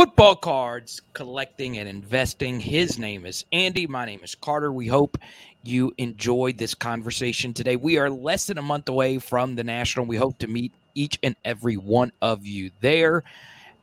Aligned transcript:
football 0.00 0.34
cards, 0.34 1.02
collecting 1.12 1.76
and 1.76 1.86
investing. 1.86 2.58
His 2.58 2.98
name 2.98 3.26
is 3.26 3.44
Andy. 3.52 3.86
My 3.86 4.06
name 4.06 4.20
is 4.22 4.34
Carter. 4.34 4.72
We 4.72 4.86
hope 4.86 5.18
you 5.62 5.92
enjoyed 5.98 6.56
this 6.56 6.74
conversation 6.74 7.52
today. 7.52 7.76
We 7.76 7.98
are 7.98 8.08
less 8.08 8.46
than 8.46 8.56
a 8.56 8.62
month 8.62 8.88
away 8.88 9.18
from 9.18 9.56
the 9.56 9.62
National. 9.62 10.06
We 10.06 10.16
hope 10.16 10.38
to 10.38 10.46
meet 10.46 10.72
each 10.94 11.18
and 11.22 11.36
every 11.44 11.76
one 11.76 12.12
of 12.22 12.46
you 12.46 12.70
there. 12.80 13.24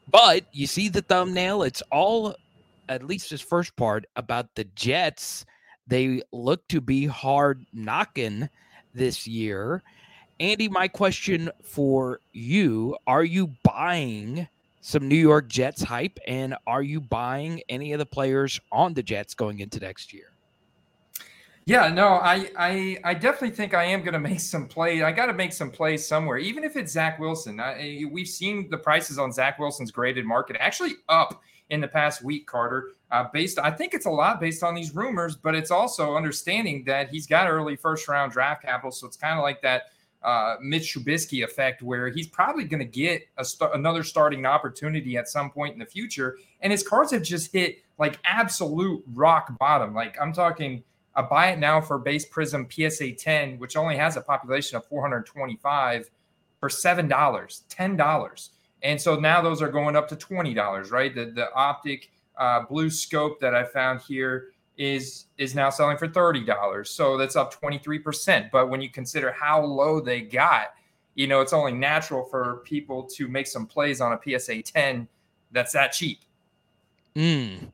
But 0.10 0.46
you 0.52 0.66
see 0.66 0.90
the 0.90 1.04
thumbnail, 1.04 1.62
it's 1.62 1.84
all, 1.92 2.36
at 2.90 3.04
least 3.04 3.30
this 3.30 3.42
first 3.42 3.76
part, 3.76 4.08
about 4.16 4.56
the 4.56 4.64
Jets. 4.74 5.46
They 5.86 6.24
look 6.32 6.68
to 6.70 6.82
be 6.82 7.06
hard 7.06 7.64
knocking 7.74 8.50
this 8.92 9.28
year. 9.28 9.84
Andy, 10.40 10.68
my 10.68 10.88
question 10.88 11.52
for 11.62 12.22
you 12.34 12.98
are 13.06 13.24
you 13.24 13.54
buying 13.62 14.48
some 14.88 15.06
New 15.06 15.18
York 15.18 15.50
Jets 15.50 15.84
hype 15.84 16.18
and 16.28 16.56
are 16.66 16.82
you 16.82 17.02
buying 17.02 17.62
any 17.68 17.92
of 17.92 18.00
the 18.00 18.06
players 18.06 18.58
on 18.72 18.94
the 18.94 19.04
Jets 19.04 19.34
going 19.34 19.60
into 19.60 19.82
next 19.82 20.14
year? 20.14 20.32
Yeah, 21.66 21.90
no, 21.90 22.08
I, 22.08 22.50
I, 22.58 22.98
I 23.04 23.14
definitely 23.14 23.50
think 23.50 23.74
I 23.74 23.84
am 23.84 24.00
going 24.00 24.14
to 24.14 24.20
make 24.20 24.40
some 24.40 24.66
plays. 24.66 25.04
I 25.04 25.12
got 25.12 25.26
to 25.26 25.34
make 25.34 25.52
some 25.52 25.72
plays 25.72 26.08
somewhere, 26.08 26.38
even 26.38 26.64
if 26.64 26.78
it's 26.78 26.94
Zach 26.94 27.20
Wilson. 27.20 27.60
I, 27.60 28.06
we've 28.10 28.30
seen 28.30 28.70
the 28.70 28.78
prices 28.78 29.20
on 29.20 29.34
Zach 29.34 29.60
Wilson's 29.60 29.92
graded 29.92 30.24
market 30.24 30.56
actually 30.58 30.94
up 31.10 31.42
in 31.70 31.82
the 31.82 31.88
past 31.90 32.24
week, 32.24 32.48
Carter. 32.48 32.92
Uh, 33.12 33.26
based, 33.34 33.60
I 33.60 33.72
think 33.72 33.94
it's 33.94 34.06
a 34.06 34.10
lot 34.10 34.40
based 34.40 34.64
on 34.64 34.74
these 34.74 34.96
rumors, 34.96 35.36
but 35.36 35.54
it's 35.54 35.70
also 35.70 36.16
understanding 36.16 36.86
that 36.86 37.10
he's 37.10 37.28
got 37.28 37.50
early 37.50 37.76
first 37.76 38.08
round 38.08 38.32
draft 38.32 38.62
capital, 38.62 38.92
so 38.92 39.06
it's 39.06 39.18
kind 39.18 39.38
of 39.38 39.44
like 39.44 39.62
that 39.64 39.88
uh, 40.24 40.56
Mitch 40.62 40.94
Trubisky 40.94 41.44
effect, 41.44 41.82
where 41.82 42.10
he's 42.10 42.28
probably 42.28 42.64
going 42.64 42.80
to 42.80 42.86
get 42.86 43.28
st- 43.42 43.74
another 43.74 44.04
starting 44.04 44.46
opportunity 44.46 45.18
at 45.18 45.30
some 45.30 45.50
point 45.50 45.74
in 45.74 45.80
the 45.80 45.86
future, 45.86 46.38
and 46.62 46.72
his 46.72 46.88
cards 46.88 47.12
have 47.12 47.24
just 47.24 47.52
hit 47.54 47.78
like 47.98 48.20
absolute 48.26 49.04
rock 49.14 49.58
bottom. 49.60 49.94
Like 49.94 50.18
I'm 50.22 50.34
talking 50.34 50.84
a 51.16 51.24
buy 51.24 51.48
it 51.48 51.60
now 51.60 51.82
for 51.82 51.98
base 51.98 52.26
prism 52.26 52.68
PSA 52.70 53.14
10, 53.14 53.58
which 53.58 53.76
only 53.76 53.98
has 53.98 54.18
a 54.18 54.22
population 54.22 54.78
of 54.78 54.86
425 54.86 56.10
for 56.60 56.70
$7, 56.70 57.10
$10. 57.10 58.50
And 58.84 59.02
so 59.02 59.16
now 59.16 59.42
those 59.42 59.62
are 59.62 59.70
going 59.70 59.96
up 59.96 60.08
to 60.10 60.16
$20, 60.16 60.92
right? 60.92 61.14
The, 61.14 61.26
the 61.26 61.52
optic 61.54 62.12
uh, 62.38 62.62
blue 62.70 62.92
scope 62.92 63.40
that 63.40 63.56
I 63.56 63.64
found 63.64 64.02
here 64.02 64.50
is 64.78 65.26
is 65.38 65.56
now 65.56 65.70
selling 65.70 65.98
for 65.98 66.08
$30. 66.08 66.88
So 66.88 67.18
that's 67.18 67.36
up 67.36 67.60
23%. 67.60 68.52
But 68.52 68.70
when 68.70 68.82
you 68.82 68.90
consider 68.90 69.32
how 69.32 69.64
low 69.64 70.00
they 70.00 70.22
got, 70.22 70.74
you 71.16 71.28
know, 71.28 71.42
it's 71.42 71.54
only 71.54 71.74
natural 71.74 72.26
for 72.26 72.58
people 72.66 73.04
to 73.16 73.28
make 73.28 73.48
some 73.48 73.66
plays 73.66 74.02
on 74.02 74.14
a 74.14 74.40
PSA 74.40 74.62
10 74.62 75.08
that's 75.52 75.74
that 75.74 75.92
cheap. 75.94 76.20
Mm. 77.16 77.72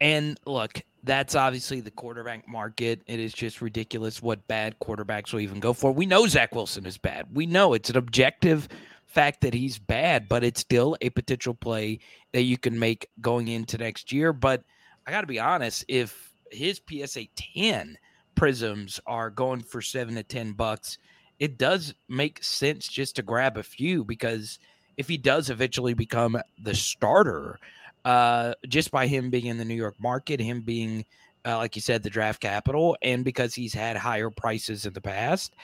And 0.00 0.40
look, 0.46 0.82
that's 1.04 1.34
obviously 1.34 1.80
the 1.80 1.90
quarterback 1.90 2.48
market. 2.48 3.02
It 3.06 3.20
is 3.20 3.32
just 3.32 3.60
ridiculous 3.60 4.20
what 4.20 4.46
bad 4.48 4.78
quarterbacks 4.80 5.32
will 5.32 5.40
even 5.40 5.60
go 5.60 5.72
for. 5.72 5.92
We 5.92 6.06
know 6.06 6.26
Zach 6.26 6.54
Wilson 6.54 6.86
is 6.86 6.98
bad. 6.98 7.26
We 7.32 7.46
know 7.46 7.74
it's 7.74 7.90
an 7.90 7.96
objective 7.96 8.68
fact 9.06 9.40
that 9.42 9.54
he's 9.54 9.78
bad, 9.78 10.28
but 10.28 10.42
it's 10.42 10.60
still 10.60 10.96
a 11.00 11.10
potential 11.10 11.54
play 11.54 12.00
that 12.32 12.42
you 12.42 12.58
can 12.58 12.78
make 12.78 13.08
going 13.20 13.48
into 13.48 13.78
next 13.78 14.12
year. 14.12 14.32
But 14.32 14.64
I 15.06 15.10
got 15.10 15.20
to 15.20 15.26
be 15.26 15.38
honest, 15.38 15.84
if 15.88 16.32
his 16.50 16.80
PSA 16.88 17.26
10 17.36 17.96
prisms 18.34 19.00
are 19.06 19.30
going 19.30 19.60
for 19.60 19.80
seven 19.80 20.16
to 20.16 20.22
10 20.22 20.52
bucks, 20.52 20.98
it 21.38 21.58
does 21.58 21.94
make 22.08 22.42
sense 22.42 22.88
just 22.88 23.16
to 23.16 23.22
grab 23.22 23.56
a 23.56 23.62
few 23.62 24.04
because 24.04 24.58
if 24.96 25.08
he 25.08 25.16
does 25.16 25.50
eventually 25.50 25.94
become 25.94 26.36
the 26.62 26.74
starter, 26.74 27.58
uh, 28.04 28.54
just 28.68 28.90
by 28.90 29.06
him 29.06 29.30
being 29.30 29.46
in 29.46 29.58
the 29.58 29.64
New 29.64 29.74
York 29.74 29.94
market, 30.00 30.40
him 30.40 30.62
being, 30.62 31.04
uh, 31.44 31.56
like 31.58 31.76
you 31.76 31.82
said, 31.82 32.02
the 32.02 32.10
draft 32.10 32.40
capital, 32.40 32.96
and 33.02 33.24
because 33.24 33.54
he's 33.54 33.74
had 33.74 33.96
higher 33.96 34.30
prices 34.30 34.86
in 34.86 34.92
the 34.92 35.00
past. 35.00 35.54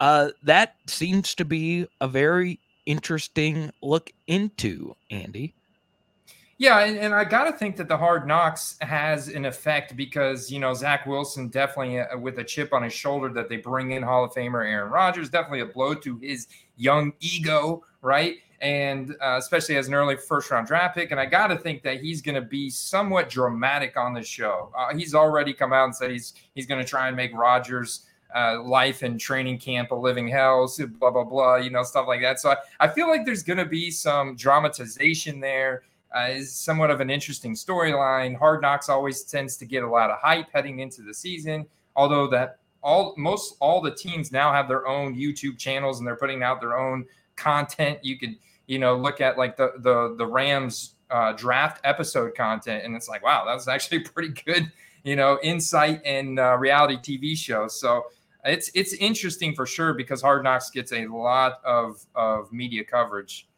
Uh, 0.00 0.30
that 0.42 0.74
seems 0.86 1.34
to 1.34 1.44
be 1.44 1.86
a 2.00 2.08
very 2.08 2.58
interesting 2.84 3.70
look 3.80 4.10
into, 4.26 4.94
Andy. 5.10 5.54
Yeah, 6.58 6.84
and, 6.84 6.96
and 6.98 7.14
I 7.14 7.24
got 7.24 7.44
to 7.44 7.52
think 7.52 7.76
that 7.76 7.88
the 7.88 7.96
hard 7.96 8.28
knocks 8.28 8.76
has 8.80 9.28
an 9.28 9.44
effect 9.44 9.96
because, 9.96 10.50
you 10.52 10.60
know, 10.60 10.72
Zach 10.72 11.04
Wilson 11.04 11.48
definitely 11.48 11.98
uh, 11.98 12.16
with 12.16 12.38
a 12.38 12.44
chip 12.44 12.72
on 12.72 12.84
his 12.84 12.92
shoulder 12.92 13.28
that 13.30 13.48
they 13.48 13.56
bring 13.56 13.90
in 13.90 14.04
Hall 14.04 14.24
of 14.24 14.32
Famer 14.32 14.64
Aaron 14.64 14.90
Rodgers, 14.90 15.28
definitely 15.28 15.60
a 15.60 15.66
blow 15.66 15.94
to 15.94 16.16
his 16.18 16.46
young 16.76 17.12
ego, 17.20 17.82
right? 18.02 18.36
and 18.60 19.14
uh, 19.20 19.36
especially 19.38 19.76
as 19.76 19.88
an 19.88 19.94
early 19.94 20.16
first 20.16 20.50
round 20.50 20.66
draft 20.66 20.96
pick. 20.96 21.10
And 21.10 21.20
I 21.20 21.26
got 21.26 21.48
to 21.48 21.56
think 21.56 21.82
that 21.82 22.00
he's 22.00 22.22
going 22.22 22.34
to 22.34 22.40
be 22.40 22.70
somewhat 22.70 23.28
dramatic 23.28 23.96
on 23.96 24.14
the 24.14 24.22
show. 24.22 24.72
Uh, 24.76 24.96
he's 24.96 25.14
already 25.14 25.52
come 25.52 25.72
out 25.72 25.84
and 25.84 25.94
said 25.94 26.10
he's 26.10 26.32
he's 26.54 26.66
going 26.66 26.82
to 26.82 26.88
try 26.88 27.08
and 27.08 27.16
make 27.16 27.32
Rodgers. 27.34 28.06
Uh, 28.36 28.60
life 28.64 29.02
and 29.02 29.20
training 29.20 29.56
camp 29.56 29.92
a 29.92 29.94
living 29.94 30.26
hell, 30.26 30.68
blah 30.98 31.08
blah 31.12 31.22
blah, 31.22 31.54
you 31.54 31.70
know, 31.70 31.84
stuff 31.84 32.08
like 32.08 32.20
that. 32.20 32.40
So 32.40 32.50
I, 32.50 32.56
I 32.80 32.88
feel 32.88 33.06
like 33.06 33.24
there's 33.24 33.44
going 33.44 33.58
to 33.58 33.64
be 33.64 33.92
some 33.92 34.34
dramatization 34.34 35.38
there. 35.38 35.82
Uh, 36.14 36.28
is 36.30 36.54
somewhat 36.54 36.90
of 36.90 37.00
an 37.00 37.10
interesting 37.10 37.54
storyline. 37.54 38.36
Hard 38.38 38.62
Knocks 38.62 38.88
always 38.88 39.22
tends 39.22 39.56
to 39.56 39.64
get 39.64 39.82
a 39.82 39.88
lot 39.88 40.10
of 40.10 40.18
hype 40.20 40.46
heading 40.52 40.78
into 40.78 41.02
the 41.02 41.12
season, 41.12 41.66
although 41.96 42.28
that 42.28 42.58
all 42.82 43.14
most 43.16 43.56
all 43.60 43.80
the 43.80 43.94
teams 43.94 44.30
now 44.30 44.52
have 44.52 44.68
their 44.68 44.86
own 44.86 45.16
YouTube 45.16 45.58
channels 45.58 45.98
and 45.98 46.06
they're 46.06 46.16
putting 46.16 46.42
out 46.42 46.60
their 46.60 46.78
own 46.78 47.06
content. 47.36 47.98
You 48.02 48.18
could 48.18 48.36
you 48.66 48.78
know, 48.78 48.96
look 48.96 49.20
at 49.20 49.36
like 49.38 49.56
the 49.56 49.72
the 49.78 50.14
the 50.16 50.26
Rams 50.26 50.94
uh, 51.10 51.32
draft 51.32 51.80
episode 51.84 52.34
content, 52.34 52.84
and 52.84 52.96
it's 52.96 53.08
like, 53.08 53.22
wow, 53.22 53.44
that 53.44 53.54
was 53.54 53.68
actually 53.68 54.00
pretty 54.14 54.32
good, 54.44 54.70
you 55.02 55.16
know, 55.16 55.38
insight 55.42 56.00
and 56.04 56.38
uh, 56.38 56.56
reality 56.56 56.96
TV 56.96 57.36
shows. 57.36 57.78
So 57.78 58.06
it's 58.44 58.70
it's 58.74 58.94
interesting 58.94 59.54
for 59.54 59.66
sure 59.66 59.94
because 59.94 60.22
Hard 60.22 60.44
Knocks 60.44 60.70
gets 60.70 60.92
a 60.92 61.06
lot 61.06 61.60
of 61.64 62.04
of 62.14 62.52
media 62.52 62.84
coverage. 62.84 63.48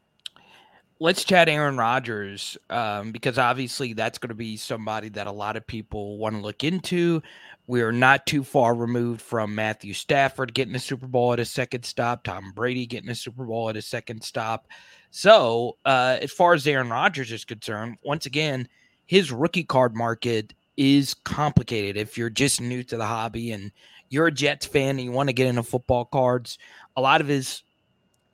Let's 0.99 1.25
chat 1.25 1.51
Aaron 1.51 1.77
Rodgers 1.77 2.57
um, 2.71 3.12
because 3.12 3.37
obviously 3.37 3.93
that's 3.93 4.17
going 4.19 4.31
to 4.31 4.34
be 4.34 4.57
somebody 4.57 5.11
that 5.11 5.27
a 5.27 5.33
lot 5.33 5.57
of 5.57 5.67
people 5.67 6.17
want 6.17 6.37
to 6.37 6.41
look 6.41 6.65
into. 6.65 7.23
We're 7.67 7.93
not 7.93 8.25
too 8.25 8.43
far 8.43 8.75
removed 8.75 9.21
from 9.21 9.55
Matthew 9.55 9.93
Stafford 9.93 10.55
getting 10.55 10.75
a 10.75 10.79
Super 10.79 11.07
Bowl 11.07 11.34
at 11.34 11.41
a 11.41 11.45
second 11.45 11.84
stop, 11.84 12.25
Tom 12.25 12.53
Brady 12.55 12.87
getting 12.87 13.11
a 13.11 13.15
Super 13.15 13.45
Bowl 13.45 13.69
at 13.69 13.77
a 13.77 13.83
second 13.83 14.23
stop. 14.23 14.69
So, 15.11 15.77
uh, 15.84 16.17
as 16.23 16.33
far 16.33 16.55
as 16.55 16.67
Aaron 16.67 16.89
Rodgers 16.89 17.31
is 17.31 17.45
concerned, 17.45 17.99
once 18.03 18.25
again, 18.25 18.67
his 19.05 19.31
rookie 19.31 19.65
card 19.65 19.95
market 19.95 20.55
is 20.77 21.13
complicated. 21.13 21.97
If 21.97 22.17
you're 22.17 22.31
just 22.31 22.61
new 22.61 22.83
to 22.84 22.97
the 22.97 23.07
hobby 23.07 23.53
and 23.53 23.71
you're 24.09 24.28
a 24.28 24.33
Jets 24.33 24.65
fan 24.65 24.91
and 24.91 25.01
you 25.01 25.13
want 25.13 25.28
to 25.28 25.34
get 25.34 25.47
into 25.49 25.63
football 25.63 26.05
cards, 26.07 26.59
a 26.97 27.01
lot 27.01 27.21
of 27.21 27.28
his 27.28 27.63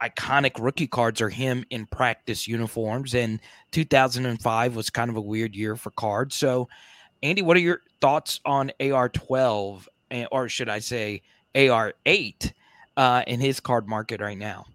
iconic 0.02 0.52
rookie 0.58 0.86
cards 0.86 1.20
are 1.20 1.28
him 1.28 1.64
in 1.70 1.86
practice 1.86 2.48
uniforms. 2.48 3.14
And 3.14 3.40
2005 3.70 4.76
was 4.76 4.90
kind 4.90 5.10
of 5.10 5.16
a 5.16 5.20
weird 5.20 5.54
year 5.54 5.76
for 5.76 5.90
cards. 5.92 6.34
So, 6.34 6.68
Andy, 7.22 7.42
what 7.42 7.56
are 7.56 7.60
your 7.60 7.80
thoughts 8.00 8.40
on 8.44 8.72
AR 8.80 9.08
12, 9.08 9.88
or 10.32 10.48
should 10.48 10.68
I 10.68 10.80
say 10.80 11.22
AR 11.54 11.94
8, 12.04 12.52
uh, 12.96 13.22
in 13.26 13.38
his 13.38 13.60
card 13.60 13.88
market 13.88 14.20
right 14.20 14.36
now? 14.36 14.66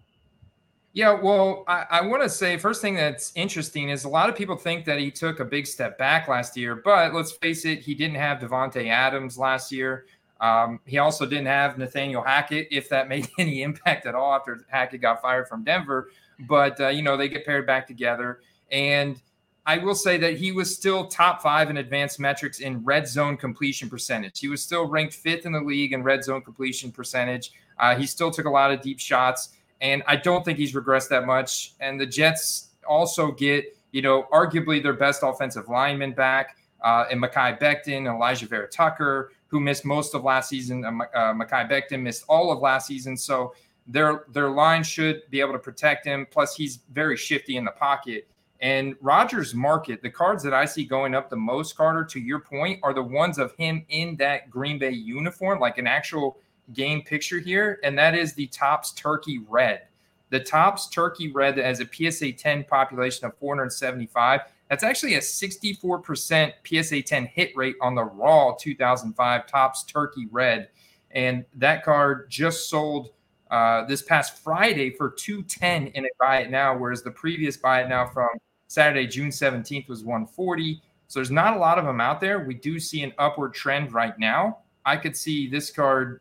Yeah, 0.94 1.12
well, 1.12 1.64
I, 1.68 1.84
I 1.90 2.00
want 2.00 2.22
to 2.22 2.28
say 2.28 2.56
first 2.56 2.80
thing 2.80 2.94
that's 2.94 3.30
interesting 3.36 3.90
is 3.90 4.04
a 4.04 4.08
lot 4.08 4.28
of 4.28 4.34
people 4.34 4.56
think 4.56 4.84
that 4.86 4.98
he 4.98 5.10
took 5.10 5.38
a 5.38 5.44
big 5.44 5.66
step 5.66 5.98
back 5.98 6.26
last 6.26 6.56
year, 6.56 6.74
but 6.74 7.14
let's 7.14 7.32
face 7.32 7.64
it, 7.66 7.80
he 7.80 7.94
didn't 7.94 8.16
have 8.16 8.38
Davante 8.38 8.88
Adams 8.88 9.38
last 9.38 9.70
year. 9.70 10.06
Um, 10.40 10.80
he 10.84 10.98
also 10.98 11.26
didn't 11.26 11.46
have 11.46 11.78
Nathaniel 11.78 12.22
Hackett, 12.22 12.68
if 12.70 12.88
that 12.90 13.08
made 13.08 13.28
any 13.38 13.62
impact 13.62 14.06
at 14.06 14.14
all 14.14 14.32
after 14.32 14.64
Hackett 14.68 15.00
got 15.00 15.20
fired 15.20 15.48
from 15.48 15.64
Denver. 15.64 16.10
But 16.48 16.80
uh, 16.80 16.88
you 16.88 17.02
know 17.02 17.16
they 17.16 17.28
get 17.28 17.44
paired 17.44 17.66
back 17.66 17.86
together, 17.86 18.40
and 18.70 19.20
I 19.68 19.76
will 19.76 19.94
say 19.94 20.16
that 20.16 20.38
he 20.38 20.50
was 20.50 20.74
still 20.74 21.08
top 21.08 21.42
five 21.42 21.68
in 21.68 21.76
advanced 21.76 22.18
metrics 22.18 22.60
in 22.60 22.82
red 22.84 23.06
zone 23.06 23.36
completion 23.36 23.90
percentage. 23.90 24.40
He 24.40 24.48
was 24.48 24.62
still 24.62 24.86
ranked 24.86 25.12
fifth 25.12 25.44
in 25.44 25.52
the 25.52 25.60
league 25.60 25.92
in 25.92 26.02
red 26.02 26.24
zone 26.24 26.40
completion 26.40 26.90
percentage. 26.90 27.52
Uh, 27.78 27.94
he 27.94 28.06
still 28.06 28.30
took 28.30 28.46
a 28.46 28.50
lot 28.50 28.72
of 28.72 28.80
deep 28.80 28.98
shots. 28.98 29.50
And 29.82 30.02
I 30.06 30.16
don't 30.16 30.42
think 30.42 30.58
he's 30.58 30.72
regressed 30.72 31.10
that 31.10 31.26
much. 31.26 31.74
And 31.80 32.00
the 32.00 32.06
Jets 32.06 32.70
also 32.88 33.30
get, 33.30 33.76
you 33.92 34.00
know, 34.00 34.26
arguably 34.32 34.82
their 34.82 34.94
best 34.94 35.20
offensive 35.22 35.68
lineman 35.68 36.12
back 36.12 36.56
uh, 36.82 37.04
in 37.10 37.20
Mekhi 37.20 37.60
Becton, 37.60 38.04
Alijah 38.04 38.48
Vera-Tucker, 38.48 39.32
who 39.48 39.60
missed 39.60 39.84
most 39.84 40.14
of 40.14 40.24
last 40.24 40.48
season. 40.48 40.84
Uh, 40.84 41.04
uh, 41.14 41.34
Mekhi 41.34 41.68
Becton 41.68 42.02
missed 42.02 42.24
all 42.28 42.52
of 42.52 42.60
last 42.60 42.86
season. 42.86 43.16
So 43.16 43.54
their 43.86 44.24
their 44.32 44.50
line 44.50 44.82
should 44.82 45.22
be 45.30 45.40
able 45.40 45.52
to 45.54 45.58
protect 45.58 46.06
him. 46.06 46.26
Plus, 46.30 46.54
he's 46.54 46.80
very 46.92 47.16
shifty 47.16 47.56
in 47.56 47.64
the 47.64 47.72
pocket. 47.72 48.28
And 48.60 48.96
Rodgers' 49.00 49.54
market, 49.54 50.02
the 50.02 50.10
cards 50.10 50.42
that 50.42 50.52
I 50.52 50.64
see 50.64 50.84
going 50.84 51.14
up 51.14 51.30
the 51.30 51.36
most, 51.36 51.76
Carter, 51.76 52.04
to 52.04 52.20
your 52.20 52.40
point, 52.40 52.80
are 52.82 52.92
the 52.92 53.02
ones 53.02 53.38
of 53.38 53.54
him 53.54 53.84
in 53.88 54.16
that 54.16 54.50
Green 54.50 54.78
Bay 54.78 54.90
uniform, 54.90 55.60
like 55.60 55.78
an 55.78 55.86
actual 55.86 56.38
game 56.72 57.02
picture 57.02 57.38
here, 57.38 57.78
and 57.84 57.96
that 57.96 58.14
is 58.14 58.34
the 58.34 58.46
Topps 58.48 58.92
Turkey 58.92 59.38
Red. 59.48 59.82
The 60.30 60.40
Topps 60.40 60.88
Turkey 60.88 61.30
Red 61.30 61.56
that 61.56 61.64
has 61.64 61.80
a 61.80 61.86
PSA 61.86 62.32
10 62.32 62.64
population 62.64 63.26
of 63.26 63.36
475. 63.38 64.40
That's 64.68 64.84
actually 64.84 65.14
a 65.14 65.20
64% 65.20 66.52
PSA 66.64 67.02
10 67.02 67.26
hit 67.26 67.56
rate 67.56 67.76
on 67.80 67.94
the 67.94 68.04
raw 68.04 68.54
2005 68.58 69.46
Topps 69.46 69.84
Turkey 69.84 70.28
Red. 70.30 70.68
And 71.12 71.44
that 71.54 71.84
card 71.84 72.30
just 72.30 72.68
sold 72.68 73.10
uh, 73.50 73.84
this 73.86 74.02
past 74.02 74.38
Friday 74.38 74.90
for 74.90 75.10
210 75.10 75.88
in 75.88 76.04
a 76.04 76.08
buy 76.20 76.40
it 76.40 76.50
now, 76.50 76.76
whereas 76.76 77.02
the 77.02 77.10
previous 77.10 77.56
buy 77.56 77.82
it 77.82 77.88
now 77.88 78.06
from 78.06 78.28
Saturday, 78.66 79.06
June 79.06 79.30
17th 79.30 79.88
was 79.88 80.04
140. 80.04 80.82
So 81.06 81.18
there's 81.18 81.30
not 81.30 81.56
a 81.56 81.58
lot 81.58 81.78
of 81.78 81.86
them 81.86 82.00
out 82.00 82.20
there. 82.20 82.40
We 82.40 82.54
do 82.54 82.78
see 82.78 83.02
an 83.02 83.14
upward 83.18 83.54
trend 83.54 83.94
right 83.94 84.18
now. 84.18 84.58
I 84.84 84.96
could 84.96 85.16
see 85.16 85.48
this 85.48 85.70
card 85.70 86.20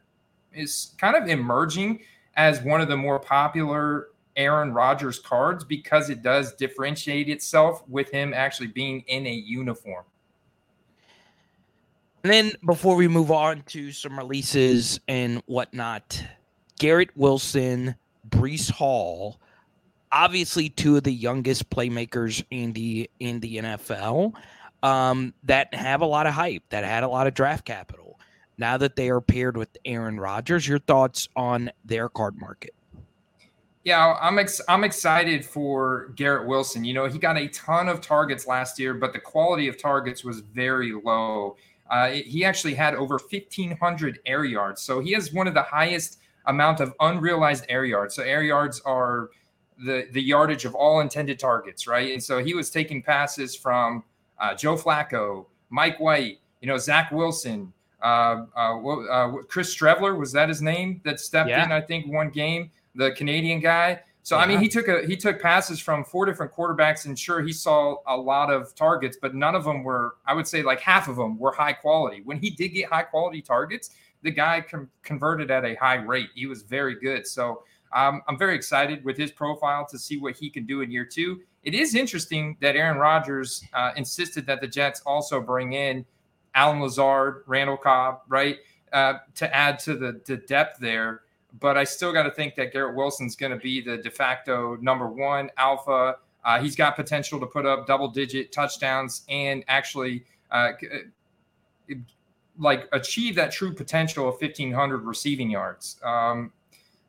is 0.53 0.95
kind 0.97 1.17
of 1.17 1.27
emerging 1.27 1.99
as 2.37 2.61
one 2.61 2.79
of 2.79 2.87
the 2.87 2.95
more 2.95 3.19
popular 3.19 4.07
Aaron 4.37 4.73
Rodgers 4.73 5.19
cards 5.19 5.63
because 5.63 6.09
it 6.09 6.21
does 6.21 6.53
differentiate 6.53 7.27
itself 7.27 7.83
with 7.89 8.09
him 8.11 8.33
actually 8.33 8.67
being 8.67 9.03
in 9.07 9.27
a 9.27 9.33
uniform. 9.33 10.05
And 12.23 12.31
then 12.31 12.51
before 12.65 12.95
we 12.95 13.07
move 13.07 13.31
on 13.31 13.63
to 13.67 13.91
some 13.91 14.17
releases 14.17 14.99
and 15.07 15.41
whatnot, 15.45 16.23
Garrett 16.79 17.15
Wilson, 17.15 17.95
Breece 18.29 18.69
Hall, 18.69 19.39
obviously 20.11 20.69
two 20.69 20.97
of 20.97 21.03
the 21.03 21.13
youngest 21.13 21.69
playmakers 21.69 22.43
in 22.51 22.73
the 22.73 23.09
in 23.19 23.39
the 23.39 23.57
NFL 23.57 24.33
um, 24.83 25.33
that 25.43 25.73
have 25.73 26.01
a 26.01 26.05
lot 26.05 26.27
of 26.27 26.33
hype, 26.33 26.63
that 26.69 26.83
had 26.83 27.03
a 27.03 27.07
lot 27.07 27.27
of 27.27 27.33
draft 27.33 27.65
capital. 27.65 28.19
Now 28.57 28.77
that 28.77 28.95
they 28.95 29.09
are 29.09 29.21
paired 29.21 29.55
with 29.55 29.69
Aaron 29.85 30.19
Rodgers, 30.19 30.67
your 30.67 30.79
thoughts 30.79 31.29
on 31.35 31.71
their 31.85 32.09
card 32.09 32.39
market? 32.39 32.73
Yeah, 33.87 34.17
I'm 34.19 34.37
ex- 34.37 34.59
I'm 34.67 34.83
excited 34.83 35.45
for 35.45 36.09
Garrett 36.17 36.45
Wilson. 36.45 36.83
You 36.83 36.93
know, 36.93 37.05
he 37.05 37.17
got 37.17 37.37
a 37.37 37.47
ton 37.47 37.87
of 37.87 38.01
targets 38.01 38.45
last 38.45 38.77
year, 38.77 38.93
but 38.93 39.13
the 39.13 39.19
quality 39.19 39.69
of 39.69 39.81
targets 39.81 40.25
was 40.25 40.41
very 40.41 40.91
low. 40.91 41.55
Uh, 41.89 42.09
he 42.09 42.43
actually 42.43 42.73
had 42.73 42.95
over 42.95 43.17
1,500 43.17 44.19
air 44.25 44.43
yards, 44.43 44.81
so 44.81 44.99
he 44.99 45.13
has 45.13 45.31
one 45.31 45.47
of 45.47 45.53
the 45.53 45.63
highest 45.63 46.19
amount 46.47 46.81
of 46.81 46.93
unrealized 46.99 47.63
air 47.69 47.85
yards. 47.85 48.13
So 48.13 48.23
air 48.23 48.43
yards 48.43 48.81
are 48.81 49.29
the 49.77 50.09
the 50.11 50.21
yardage 50.21 50.65
of 50.65 50.75
all 50.75 50.99
intended 50.99 51.39
targets, 51.39 51.87
right? 51.87 52.11
And 52.11 52.21
so 52.21 52.43
he 52.43 52.53
was 52.53 52.69
taking 52.69 53.01
passes 53.01 53.55
from 53.55 54.03
uh, 54.37 54.53
Joe 54.53 54.75
Flacco, 54.75 55.45
Mike 55.69 55.97
White, 55.97 56.39
you 56.59 56.67
know, 56.67 56.77
Zach 56.77 57.09
Wilson, 57.13 57.71
uh, 58.03 58.47
uh, 58.53 58.85
uh 58.85 59.31
Chris 59.47 59.73
Streveler 59.73 60.19
was 60.19 60.33
that 60.33 60.49
his 60.49 60.61
name 60.61 60.99
that 61.05 61.21
stepped 61.21 61.49
yeah. 61.49 61.63
in? 61.63 61.71
I 61.71 61.79
think 61.79 62.11
one 62.11 62.31
game 62.31 62.69
the 62.97 63.11
Canadian 63.11 63.61
guy. 63.61 64.01
So 64.23 64.35
yeah. 64.35 64.43
I 64.43 64.47
mean, 64.47 64.59
he 64.59 64.67
took 64.67 64.89
a 64.89 65.05
he 65.05 65.15
took 65.15 65.41
passes 65.41 65.79
from 65.79 66.03
four 66.03 66.25
different 66.25 66.51
quarterbacks, 66.51 67.05
and 67.05 67.17
sure, 67.17 67.41
he 67.41 67.53
saw 67.53 67.95
a 68.07 68.17
lot 68.17 68.51
of 68.51 68.75
targets, 68.75 69.17
but 69.21 69.33
none 69.33 69.55
of 69.55 69.63
them 69.63 69.83
were. 69.83 70.15
I 70.25 70.33
would 70.33 70.45
say 70.45 70.63
like 70.63 70.81
half 70.81 71.07
of 71.07 71.15
them 71.15 71.39
were 71.39 71.53
high 71.53 71.71
quality. 71.71 72.21
When 72.25 72.37
he 72.37 72.49
did 72.49 72.69
get 72.69 72.89
high 72.89 73.03
quality 73.03 73.41
targets, 73.41 73.91
the 74.23 74.31
guy 74.31 74.59
com- 74.59 74.89
converted 75.01 75.49
at 75.49 75.63
a 75.63 75.75
high 75.75 75.95
rate. 75.95 76.29
He 76.35 76.45
was 76.45 76.63
very 76.63 76.99
good. 76.99 77.25
So 77.25 77.63
um, 77.93 78.21
I'm 78.27 78.37
very 78.37 78.55
excited 78.55 79.05
with 79.05 79.17
his 79.17 79.31
profile 79.31 79.87
to 79.89 79.97
see 79.97 80.17
what 80.17 80.35
he 80.35 80.49
can 80.49 80.65
do 80.65 80.81
in 80.81 80.91
year 80.91 81.05
two. 81.05 81.39
It 81.63 81.73
is 81.73 81.95
interesting 81.95 82.57
that 82.59 82.75
Aaron 82.75 82.97
Rodgers 82.97 83.63
uh, 83.73 83.91
insisted 83.95 84.45
that 84.47 84.59
the 84.59 84.67
Jets 84.67 85.01
also 85.05 85.39
bring 85.39 85.71
in 85.71 86.05
Allen 86.53 86.81
Lazard, 86.81 87.43
Randall 87.47 87.77
Cobb, 87.77 88.21
right, 88.27 88.57
uh, 88.91 89.19
to 89.35 89.55
add 89.55 89.79
to 89.79 89.95
the, 89.95 90.19
the 90.25 90.37
depth 90.37 90.79
there 90.79 91.21
but 91.59 91.77
I 91.77 91.83
still 91.83 92.11
got 92.11 92.23
to 92.23 92.31
think 92.31 92.55
that 92.55 92.73
Garrett 92.73 92.95
Wilson's 92.95 93.35
going 93.35 93.51
to 93.51 93.57
be 93.57 93.81
the 93.81 93.97
de 93.97 94.09
facto 94.09 94.75
number 94.77 95.07
one 95.07 95.49
alpha. 95.57 96.17
Uh, 96.43 96.61
he's 96.61 96.75
got 96.75 96.95
potential 96.95 97.39
to 97.39 97.45
put 97.45 97.65
up 97.65 97.87
double 97.87 98.07
digit 98.07 98.51
touchdowns 98.51 99.23
and 99.29 99.63
actually 99.67 100.23
uh, 100.51 100.71
uh 100.81 101.95
like 102.59 102.87
achieve 102.91 103.35
that 103.35 103.51
true 103.51 103.73
potential 103.73 104.27
of 104.27 104.41
1500 104.41 105.03
receiving 105.03 105.49
yards. 105.49 105.99
Um, 106.03 106.51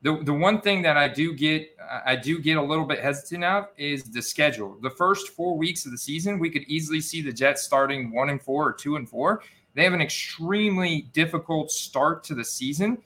the, 0.02 0.22
the 0.22 0.32
one 0.32 0.60
thing 0.60 0.82
that 0.82 0.96
I 0.96 1.08
do 1.08 1.34
get 1.34 1.70
I 2.04 2.14
do 2.14 2.38
get 2.38 2.56
a 2.56 2.62
little 2.62 2.84
bit 2.84 3.00
hesitant 3.00 3.42
of 3.42 3.68
is 3.76 4.04
the 4.04 4.22
schedule. 4.22 4.76
The 4.80 4.90
first 4.90 5.30
four 5.30 5.56
weeks 5.56 5.86
of 5.86 5.92
the 5.92 5.98
season, 5.98 6.38
we 6.38 6.50
could 6.50 6.62
easily 6.68 7.00
see 7.00 7.20
the 7.20 7.32
Jets 7.32 7.62
starting 7.62 8.12
one 8.12 8.30
and 8.30 8.40
four 8.40 8.68
or 8.68 8.72
two 8.72 8.96
and 8.96 9.08
four. 9.08 9.42
They 9.74 9.82
have 9.84 9.94
an 9.94 10.00
extremely 10.00 11.02
difficult 11.12 11.70
start 11.70 12.22
to 12.24 12.34
the 12.34 12.44
season. 12.44 12.98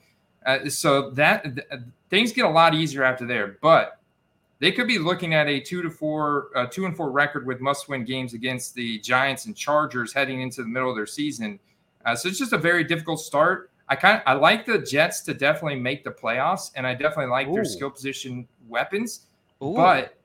Uh, 0.45 0.69
so 0.69 1.09
that 1.11 1.43
th- 1.43 1.81
things 2.09 2.31
get 2.31 2.45
a 2.45 2.49
lot 2.49 2.73
easier 2.73 3.03
after 3.03 3.25
there, 3.25 3.57
but 3.61 3.99
they 4.59 4.71
could 4.71 4.87
be 4.87 4.97
looking 4.97 5.33
at 5.33 5.47
a 5.47 5.59
two 5.59 5.81
to 5.81 5.89
four, 5.89 6.49
uh, 6.55 6.65
two 6.65 6.85
and 6.85 6.95
four 6.95 7.11
record 7.11 7.45
with 7.45 7.59
must-win 7.59 8.05
games 8.05 8.33
against 8.33 8.75
the 8.75 8.99
Giants 8.99 9.45
and 9.45 9.55
Chargers 9.55 10.13
heading 10.13 10.41
into 10.41 10.61
the 10.61 10.67
middle 10.67 10.89
of 10.89 10.95
their 10.95 11.05
season. 11.05 11.59
Uh, 12.05 12.15
so 12.15 12.29
it's 12.29 12.37
just 12.37 12.53
a 12.53 12.57
very 12.57 12.83
difficult 12.83 13.19
start. 13.19 13.71
I 13.89 13.95
kind 13.95 14.17
of 14.17 14.23
I 14.25 14.33
like 14.33 14.65
the 14.65 14.79
Jets 14.79 15.21
to 15.21 15.33
definitely 15.33 15.79
make 15.79 16.03
the 16.03 16.11
playoffs, 16.11 16.71
and 16.75 16.87
I 16.87 16.93
definitely 16.93 17.31
like 17.31 17.47
Ooh. 17.47 17.55
their 17.55 17.65
skill 17.65 17.89
position 17.89 18.47
weapons. 18.67 19.27
Ooh. 19.61 19.73
But 19.75 20.17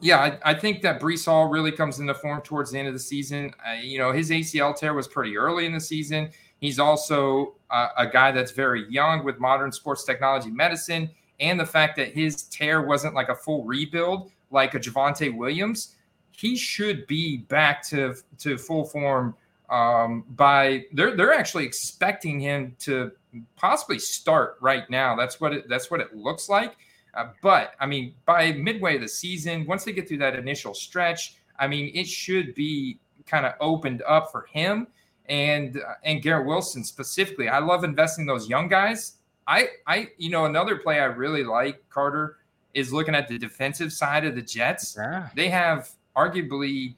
yeah, 0.00 0.18
I, 0.18 0.50
I, 0.50 0.54
think 0.54 0.82
that 0.82 1.00
Breece 1.00 1.26
Hall 1.26 1.46
really 1.46 1.70
comes 1.70 2.00
into 2.00 2.12
form 2.14 2.42
towards 2.42 2.72
the 2.72 2.78
end 2.78 2.88
of 2.88 2.94
the 2.94 3.00
season. 3.00 3.52
Uh, 3.64 3.74
you 3.74 3.98
know, 3.98 4.10
his 4.10 4.30
ACL 4.30 4.76
tear 4.76 4.94
was 4.94 5.06
pretty 5.06 5.36
early 5.36 5.64
in 5.64 5.72
the 5.72 5.80
season. 5.80 6.30
He's 6.62 6.78
also 6.78 7.56
uh, 7.70 7.88
a 7.98 8.06
guy 8.06 8.30
that's 8.30 8.52
very 8.52 8.88
young 8.88 9.24
with 9.24 9.40
modern 9.40 9.72
sports 9.72 10.04
technology 10.04 10.48
medicine 10.48 11.10
and 11.40 11.58
the 11.58 11.66
fact 11.66 11.96
that 11.96 12.14
his 12.14 12.44
tear 12.44 12.82
wasn't 12.82 13.14
like 13.14 13.28
a 13.28 13.34
full 13.34 13.64
rebuild 13.64 14.30
like 14.52 14.74
a 14.74 14.78
Javonte 14.78 15.36
Williams. 15.36 15.96
He 16.30 16.56
should 16.56 17.04
be 17.08 17.38
back 17.38 17.82
to 17.88 18.14
to 18.38 18.56
full 18.56 18.84
form 18.84 19.34
um, 19.70 20.24
by 20.36 20.84
they're 20.92 21.16
they're 21.16 21.34
actually 21.34 21.64
expecting 21.64 22.38
him 22.38 22.76
to 22.78 23.10
possibly 23.56 23.98
start 23.98 24.56
right 24.60 24.88
now. 24.88 25.16
That's 25.16 25.40
what 25.40 25.52
it 25.52 25.68
that's 25.68 25.90
what 25.90 26.00
it 26.00 26.14
looks 26.14 26.48
like. 26.48 26.76
Uh, 27.14 27.30
but 27.42 27.72
I 27.80 27.86
mean, 27.86 28.14
by 28.24 28.52
midway 28.52 28.94
of 28.94 29.02
the 29.02 29.08
season, 29.08 29.66
once 29.66 29.82
they 29.82 29.92
get 29.92 30.06
through 30.06 30.18
that 30.18 30.36
initial 30.36 30.74
stretch, 30.74 31.34
I 31.58 31.66
mean, 31.66 31.90
it 31.92 32.06
should 32.06 32.54
be 32.54 33.00
kind 33.26 33.46
of 33.46 33.54
opened 33.60 34.02
up 34.06 34.30
for 34.30 34.46
him 34.46 34.86
and 35.28 35.76
uh, 35.76 35.94
and 36.04 36.22
Garrett 36.22 36.46
Wilson 36.46 36.84
specifically. 36.84 37.48
I 37.48 37.58
love 37.58 37.84
investing 37.84 38.26
those 38.26 38.48
young 38.48 38.68
guys. 38.68 39.16
I 39.46 39.68
I 39.86 40.08
you 40.18 40.30
know 40.30 40.44
another 40.44 40.76
play 40.76 41.00
I 41.00 41.04
really 41.04 41.44
like 41.44 41.82
Carter 41.90 42.38
is 42.74 42.92
looking 42.92 43.14
at 43.14 43.28
the 43.28 43.38
defensive 43.38 43.92
side 43.92 44.24
of 44.24 44.34
the 44.34 44.42
Jets. 44.42 44.96
Yeah. 44.98 45.28
They 45.34 45.48
have 45.48 45.90
arguably 46.16 46.94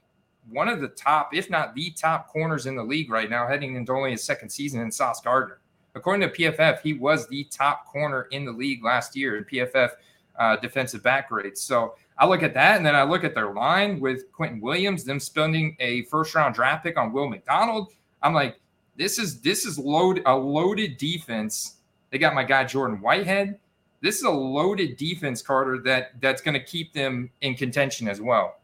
one 0.51 0.69
of 0.69 0.81
the 0.81 0.89
top, 0.89 1.35
if 1.35 1.51
not 1.51 1.75
the 1.75 1.91
top 1.91 2.29
corners 2.29 2.67
in 2.67 2.77
the 2.77 2.83
league 2.83 3.11
right 3.11 3.31
now, 3.31 3.47
heading 3.47 3.77
into 3.77 3.93
only 3.93 4.13
his 4.13 4.23
second 4.23 4.51
season 4.51 4.81
in 4.81 4.91
Sauce 4.91 5.21
Gardner. 5.21 5.59
According 5.95 6.29
to 6.29 6.35
PFF, 6.35 6.81
he 6.81 6.93
was 6.93 7.27
the 7.29 7.45
top 7.45 7.87
corner 7.87 8.23
in 8.31 8.45
the 8.45 8.53
league 8.53 8.85
last 8.85 9.17
year 9.17 9.37
in 9.37 9.45
PFF 9.45 9.91
uh, 10.39 10.57
defensive 10.57 11.03
back 11.03 11.29
grades. 11.29 11.63
So 11.63 11.95
I 12.19 12.27
look 12.27 12.43
at 12.43 12.55
that, 12.55 12.77
and 12.77 12.85
then 12.85 12.95
I 12.95 13.05
look 13.05 13.25
at 13.25 13.35
their 13.35 13.53
line 13.53 14.01
with 14.01 14.31
Quinnen 14.33 14.61
Williams, 14.61 15.05
them 15.05 15.21
spending 15.21 15.77
a 15.81 16.03
first 16.05 16.35
round 16.35 16.55
draft 16.55 16.85
pick 16.85 16.99
on 16.99 17.13
Will 17.13 17.29
McDonald. 17.29 17.93
I'm 18.25 18.33
like, 18.33 18.59
this 18.97 19.19
is 19.19 19.41
this 19.41 19.67
is 19.67 19.79
load 19.79 20.23
a 20.27 20.35
loaded 20.35 20.97
defense. 20.97 21.77
They 22.11 22.19
got 22.19 22.35
my 22.35 22.43
guy 22.43 22.65
Jordan 22.65 23.01
Whitehead. 23.01 23.59
This 24.01 24.17
is 24.17 24.23
a 24.23 24.31
loaded 24.31 24.97
defense, 24.97 25.43
Carter, 25.43 25.79
that 25.85 26.21
that's 26.21 26.43
going 26.43 26.55
to 26.55 26.65
keep 26.65 26.93
them 26.93 27.31
in 27.43 27.55
contention 27.55 28.09
as 28.09 28.21
well. 28.21 28.57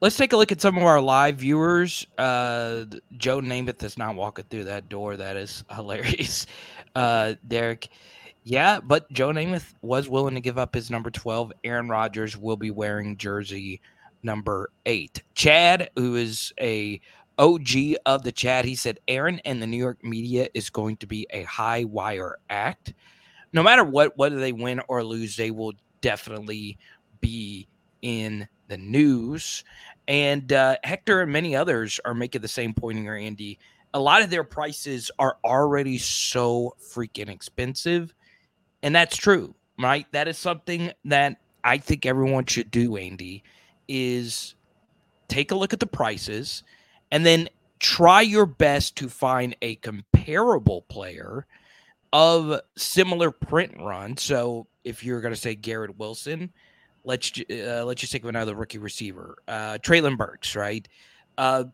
Let's 0.00 0.16
take 0.16 0.32
a 0.32 0.36
look 0.36 0.52
at 0.52 0.60
some 0.60 0.76
of 0.76 0.84
our 0.84 1.00
live 1.00 1.36
viewers. 1.38 2.06
Uh, 2.16 2.84
Joe 3.16 3.40
Namath 3.40 3.82
is 3.82 3.98
not 3.98 4.14
walking 4.14 4.44
through 4.48 4.64
that 4.64 4.88
door. 4.88 5.16
That 5.16 5.36
is 5.36 5.64
hilarious. 5.70 6.46
Uh, 6.94 7.34
Derek, 7.46 7.88
yeah, 8.44 8.78
but 8.80 9.10
Joe 9.12 9.30
Namath 9.30 9.74
was 9.82 10.08
willing 10.08 10.34
to 10.34 10.40
give 10.40 10.56
up 10.56 10.74
his 10.74 10.90
number 10.90 11.10
12. 11.10 11.52
Aaron 11.64 11.88
Rodgers 11.88 12.36
will 12.36 12.56
be 12.56 12.70
wearing 12.70 13.16
jersey 13.16 13.80
number 14.22 14.70
eight. 14.86 15.22
Chad, 15.34 15.90
who 15.96 16.16
is 16.16 16.52
a 16.60 17.00
OG 17.38 17.96
of 18.04 18.22
the 18.22 18.32
chat, 18.32 18.64
he 18.64 18.74
said 18.74 18.98
Aaron 19.06 19.40
and 19.44 19.62
the 19.62 19.66
New 19.66 19.76
York 19.76 20.02
media 20.02 20.48
is 20.54 20.70
going 20.70 20.96
to 20.98 21.06
be 21.06 21.26
a 21.30 21.44
high 21.44 21.84
wire 21.84 22.38
act. 22.50 22.94
No 23.52 23.62
matter 23.62 23.84
what, 23.84 24.16
whether 24.18 24.38
they 24.38 24.52
win 24.52 24.80
or 24.88 25.04
lose, 25.04 25.36
they 25.36 25.50
will 25.50 25.72
definitely 26.00 26.78
be 27.20 27.68
in 28.02 28.48
the 28.66 28.76
news. 28.76 29.64
And 30.08 30.52
uh, 30.52 30.76
Hector 30.82 31.22
and 31.22 31.32
many 31.32 31.54
others 31.54 32.00
are 32.04 32.14
making 32.14 32.42
the 32.42 32.48
same 32.48 32.74
point 32.74 32.98
here, 32.98 33.14
Andy. 33.14 33.58
A 33.94 34.00
lot 34.00 34.22
of 34.22 34.30
their 34.30 34.44
prices 34.44 35.10
are 35.18 35.38
already 35.44 35.96
so 35.98 36.74
freaking 36.80 37.30
expensive. 37.30 38.14
And 38.82 38.94
that's 38.94 39.16
true, 39.16 39.54
right? 39.78 40.06
That 40.12 40.28
is 40.28 40.38
something 40.38 40.92
that 41.04 41.36
I 41.64 41.78
think 41.78 42.04
everyone 42.04 42.46
should 42.46 42.70
do, 42.70 42.96
Andy, 42.96 43.44
is 43.86 44.54
take 45.28 45.52
a 45.52 45.54
look 45.54 45.72
at 45.72 45.80
the 45.80 45.86
prices– 45.86 46.64
and 47.10 47.24
then 47.24 47.48
try 47.78 48.20
your 48.20 48.46
best 48.46 48.96
to 48.96 49.08
find 49.08 49.56
a 49.62 49.76
comparable 49.76 50.82
player 50.82 51.46
of 52.12 52.60
similar 52.76 53.30
print 53.30 53.76
run. 53.78 54.16
So 54.16 54.66
if 54.84 55.04
you're 55.04 55.20
going 55.20 55.34
to 55.34 55.40
say 55.40 55.54
Garrett 55.54 55.98
Wilson, 55.98 56.52
let's 57.04 57.32
uh, 57.50 57.84
let's 57.84 58.00
just 58.00 58.12
think 58.12 58.24
of 58.24 58.28
another 58.28 58.54
rookie 58.54 58.78
receiver, 58.78 59.36
uh, 59.46 59.78
Treylon 59.82 60.16
Burks, 60.16 60.56
right? 60.56 60.86
Uh, 61.36 61.64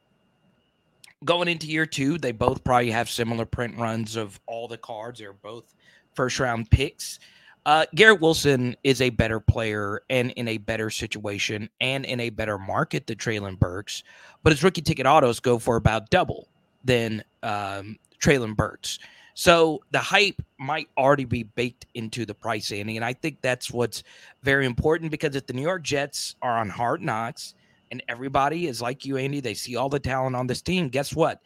going 1.25 1.49
into 1.49 1.67
year 1.67 1.87
two, 1.87 2.19
they 2.19 2.33
both 2.33 2.63
probably 2.65 2.91
have 2.91 3.09
similar 3.09 3.47
print 3.47 3.79
runs 3.79 4.17
of 4.17 4.39
all 4.47 4.69
the 4.69 4.79
cards. 4.79 5.21
They're 5.21 5.33
both 5.33 5.75
first 6.15 6.39
round 6.39 6.71
picks. 6.71 7.19
Uh, 7.67 7.87
Garrett 7.95 8.21
Wilson 8.21 8.77
is 8.85 9.01
a 9.01 9.09
better 9.11 9.41
player 9.41 10.03
and 10.11 10.33
in 10.33 10.49
a 10.49 10.59
better 10.59 10.91
situation 10.91 11.71
and 11.81 12.05
in 12.05 12.21
a 12.21 12.29
better 12.29 12.59
market 12.59 13.07
than 13.07 13.17
Treylon 13.17 13.59
Burks, 13.59 14.03
but 14.43 14.53
his 14.53 14.63
rookie 14.63 14.83
ticket 14.83 15.07
autos 15.07 15.41
go 15.41 15.59
for 15.59 15.77
about 15.77 16.11
double 16.11 16.49
than 16.85 17.25
um, 17.43 17.97
Treylon 18.23 18.55
Burks. 18.55 18.99
So 19.33 19.83
the 19.91 19.99
hype 19.99 20.41
might 20.59 20.89
already 20.97 21.25
be 21.25 21.43
baked 21.43 21.87
into 21.95 22.27
the 22.27 22.35
price, 22.35 22.71
Andy. 22.71 22.97
And 22.97 23.05
I 23.05 23.15
think 23.15 23.41
that's 23.41 23.71
what's 23.71 24.03
very 24.43 24.67
important 24.67 25.11
because 25.11 25.35
if 25.35 25.47
the 25.47 25.55
New 25.55 25.63
York 25.63 25.83
Jets 25.83 26.37
are 26.43 26.59
on 26.59 26.69
hard 26.69 27.01
knocks 27.01 27.55
and 27.91 28.03
everybody 28.09 28.67
is 28.69 28.83
like 28.83 29.07
you, 29.07 29.17
Andy, 29.17 29.41
they 29.41 29.55
see 29.55 29.75
all 29.75 29.89
the 29.89 29.99
talent 29.99 30.37
on 30.37 30.47
this 30.47 30.63
team, 30.63 30.89
guess 30.91 31.15
what? 31.15 31.41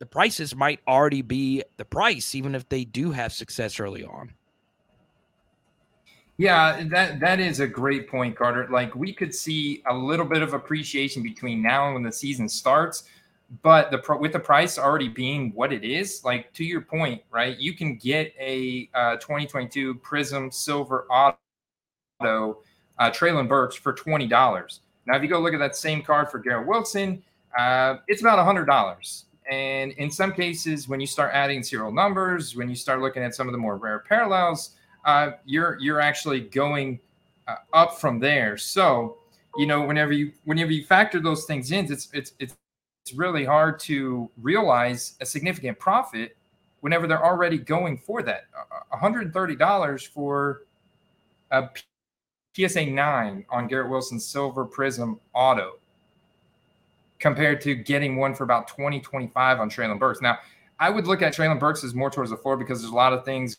The 0.00 0.06
prices 0.06 0.54
might 0.54 0.80
already 0.86 1.22
be 1.22 1.62
the 1.76 1.84
price, 1.84 2.34
even 2.34 2.56
if 2.56 2.68
they 2.68 2.84
do 2.84 3.12
have 3.12 3.32
success 3.32 3.78
early 3.78 4.04
on. 4.04 4.34
Yeah, 6.36 6.82
that 6.90 7.20
that 7.20 7.38
is 7.38 7.60
a 7.60 7.66
great 7.66 8.08
point, 8.08 8.36
Carter. 8.36 8.66
Like 8.68 8.94
we 8.96 9.12
could 9.12 9.32
see 9.34 9.82
a 9.86 9.94
little 9.94 10.26
bit 10.26 10.42
of 10.42 10.52
appreciation 10.52 11.22
between 11.22 11.62
now 11.62 11.86
and 11.86 11.94
when 11.94 12.02
the 12.02 12.10
season 12.12 12.48
starts, 12.48 13.04
but 13.62 13.92
the 13.92 14.02
with 14.18 14.32
the 14.32 14.40
price 14.40 14.76
already 14.76 15.08
being 15.08 15.52
what 15.54 15.72
it 15.72 15.84
is, 15.84 16.24
like 16.24 16.52
to 16.54 16.64
your 16.64 16.80
point, 16.80 17.22
right? 17.30 17.56
You 17.58 17.74
can 17.74 17.96
get 17.96 18.34
a 18.40 18.90
uh, 18.94 19.16
2022 19.16 19.94
Prism 19.96 20.50
Silver 20.50 21.06
Auto 21.08 21.38
uh, 22.22 23.10
Treylon 23.10 23.48
Burks 23.48 23.76
for 23.76 23.92
twenty 23.92 24.26
dollars. 24.26 24.80
Now, 25.06 25.16
if 25.16 25.22
you 25.22 25.28
go 25.28 25.38
look 25.40 25.54
at 25.54 25.60
that 25.60 25.76
same 25.76 26.02
card 26.02 26.30
for 26.30 26.40
Garrett 26.40 26.66
Wilson, 26.66 27.22
uh, 27.56 27.96
it's 28.08 28.22
about 28.22 28.44
hundred 28.44 28.66
dollars. 28.66 29.26
And 29.50 29.92
in 29.92 30.10
some 30.10 30.32
cases, 30.32 30.88
when 30.88 31.00
you 31.00 31.06
start 31.06 31.30
adding 31.34 31.62
serial 31.62 31.92
numbers, 31.92 32.56
when 32.56 32.68
you 32.68 32.74
start 32.74 33.00
looking 33.00 33.22
at 33.22 33.34
some 33.34 33.46
of 33.46 33.52
the 33.52 33.58
more 33.58 33.76
rare 33.76 34.00
parallels, 34.00 34.70
uh, 35.04 35.32
you're 35.44 35.78
you're 35.80 36.00
actually 36.00 36.40
going 36.40 37.00
uh, 37.48 37.56
up 37.72 37.98
from 38.00 38.18
there. 38.18 38.56
So, 38.56 39.18
you 39.56 39.66
know, 39.66 39.82
whenever 39.82 40.12
you 40.12 40.32
whenever 40.44 40.72
you 40.72 40.84
factor 40.84 41.20
those 41.20 41.44
things 41.44 41.72
in, 41.72 41.90
it's 41.90 42.08
it's 42.12 42.32
it's 42.38 42.54
it's 43.04 43.12
really 43.12 43.44
hard 43.44 43.78
to 43.80 44.30
realize 44.40 45.16
a 45.20 45.26
significant 45.26 45.78
profit 45.78 46.36
whenever 46.80 47.06
they're 47.06 47.24
already 47.24 47.58
going 47.58 47.98
for 47.98 48.22
that. 48.22 48.44
$130 48.92 50.08
for 50.08 50.62
a 51.50 51.68
PSA 52.56 52.86
9 52.86 53.44
on 53.50 53.68
Garrett 53.68 53.90
Wilson's 53.90 54.26
Silver 54.26 54.64
Prism 54.64 55.20
Auto 55.34 55.78
compared 57.18 57.60
to 57.62 57.74
getting 57.74 58.16
one 58.16 58.34
for 58.34 58.44
about 58.44 58.68
20, 58.68 59.00
25 59.00 59.60
on 59.60 59.70
Treylon 59.70 59.98
Burks. 59.98 60.20
Now, 60.20 60.38
I 60.78 60.90
would 60.90 61.06
look 61.06 61.22
at 61.22 61.34
Treylon 61.34 61.60
Burks 61.60 61.84
as 61.84 61.94
more 61.94 62.10
towards 62.10 62.30
the 62.30 62.36
floor 62.36 62.56
because 62.56 62.80
there's 62.80 62.92
a 62.92 62.96
lot 62.96 63.12
of 63.12 63.24
things 63.24 63.56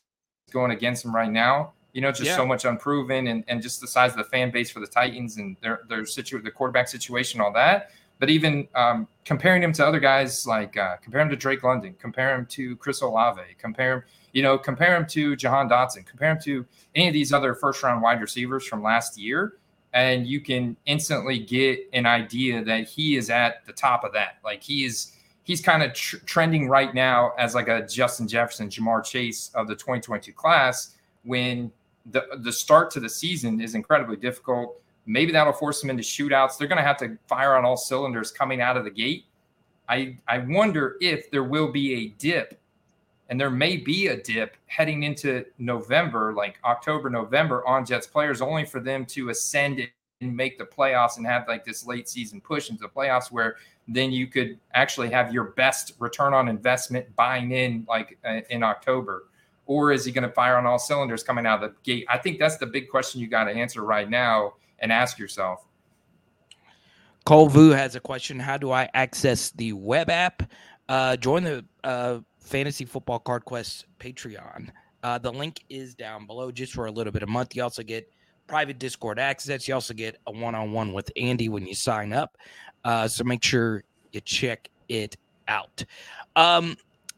going 0.51 0.71
against 0.71 1.05
him 1.05 1.15
right 1.15 1.31
now. 1.31 1.73
You 1.93 2.01
know, 2.01 2.11
just 2.11 2.23
yeah. 2.23 2.35
so 2.35 2.45
much 2.45 2.65
unproven 2.65 3.27
and, 3.27 3.45
and 3.47 3.61
just 3.61 3.79
the 3.79 3.87
size 3.87 4.11
of 4.11 4.17
the 4.17 4.25
fan 4.25 4.51
base 4.51 4.69
for 4.69 4.81
the 4.81 4.87
Titans 4.87 5.37
and 5.37 5.55
their 5.61 5.81
their 5.87 6.05
situ- 6.05 6.41
the 6.41 6.51
quarterback 6.51 6.89
situation, 6.89 7.39
all 7.39 7.53
that. 7.53 7.91
But 8.19 8.29
even 8.29 8.67
um, 8.75 9.07
comparing 9.23 9.61
him 9.63 9.73
to 9.73 9.85
other 9.85 9.99
guys 9.99 10.47
like 10.47 10.77
uh, 10.77 10.97
compare 10.97 11.21
him 11.21 11.29
to 11.29 11.35
Drake 11.35 11.63
London, 11.63 11.95
compare 11.99 12.35
him 12.35 12.45
to 12.47 12.75
Chris 12.77 13.01
Olave, 13.01 13.41
compare 13.57 13.93
him, 13.93 14.03
you 14.33 14.41
know, 14.41 14.57
compare 14.57 14.95
him 14.95 15.05
to 15.07 15.35
Jahan 15.35 15.69
Dotson, 15.69 16.05
compare 16.05 16.31
him 16.31 16.39
to 16.43 16.65
any 16.95 17.07
of 17.07 17.13
these 17.13 17.33
other 17.33 17.53
first 17.53 17.83
round 17.83 18.01
wide 18.01 18.21
receivers 18.21 18.65
from 18.65 18.83
last 18.83 19.17
year, 19.17 19.57
and 19.93 20.27
you 20.27 20.41
can 20.41 20.77
instantly 20.85 21.39
get 21.39 21.79
an 21.93 22.05
idea 22.05 22.63
that 22.63 22.87
he 22.87 23.15
is 23.15 23.29
at 23.29 23.65
the 23.65 23.73
top 23.73 24.03
of 24.03 24.13
that. 24.13 24.37
Like 24.43 24.63
he 24.63 24.85
is, 24.85 25.13
he's 25.45 25.61
kind 25.61 25.81
of 25.81 25.93
tr- 25.93 26.17
trending 26.25 26.67
right 26.67 26.93
now 26.93 27.31
as 27.37 27.55
like 27.55 27.69
a 27.69 27.87
Justin 27.87 28.27
Jefferson, 28.27 28.67
Ja'Marr 28.67 29.05
Chase 29.05 29.49
of 29.55 29.67
the 29.67 29.75
2022 29.75 30.33
class. 30.33 30.97
When 31.23 31.71
the 32.11 32.27
the 32.41 32.51
start 32.51 32.91
to 32.91 32.99
the 32.99 33.09
season 33.09 33.61
is 33.61 33.73
incredibly 33.73 34.17
difficult 34.17 34.81
Maybe 35.05 35.31
that'll 35.31 35.53
force 35.53 35.81
them 35.81 35.89
into 35.89 36.03
shootouts. 36.03 36.57
They're 36.57 36.67
going 36.67 36.81
to 36.81 36.83
have 36.83 36.97
to 36.97 37.17
fire 37.27 37.55
on 37.55 37.63
all 37.63 37.77
cylinders 37.77 38.31
coming 38.31 38.61
out 38.61 38.75
of 38.75 38.83
the 38.83 38.91
gate. 38.91 39.25
I, 39.87 40.17
I 40.27 40.39
wonder 40.39 40.97
if 40.99 41.29
there 41.29 41.43
will 41.43 41.71
be 41.71 41.93
a 41.93 42.07
dip, 42.17 42.59
and 43.29 43.39
there 43.39 43.51
may 43.51 43.77
be 43.77 44.07
a 44.07 44.17
dip 44.17 44.57
heading 44.65 45.03
into 45.03 45.45
November, 45.59 46.33
like 46.33 46.57
October, 46.65 47.09
November, 47.09 47.65
on 47.67 47.85
Jets 47.85 48.07
players, 48.07 48.41
only 48.41 48.65
for 48.65 48.79
them 48.79 49.05
to 49.07 49.29
ascend 49.29 49.87
and 50.21 50.35
make 50.35 50.57
the 50.57 50.65
playoffs 50.65 51.17
and 51.17 51.27
have 51.27 51.47
like 51.47 51.63
this 51.63 51.85
late 51.85 52.09
season 52.09 52.41
push 52.41 52.71
into 52.71 52.81
the 52.81 52.89
playoffs 52.89 53.31
where 53.31 53.57
then 53.87 54.11
you 54.11 54.27
could 54.27 54.59
actually 54.73 55.09
have 55.09 55.33
your 55.33 55.45
best 55.51 55.93
return 55.99 56.33
on 56.33 56.47
investment 56.47 57.13
buying 57.15 57.51
in 57.51 57.85
like 57.87 58.17
uh, 58.25 58.41
in 58.49 58.63
October. 58.63 59.27
Or 59.67 59.91
is 59.91 60.05
he 60.05 60.11
going 60.11 60.27
to 60.27 60.33
fire 60.33 60.57
on 60.57 60.65
all 60.65 60.77
cylinders 60.77 61.23
coming 61.23 61.45
out 61.45 61.63
of 61.63 61.71
the 61.71 61.75
gate? 61.83 62.05
I 62.07 62.17
think 62.19 62.37
that's 62.37 62.57
the 62.57 62.67
big 62.67 62.89
question 62.89 63.19
you 63.19 63.27
got 63.27 63.45
to 63.45 63.51
answer 63.51 63.83
right 63.83 64.09
now 64.09 64.53
and 64.79 64.91
ask 64.91 65.17
yourself. 65.17 65.65
Cole 67.25 67.49
Vu 67.49 67.71
has 67.71 67.95
a 67.95 67.99
question. 67.99 68.39
How 68.39 68.57
do 68.57 68.71
I 68.71 68.87
access 68.93 69.49
the 69.49 69.73
web 69.73 70.11
app? 70.11 70.43
Uh, 70.87 71.17
join 71.17 71.43
the 71.43 71.65
uh, 71.83 72.19
Fantasy 72.39 72.85
Football 72.85 73.19
Card 73.19 73.45
Quest 73.45 73.85
Patreon. 73.99 74.69
Uh, 75.01 75.17
the 75.17 75.31
link 75.31 75.63
is 75.69 75.95
down 75.95 76.27
below 76.27 76.51
just 76.51 76.73
for 76.73 76.85
a 76.85 76.91
little 76.91 77.11
bit 77.11 77.23
a 77.23 77.27
month. 77.27 77.55
You 77.55 77.63
also 77.63 77.81
get 77.81 78.11
private 78.47 78.79
Discord 78.79 79.19
access. 79.19 79.67
You 79.67 79.73
also 79.73 79.93
get 79.93 80.17
a 80.27 80.31
one 80.31 80.55
on 80.55 80.71
one 80.71 80.93
with 80.93 81.11
Andy 81.15 81.49
when 81.49 81.65
you 81.65 81.75
sign 81.75 82.13
up. 82.13 82.37
Uh, 82.83 83.07
so 83.07 83.23
make 83.23 83.43
sure 83.43 83.83
you 84.11 84.21
check 84.21 84.69
it 84.89 85.17
out. 85.47 85.83
Um, 86.35 86.77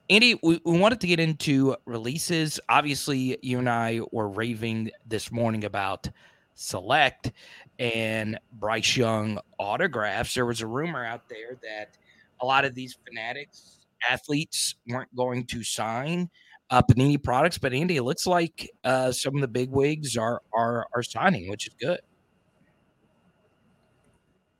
Andy, 0.09 0.39
we, 0.41 0.61
we 0.63 0.79
wanted 0.79 1.01
to 1.01 1.07
get 1.07 1.19
into 1.19 1.75
releases. 1.85 2.59
Obviously, 2.69 3.37
you 3.41 3.59
and 3.59 3.69
I 3.69 3.99
were 4.11 4.29
raving 4.29 4.91
this 5.05 5.31
morning 5.31 5.65
about 5.65 6.07
select 6.55 7.31
and 7.77 8.39
Bryce 8.53 8.95
Young 8.95 9.39
autographs. 9.59 10.33
There 10.33 10.45
was 10.45 10.61
a 10.61 10.67
rumor 10.67 11.05
out 11.05 11.27
there 11.29 11.57
that 11.61 11.97
a 12.41 12.45
lot 12.45 12.65
of 12.65 12.73
these 12.73 12.97
fanatics 13.05 13.79
athletes 14.09 14.75
weren't 14.87 15.13
going 15.15 15.45
to 15.47 15.63
sign 15.63 16.29
uh, 16.69 16.81
Panini 16.81 17.21
products, 17.21 17.57
but 17.57 17.73
Andy, 17.73 17.97
it 17.97 18.03
looks 18.03 18.27
like 18.27 18.69
uh, 18.83 19.11
some 19.11 19.35
of 19.35 19.41
the 19.41 19.47
big 19.47 19.69
wigs 19.69 20.17
are 20.17 20.41
are 20.53 20.87
are 20.93 21.03
signing, 21.03 21.49
which 21.49 21.67
is 21.67 21.73
good. 21.79 21.99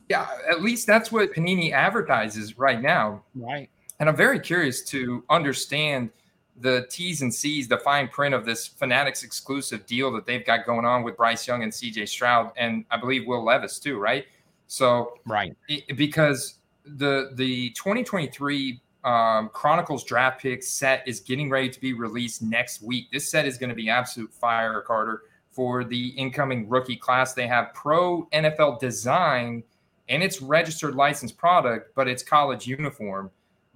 Yeah, 0.10 0.28
at 0.50 0.62
least 0.62 0.88
that's 0.88 1.12
what 1.12 1.34
Panini 1.34 1.74
advertises 1.74 2.58
right 2.58 2.82
now. 2.82 3.24
Right. 3.36 3.70
And 4.00 4.08
I'm 4.08 4.16
very 4.16 4.40
curious 4.40 4.82
to 4.86 5.24
understand 5.30 6.12
the 6.60 6.88
T's 6.90 7.22
and 7.22 7.34
C's, 7.34 7.68
the 7.68 7.78
fine 7.78 8.08
print 8.08 8.34
of 8.34 8.46
this 8.46 8.68
Fanatics 8.68 9.24
exclusive 9.24 9.86
deal 9.86 10.12
that 10.14 10.26
they've 10.26 10.46
got 10.46 10.66
going 10.66 10.86
on 10.86 11.04
with 11.04 11.18
Bryce 11.18 11.48
Young 11.48 11.64
and 11.64 11.72
CJ 11.72 12.08
Stroud, 12.08 12.52
and 12.58 12.86
I 12.90 12.98
believe 12.98 13.28
Will 13.28 13.44
Levis 13.44 13.80
too, 13.80 14.00
right? 14.00 14.26
So, 14.68 15.20
right, 15.26 15.56
it, 15.68 15.96
because 15.98 16.56
the 16.86 17.32
the 17.34 17.72
2023 17.72 18.82
um, 19.04 19.50
Chronicles 19.50 20.04
draft 20.04 20.42
pick 20.42 20.63
set 20.63 21.08
is 21.08 21.20
getting 21.20 21.50
ready 21.50 21.70
to 21.70 21.80
be 21.80 21.94
released 21.94 22.42
next 22.42 22.82
week. 22.82 23.12
This 23.12 23.30
set 23.30 23.46
is 23.46 23.58
going 23.58 23.70
to 23.70 23.75
be 23.75 23.89
absolute 23.89 24.34
fire, 24.34 24.82
Carter, 24.82 25.24
for 25.51 25.84
the 25.84 26.10
incoming 26.10 26.68
rookie 26.68 26.98
class. 26.98 27.34
They 27.34 27.48
have 27.48 27.74
pro 27.74 28.25
NFL 28.34 28.80
design 28.80 29.63
and 30.10 30.24
it's 30.24 30.42
registered 30.42 30.96
licensed 30.96 31.38
product, 31.38 31.94
but 31.96 32.08
it's 32.08 32.24
college 32.24 32.68
uniform 32.68 33.30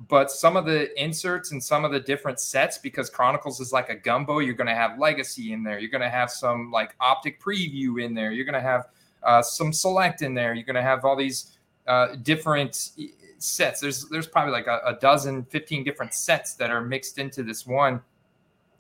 but 0.08 0.32
some 0.32 0.58
of 0.58 0.66
the 0.66 1.02
inserts 1.02 1.52
and 1.52 1.64
some 1.64 1.86
of 1.86 1.92
the 1.92 2.00
different 2.00 2.40
sets 2.40 2.78
because 2.78 3.10
chronicles 3.10 3.60
is 3.60 3.72
like 3.72 3.90
a 3.90 3.96
gumbo 3.96 4.40
you're 4.40 4.54
going 4.54 4.68
to 4.68 4.76
have 4.76 4.98
legacy 4.98 5.54
in 5.54 5.64
there 5.64 5.80
you're 5.80 5.90
going 5.90 6.02
to 6.02 6.10
have 6.10 6.32
some 6.32 6.72
like 6.72 6.96
optic 7.00 7.42
preview 7.42 8.04
in 8.04 8.14
there 8.14 8.32
you're 8.32 8.46
going 8.46 8.54
to 8.54 8.62
have 8.62 8.88
uh, 9.24 9.42
some 9.42 9.72
select 9.72 10.22
in 10.22 10.34
there 10.34 10.54
you're 10.54 10.66
going 10.66 10.76
to 10.76 10.82
have 10.82 11.06
all 11.06 11.16
these 11.16 11.58
uh, 11.88 12.16
different 12.24 12.92
sets. 13.44 13.80
There's 13.80 14.08
there's 14.10 14.28
probably 14.28 14.54
like 14.54 14.68
a, 14.68 14.80
a, 14.86 14.94
dozen 15.00 15.46
15 15.46 15.84
different 15.84 16.14
sets 16.14 16.56
that 16.56 16.70
are 16.70 16.82
mixed 16.82 17.18
into 17.18 17.44
this 17.44 17.66
one. 17.66 18.02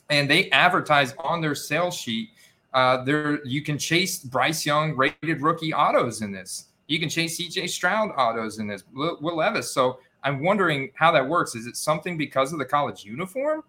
And 0.10 0.30
they 0.30 0.50
advertise 0.51 1.13
on 1.20 1.41
their 1.41 1.56
sales 1.56 1.96
sheet 1.96 2.30
uh, 2.74 3.03
there 3.03 3.46
you 3.46 3.62
can 3.62 3.77
chase 3.77 4.20
bryce 4.20 4.65
young 4.65 4.96
rated 4.96 5.41
rookie 5.41 5.74
autos 5.74 6.22
in 6.22 6.32
this. 6.32 6.68
You 6.88 7.00
can 7.00 7.10
chase 7.10 7.39
cj 7.39 7.70
stroud 7.70 8.12
autos 8.18 8.60
in 8.60 8.68
this. 8.68 8.84
Will, 8.94 9.18
will 9.22 9.38
levis. 9.38 9.72
So 9.72 10.00
I'm 10.24 10.44
wondering 10.44 10.91
how 10.96 11.12
that 11.12 11.27
works. 11.27 11.56
Is 11.56 11.65
it 11.65 11.75
something 11.75 12.18
because 12.18 12.53
of 12.53 12.60
the 12.60 12.65
college 12.65 13.03
uniform 13.03 13.63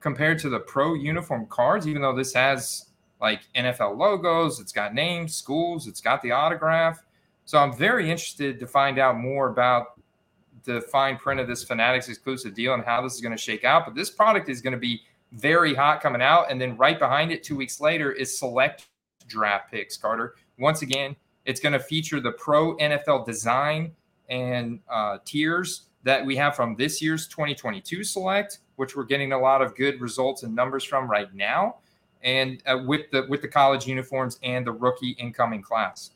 compared 0.00 0.38
to 0.40 0.48
the 0.48 0.60
pro 0.60 0.94
uniform 0.94 1.46
cards, 1.46 1.86
even 1.86 2.02
though 2.02 2.14
this 2.14 2.32
has 2.34 2.86
like 3.20 3.42
NFL 3.54 3.98
logos, 3.98 4.60
it's 4.60 4.72
got 4.72 4.94
names, 4.94 5.34
schools, 5.34 5.86
it's 5.86 6.00
got 6.00 6.22
the 6.22 6.32
autograph. 6.32 7.02
So 7.44 7.58
I'm 7.58 7.76
very 7.76 8.10
interested 8.10 8.58
to 8.60 8.66
find 8.66 8.98
out 8.98 9.18
more 9.18 9.50
about 9.50 9.99
the 10.64 10.80
fine 10.82 11.16
print 11.16 11.40
of 11.40 11.48
this 11.48 11.64
Fanatics 11.64 12.08
exclusive 12.08 12.54
deal 12.54 12.74
and 12.74 12.84
how 12.84 13.02
this 13.02 13.14
is 13.14 13.20
going 13.20 13.36
to 13.36 13.42
shake 13.42 13.64
out. 13.64 13.84
But 13.84 13.94
this 13.94 14.10
product 14.10 14.48
is 14.48 14.60
going 14.60 14.72
to 14.72 14.78
be 14.78 15.02
very 15.32 15.74
hot 15.74 16.00
coming 16.00 16.22
out. 16.22 16.50
And 16.50 16.60
then 16.60 16.76
right 16.76 16.98
behind 16.98 17.32
it, 17.32 17.42
two 17.42 17.56
weeks 17.56 17.80
later, 17.80 18.12
is 18.12 18.36
select 18.38 18.88
draft 19.26 19.70
picks, 19.70 19.96
Carter, 19.96 20.34
once 20.58 20.82
again, 20.82 21.16
it's 21.46 21.60
going 21.60 21.72
to 21.72 21.80
feature 21.80 22.20
the 22.20 22.32
pro 22.32 22.76
NFL 22.76 23.24
design 23.24 23.92
and 24.28 24.80
uh, 24.88 25.18
tiers 25.24 25.86
that 26.02 26.24
we 26.24 26.36
have 26.36 26.54
from 26.54 26.76
this 26.76 27.00
year's 27.00 27.26
2022 27.28 28.04
select, 28.04 28.58
which 28.76 28.94
we're 28.94 29.04
getting 29.04 29.32
a 29.32 29.38
lot 29.38 29.62
of 29.62 29.74
good 29.74 30.00
results 30.00 30.42
and 30.42 30.54
numbers 30.54 30.84
from 30.84 31.10
right 31.10 31.32
now, 31.34 31.76
and 32.22 32.62
uh, 32.66 32.78
with 32.86 33.10
the 33.10 33.26
with 33.28 33.42
the 33.42 33.48
college 33.48 33.86
uniforms 33.86 34.38
and 34.42 34.66
the 34.66 34.72
rookie 34.72 35.10
incoming 35.18 35.62
class. 35.62 36.10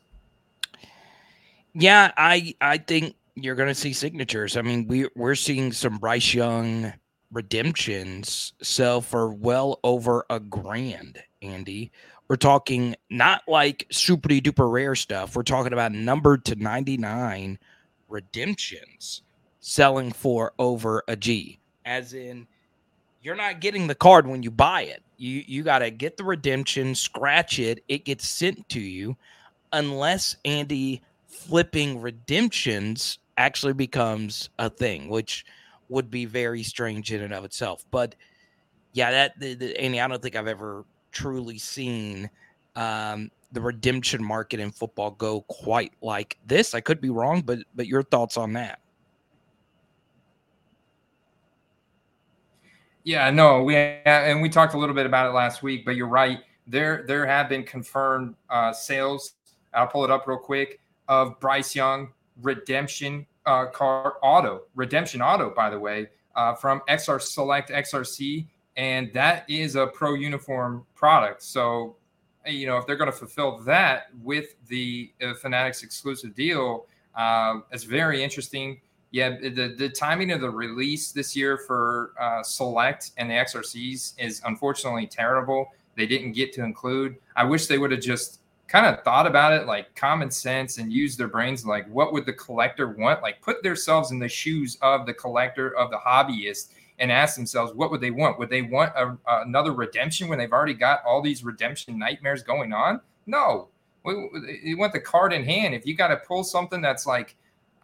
Yeah, 1.73 2.11
I 2.17 2.55
I 2.61 2.77
think 2.77 3.15
you're 3.35 3.55
going 3.55 3.69
to 3.69 3.75
see 3.75 3.93
signatures. 3.93 4.57
I 4.57 4.61
mean, 4.61 4.87
we 4.87 5.07
we're 5.15 5.35
seeing 5.35 5.71
some 5.71 5.97
Bryce 5.97 6.33
Young 6.33 6.93
redemptions 7.31 8.53
sell 8.61 9.01
for 9.01 9.33
well 9.33 9.79
over 9.83 10.25
a 10.29 10.39
grand, 10.39 11.21
Andy. 11.41 11.91
We're 12.27 12.37
talking 12.37 12.95
not 13.09 13.43
like 13.47 13.85
super 13.91 14.29
duper 14.29 14.71
rare 14.71 14.95
stuff. 14.95 15.35
We're 15.35 15.43
talking 15.43 15.73
about 15.73 15.91
numbered 15.91 16.45
to 16.45 16.55
99 16.55 17.59
redemptions 18.07 19.21
selling 19.59 20.11
for 20.11 20.53
over 20.57 21.03
a 21.07 21.15
G. 21.15 21.59
As 21.85 22.13
in, 22.13 22.47
you're 23.21 23.35
not 23.35 23.59
getting 23.59 23.87
the 23.87 23.95
card 23.95 24.25
when 24.27 24.41
you 24.41 24.49
buy 24.49 24.83
it. 24.83 25.03
You 25.17 25.43
you 25.45 25.63
got 25.63 25.79
to 25.79 25.91
get 25.91 26.17
the 26.17 26.23
redemption, 26.23 26.95
scratch 26.95 27.59
it, 27.59 27.83
it 27.87 28.05
gets 28.05 28.27
sent 28.27 28.67
to 28.69 28.79
you 28.79 29.17
unless 29.71 30.37
Andy 30.45 31.01
flipping 31.27 32.01
redemptions 32.01 33.19
actually 33.37 33.73
becomes 33.73 34.49
a 34.59 34.69
thing, 34.69 35.09
which 35.09 35.45
would 35.89 36.09
be 36.09 36.25
very 36.25 36.63
strange 36.63 37.11
in 37.11 37.21
and 37.21 37.33
of 37.33 37.43
itself. 37.45 37.85
But 37.91 38.15
yeah, 38.93 39.11
that 39.11 39.39
the, 39.39 39.53
the, 39.55 39.79
Andy, 39.79 39.99
I 39.99 40.07
don't 40.07 40.21
think 40.21 40.35
I've 40.35 40.47
ever 40.47 40.85
truly 41.11 41.57
seen 41.57 42.29
um, 42.75 43.29
the 43.51 43.61
redemption 43.61 44.23
market 44.23 44.59
in 44.59 44.71
football 44.71 45.11
go 45.11 45.41
quite 45.41 45.93
like 46.01 46.37
this. 46.45 46.73
I 46.73 46.81
could 46.81 47.01
be 47.01 47.09
wrong, 47.09 47.41
but 47.41 47.59
but 47.75 47.87
your 47.87 48.03
thoughts 48.03 48.37
on 48.37 48.53
that? 48.53 48.79
Yeah, 53.03 53.29
no, 53.29 53.63
we 53.63 53.75
and 53.75 54.41
we 54.41 54.49
talked 54.49 54.73
a 54.73 54.77
little 54.77 54.95
bit 54.95 55.05
about 55.05 55.29
it 55.29 55.33
last 55.33 55.61
week, 55.61 55.85
but 55.85 55.95
you're 55.95 56.07
right. 56.07 56.39
There 56.67 57.05
there 57.07 57.25
have 57.25 57.49
been 57.49 57.63
confirmed 57.63 58.35
uh, 58.49 58.73
sales. 58.73 59.33
I'll 59.73 59.87
pull 59.87 60.03
it 60.03 60.11
up 60.11 60.25
real 60.25 60.37
quick 60.37 60.79
of 61.07 61.39
Bryce 61.39 61.75
Young 61.75 62.09
redemption 62.41 63.25
uh, 63.45 63.65
car 63.67 64.15
auto 64.21 64.63
redemption 64.75 65.21
auto 65.21 65.49
by 65.49 65.69
the 65.69 65.79
way 65.79 66.07
uh, 66.35 66.53
from 66.53 66.81
xr 66.89 67.21
select 67.21 67.69
xrc 67.69 68.45
and 68.77 69.11
that 69.13 69.49
is 69.49 69.75
a 69.75 69.87
pro 69.87 70.15
uniform 70.15 70.85
product. 70.95 71.41
So 71.43 71.95
you 72.45 72.67
know 72.67 72.77
if 72.77 72.85
they're 72.85 72.97
going 72.97 73.11
to 73.11 73.17
fulfill 73.17 73.59
that 73.59 74.07
with 74.21 74.55
the 74.67 75.11
uh, 75.21 75.33
fanatics 75.35 75.83
exclusive 75.83 76.35
deal 76.35 76.85
uh, 77.15 77.59
it's 77.71 77.83
very 77.83 78.23
interesting. 78.23 78.81
Yeah 79.11 79.37
the, 79.39 79.75
the 79.77 79.89
timing 79.89 80.31
of 80.31 80.41
the 80.41 80.49
release 80.49 81.11
this 81.11 81.35
year 81.35 81.57
for 81.57 82.11
uh, 82.19 82.43
select 82.43 83.11
and 83.17 83.29
the 83.29 83.35
xrcs 83.35 84.13
is 84.17 84.41
unfortunately 84.45 85.07
terrible. 85.07 85.67
They 85.95 86.05
didn't 86.05 86.33
get 86.33 86.51
to 86.53 86.63
include. 86.63 87.15
I 87.37 87.45
wish 87.45 87.67
they 87.67 87.77
would 87.77 87.91
have 87.91 88.01
just 88.01 88.41
kind 88.67 88.85
of 88.85 89.03
thought 89.03 89.27
about 89.27 89.53
it 89.53 89.67
like 89.67 89.95
common 89.95 90.31
sense 90.31 90.77
and 90.77 90.91
used 90.91 91.19
their 91.19 91.27
brains 91.27 91.65
like 91.65 91.87
what 91.89 92.13
would 92.13 92.25
the 92.25 92.33
collector 92.33 92.89
want? 92.89 93.21
Like 93.21 93.41
put 93.41 93.61
themselves 93.63 94.11
in 94.11 94.19
the 94.19 94.27
shoes 94.27 94.77
of 94.81 95.05
the 95.05 95.13
collector 95.13 95.75
of 95.77 95.91
the 95.91 95.97
hobbyist 95.97 96.71
and 96.99 97.11
ask 97.11 97.35
themselves 97.35 97.73
what 97.73 97.91
would 97.91 98.01
they 98.01 98.11
want? 98.11 98.39
Would 98.39 98.49
they 98.49 98.63
want 98.63 98.91
a, 98.95 99.17
another 99.27 99.73
redemption 99.73 100.27
when 100.27 100.39
they've 100.39 100.51
already 100.51 100.73
got 100.73 101.03
all 101.05 101.21
these 101.21 101.43
redemption 101.43 101.99
nightmares 101.99 102.41
going 102.41 102.73
on? 102.73 103.01
No. 103.27 103.69
You 104.05 104.77
want 104.77 104.93
the 104.93 104.99
card 104.99 105.33
in 105.33 105.43
hand. 105.43 105.73
If 105.73 105.85
you 105.85 105.95
got 105.95 106.09
to 106.09 106.17
pull 106.17 106.43
something 106.43 106.81
that's 106.81 107.05
like 107.05 107.35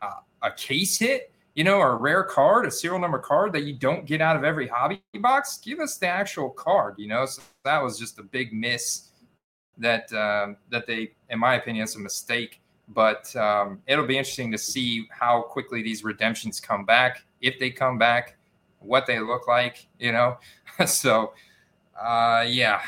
uh, 0.01 0.21
a 0.41 0.51
case 0.51 0.97
hit 0.97 1.31
you 1.53 1.63
know 1.63 1.77
or 1.77 1.91
a 1.91 1.95
rare 1.97 2.23
card 2.23 2.65
a 2.65 2.71
serial 2.71 2.97
number 2.97 3.19
card 3.19 3.51
that 3.51 3.63
you 3.63 3.73
don't 3.73 4.05
get 4.05 4.21
out 4.21 4.37
of 4.37 4.45
every 4.45 4.67
hobby 4.67 5.01
box 5.19 5.57
give 5.57 5.81
us 5.81 5.97
the 5.97 6.07
actual 6.07 6.49
card 6.49 6.95
you 6.97 7.07
know? 7.07 7.25
So 7.25 7.41
that 7.65 7.83
was 7.83 7.99
just 7.99 8.19
a 8.19 8.23
big 8.23 8.53
miss 8.53 9.10
that 9.77 10.11
um, 10.13 10.57
that 10.69 10.87
they, 10.87 11.13
in 11.29 11.39
my 11.39 11.55
opinion, 11.55 11.83
is 11.83 11.95
a 11.95 11.99
mistake. 11.99 12.61
But 12.87 13.33
um, 13.35 13.79
it'll 13.87 14.05
be 14.05 14.17
interesting 14.17 14.51
to 14.51 14.57
see 14.57 15.07
how 15.11 15.43
quickly 15.43 15.81
these 15.81 16.03
redemptions 16.03 16.59
come 16.59 16.85
back, 16.85 17.23
if 17.39 17.57
they 17.57 17.69
come 17.69 17.97
back, 17.97 18.37
what 18.79 19.05
they 19.05 19.19
look 19.19 19.47
like. 19.47 19.87
You 19.99 20.11
know, 20.11 20.37
so 20.85 21.33
uh, 21.99 22.45
yeah. 22.47 22.81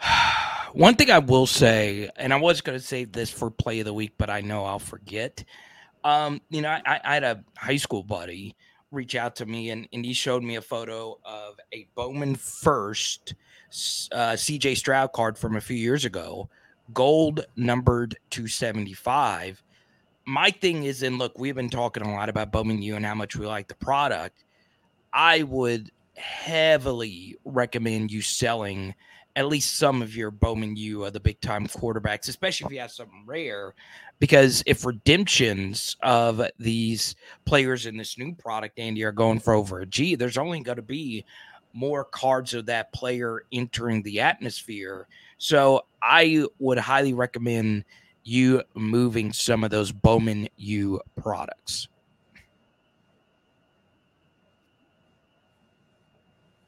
One 0.72 0.94
thing 0.94 1.10
I 1.10 1.18
will 1.18 1.46
say, 1.46 2.10
and 2.16 2.32
I 2.32 2.36
was 2.36 2.60
going 2.60 2.78
to 2.78 2.84
save 2.84 3.12
this 3.12 3.30
for 3.30 3.50
play 3.50 3.80
of 3.80 3.86
the 3.86 3.94
week, 3.94 4.12
but 4.18 4.30
I 4.30 4.42
know 4.42 4.64
I'll 4.64 4.78
forget. 4.78 5.42
Um, 6.04 6.40
you 6.50 6.62
know, 6.62 6.68
I, 6.68 7.00
I 7.02 7.14
had 7.14 7.24
a 7.24 7.44
high 7.56 7.76
school 7.76 8.02
buddy 8.02 8.54
reach 8.90 9.14
out 9.14 9.36
to 9.36 9.46
me, 9.46 9.70
and, 9.70 9.88
and 9.92 10.04
he 10.04 10.12
showed 10.12 10.42
me 10.42 10.56
a 10.56 10.62
photo 10.62 11.18
of 11.24 11.54
a 11.72 11.88
Bowman 11.94 12.34
First 12.36 13.34
uh, 14.12 14.32
CJ 14.32 14.76
Stroud 14.76 15.12
card 15.12 15.38
from 15.38 15.56
a 15.56 15.60
few 15.60 15.76
years 15.76 16.04
ago, 16.04 16.48
gold 16.94 17.46
numbered 17.56 18.16
275. 18.30 19.62
My 20.24 20.50
thing 20.50 20.84
is, 20.84 21.02
and 21.02 21.18
look, 21.18 21.38
we've 21.38 21.54
been 21.54 21.70
talking 21.70 22.02
a 22.02 22.12
lot 22.12 22.28
about 22.28 22.52
Bowman 22.52 22.82
U 22.82 22.96
and 22.96 23.04
how 23.04 23.14
much 23.14 23.36
we 23.36 23.46
like 23.46 23.68
the 23.68 23.74
product. 23.74 24.44
I 25.12 25.42
would 25.42 25.90
heavily 26.16 27.36
recommend 27.44 28.10
you 28.10 28.20
selling 28.20 28.94
at 29.36 29.46
least 29.46 29.76
some 29.76 30.02
of 30.02 30.16
your 30.16 30.32
Bowman 30.32 30.74
U, 30.74 31.04
uh, 31.04 31.10
the 31.10 31.20
big 31.20 31.40
time 31.40 31.66
quarterbacks, 31.68 32.28
especially 32.28 32.66
if 32.66 32.72
you 32.72 32.80
have 32.80 32.90
something 32.90 33.22
rare. 33.24 33.72
Because 34.18 34.64
if 34.66 34.84
redemptions 34.84 35.96
of 36.02 36.42
these 36.58 37.14
players 37.44 37.86
in 37.86 37.96
this 37.96 38.18
new 38.18 38.34
product, 38.34 38.80
Andy, 38.80 39.04
are 39.04 39.12
going 39.12 39.38
for 39.38 39.54
over 39.54 39.78
a 39.78 39.86
G, 39.86 40.16
there's 40.16 40.38
only 40.38 40.60
going 40.60 40.76
to 40.76 40.82
be 40.82 41.24
more 41.72 42.04
cards 42.04 42.54
of 42.54 42.66
that 42.66 42.92
player 42.92 43.44
entering 43.52 44.02
the 44.02 44.20
atmosphere. 44.20 45.06
So 45.38 45.84
I 46.02 46.46
would 46.58 46.78
highly 46.78 47.12
recommend 47.12 47.84
you 48.24 48.62
moving 48.74 49.32
some 49.32 49.64
of 49.64 49.70
those 49.70 49.92
Bowman 49.92 50.48
U 50.56 51.00
products. 51.16 51.88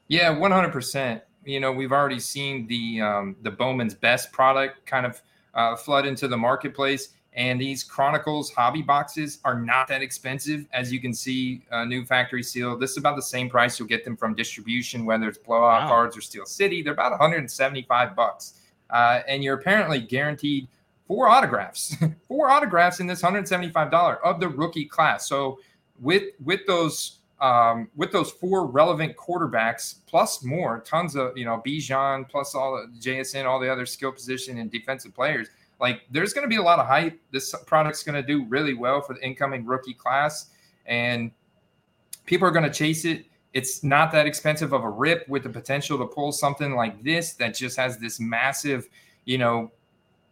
Yeah, 0.07 0.35
100%. 0.35 1.21
You 1.45 1.59
know, 1.59 1.71
we've 1.71 1.91
already 1.91 2.19
seen 2.19 2.67
the 2.67 3.01
um, 3.01 3.35
the 3.41 3.51
Bowman's 3.51 3.93
best 3.93 4.31
product 4.31 4.85
kind 4.85 5.05
of 5.05 5.21
uh, 5.53 5.75
flood 5.75 6.05
into 6.05 6.27
the 6.27 6.37
marketplace. 6.37 7.09
And 7.33 7.61
these 7.61 7.83
Chronicles 7.83 8.51
hobby 8.51 8.81
boxes 8.81 9.39
are 9.45 9.57
not 9.57 9.87
that 9.87 10.01
expensive. 10.01 10.65
As 10.73 10.91
you 10.91 10.99
can 10.99 11.13
see, 11.13 11.63
uh, 11.71 11.85
new 11.85 12.03
factory 12.03 12.43
seal. 12.43 12.77
This 12.77 12.91
is 12.91 12.97
about 12.97 13.15
the 13.15 13.21
same 13.21 13.49
price 13.49 13.79
you'll 13.79 13.87
get 13.87 14.03
them 14.03 14.17
from 14.17 14.35
distribution, 14.35 15.05
whether 15.05 15.29
it's 15.29 15.37
blowout 15.37 15.83
wow. 15.83 15.87
cards 15.87 16.17
or 16.17 16.21
Steel 16.21 16.45
City. 16.45 16.81
They're 16.81 16.93
about 16.93 17.11
175 17.11 18.15
bucks. 18.15 18.59
Uh, 18.89 19.21
and 19.27 19.43
you're 19.43 19.55
apparently 19.55 20.01
guaranteed 20.01 20.67
four 21.07 21.29
autographs, 21.29 21.95
four 22.27 22.49
autographs 22.49 22.99
in 22.99 23.07
this 23.07 23.21
$175 23.21 24.19
of 24.23 24.39
the 24.41 24.49
rookie 24.49 24.85
class. 24.85 25.27
So 25.27 25.59
with 26.01 26.23
with 26.43 26.65
those 26.67 27.19
um, 27.39 27.89
with 27.95 28.11
those 28.11 28.29
four 28.31 28.67
relevant 28.67 29.15
quarterbacks 29.15 29.95
plus 30.05 30.43
more, 30.43 30.81
tons 30.81 31.15
of 31.15 31.37
you 31.37 31.45
know 31.45 31.61
Bijan 31.65 32.27
plus 32.29 32.55
all 32.55 32.75
the 32.75 32.99
JSN, 32.99 33.45
all 33.45 33.59
the 33.59 33.71
other 33.71 33.85
skill 33.85 34.11
position 34.11 34.57
and 34.57 34.69
defensive 34.69 35.15
players 35.15 35.47
like 35.81 36.03
there's 36.11 36.31
going 36.31 36.43
to 36.43 36.49
be 36.49 36.57
a 36.57 36.61
lot 36.61 36.79
of 36.79 36.85
hype. 36.85 37.19
This 37.31 37.53
product's 37.65 38.03
going 38.03 38.15
to 38.15 38.25
do 38.25 38.45
really 38.45 38.75
well 38.75 39.01
for 39.01 39.15
the 39.15 39.25
incoming 39.25 39.65
rookie 39.65 39.95
class, 39.95 40.51
and 40.85 41.31
people 42.25 42.47
are 42.47 42.51
going 42.51 42.63
to 42.63 42.71
chase 42.71 43.03
it. 43.03 43.25
It's 43.53 43.83
not 43.83 44.11
that 44.13 44.27
expensive 44.27 44.71
of 44.71 44.83
a 44.83 44.89
rip 44.89 45.27
with 45.27 45.43
the 45.43 45.49
potential 45.49 45.97
to 45.97 46.05
pull 46.05 46.31
something 46.31 46.75
like 46.75 47.03
this 47.03 47.33
that 47.33 47.55
just 47.55 47.75
has 47.75 47.97
this 47.97 48.19
massive, 48.19 48.87
you 49.25 49.37
know, 49.37 49.71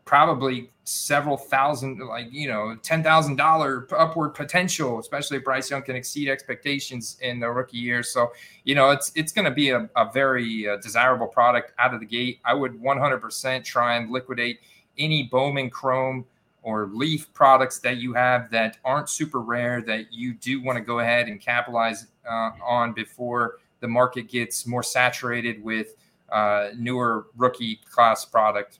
probably 0.05 0.71
several 0.85 1.38
thousand, 1.38 1.99
like, 1.99 2.27
you 2.31 2.47
know, 2.47 2.75
$10,000 2.81 3.93
upward 3.95 4.33
potential, 4.33 4.99
especially 4.99 5.38
if 5.38 5.43
Bryce 5.43 5.69
Young 5.69 5.83
can 5.83 5.95
exceed 5.95 6.29
expectations 6.29 7.17
in 7.21 7.39
the 7.39 7.47
rookie 7.47 7.77
year. 7.77 8.01
So, 8.01 8.31
you 8.63 8.73
know, 8.73 8.89
it's, 8.89 9.12
it's 9.15 9.31
going 9.31 9.45
to 9.45 9.51
be 9.51 9.69
a, 9.69 9.88
a 9.95 10.12
very 10.12 10.67
uh, 10.67 10.77
desirable 10.77 11.27
product 11.27 11.73
out 11.77 11.93
of 11.93 11.99
the 11.99 12.05
gate. 12.05 12.39
I 12.45 12.53
would 12.55 12.81
100% 12.81 13.63
try 13.63 13.97
and 13.97 14.09
liquidate 14.09 14.62
any 14.99 15.23
Bowman 15.23 15.69
Chrome 15.69 16.25
or 16.62 16.88
Leaf 16.88 17.33
products 17.33 17.79
that 17.79 17.97
you 17.97 18.13
have 18.13 18.51
that 18.51 18.77
aren't 18.83 19.09
super 19.09 19.39
rare 19.39 19.81
that 19.81 20.12
you 20.12 20.33
do 20.33 20.62
want 20.62 20.77
to 20.77 20.83
go 20.83 20.99
ahead 20.99 21.27
and 21.27 21.39
capitalize 21.39 22.07
uh, 22.29 22.51
on 22.63 22.93
before 22.93 23.57
the 23.79 23.88
market 23.88 24.27
gets 24.27 24.67
more 24.67 24.83
saturated 24.83 25.63
with 25.63 25.95
uh, 26.31 26.69
newer 26.77 27.27
rookie 27.38 27.79
class 27.89 28.25
product. 28.25 28.79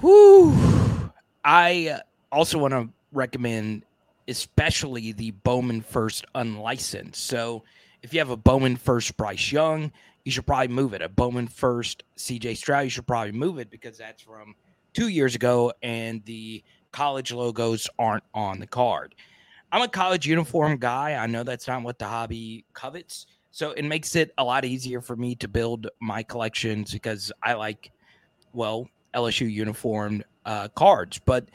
Whoo! 0.00 0.54
I 1.44 1.88
uh, 1.88 2.00
also 2.30 2.58
want 2.58 2.72
to 2.72 2.88
recommend, 3.12 3.82
especially 4.28 5.12
the 5.12 5.30
Bowman 5.30 5.80
First 5.80 6.24
Unlicensed. 6.34 7.26
So 7.26 7.64
if 8.02 8.12
you 8.12 8.20
have 8.20 8.30
a 8.30 8.36
Bowman 8.36 8.76
first 8.76 9.16
Bryce 9.16 9.50
Young, 9.50 9.90
you 10.26 10.32
should 10.32 10.44
probably 10.44 10.66
move 10.66 10.92
it. 10.92 11.02
A 11.02 11.08
Bowman 11.08 11.46
first 11.46 12.02
CJ 12.18 12.56
Stroud, 12.56 12.82
you 12.82 12.90
should 12.90 13.06
probably 13.06 13.30
move 13.30 13.60
it 13.60 13.70
because 13.70 13.96
that's 13.96 14.20
from 14.20 14.56
two 14.92 15.06
years 15.06 15.36
ago 15.36 15.72
and 15.84 16.22
the 16.24 16.64
college 16.90 17.32
logos 17.32 17.88
aren't 17.96 18.24
on 18.34 18.58
the 18.58 18.66
card. 18.66 19.14
I'm 19.70 19.82
a 19.82 19.88
college 19.88 20.26
uniform 20.26 20.78
guy. 20.78 21.14
I 21.14 21.26
know 21.28 21.44
that's 21.44 21.68
not 21.68 21.84
what 21.84 22.00
the 22.00 22.06
hobby 22.06 22.64
covets. 22.74 23.26
So 23.52 23.70
it 23.70 23.84
makes 23.84 24.16
it 24.16 24.32
a 24.36 24.42
lot 24.42 24.64
easier 24.64 25.00
for 25.00 25.14
me 25.14 25.36
to 25.36 25.46
build 25.46 25.86
my 26.00 26.24
collections 26.24 26.92
because 26.92 27.30
I 27.44 27.52
like, 27.52 27.92
well, 28.52 28.88
LSU 29.14 29.48
uniform 29.48 30.24
uh, 30.44 30.66
cards. 30.68 31.20
But 31.24 31.50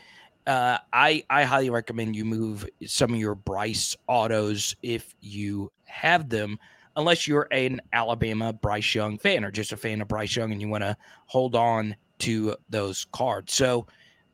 uh, 0.47 0.77
I 0.93 1.25
I 1.29 1.43
highly 1.43 1.69
recommend 1.69 2.15
you 2.15 2.23
move 2.23 2.65
some 2.86 3.13
of 3.13 3.19
your 3.19 3.36
Bryce 3.36 3.97
autos 4.07 4.77
if 4.81 5.13
you 5.19 5.73
have 5.84 6.29
them, 6.29 6.57
unless 6.95 7.27
you're 7.27 7.47
an 7.51 7.82
Alabama 7.93 8.54
Bryce 8.54 8.95
Young 8.95 9.17
fan 9.17 9.45
or 9.45 9.51
just 9.51 9.71
a 9.71 9.77
fan 9.77 10.01
of 10.01 10.08
Bryce 10.08 10.36
Young 10.36 10.51
and 10.51 10.62
you 10.62 10.67
want 10.67 10.84
to 10.84 10.97
hold 11.25 11.56
on 11.56 11.95
to 12.19 12.56
those 12.69 13.06
cards. 13.12 13.54
So 13.54 13.88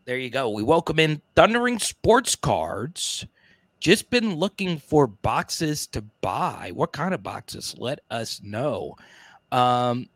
there 0.06 0.18
you 0.18 0.30
go. 0.30 0.50
We 0.50 0.64
welcome 0.64 1.00
in 1.00 1.22
Thundering 1.36 1.80
Sports 1.80 2.36
Cards. 2.36 3.26
Just 3.80 4.10
been 4.10 4.36
looking 4.36 4.80
for 4.80 5.08
boxes 5.08 5.86
to 5.88 6.02
buy. 6.22 6.72
What 6.74 6.94
kind 6.94 7.14
of 7.14 7.22
boxes? 7.22 7.76
Let 7.78 8.00
us 8.10 8.42
know. 8.44 8.96
Um, 9.52 10.08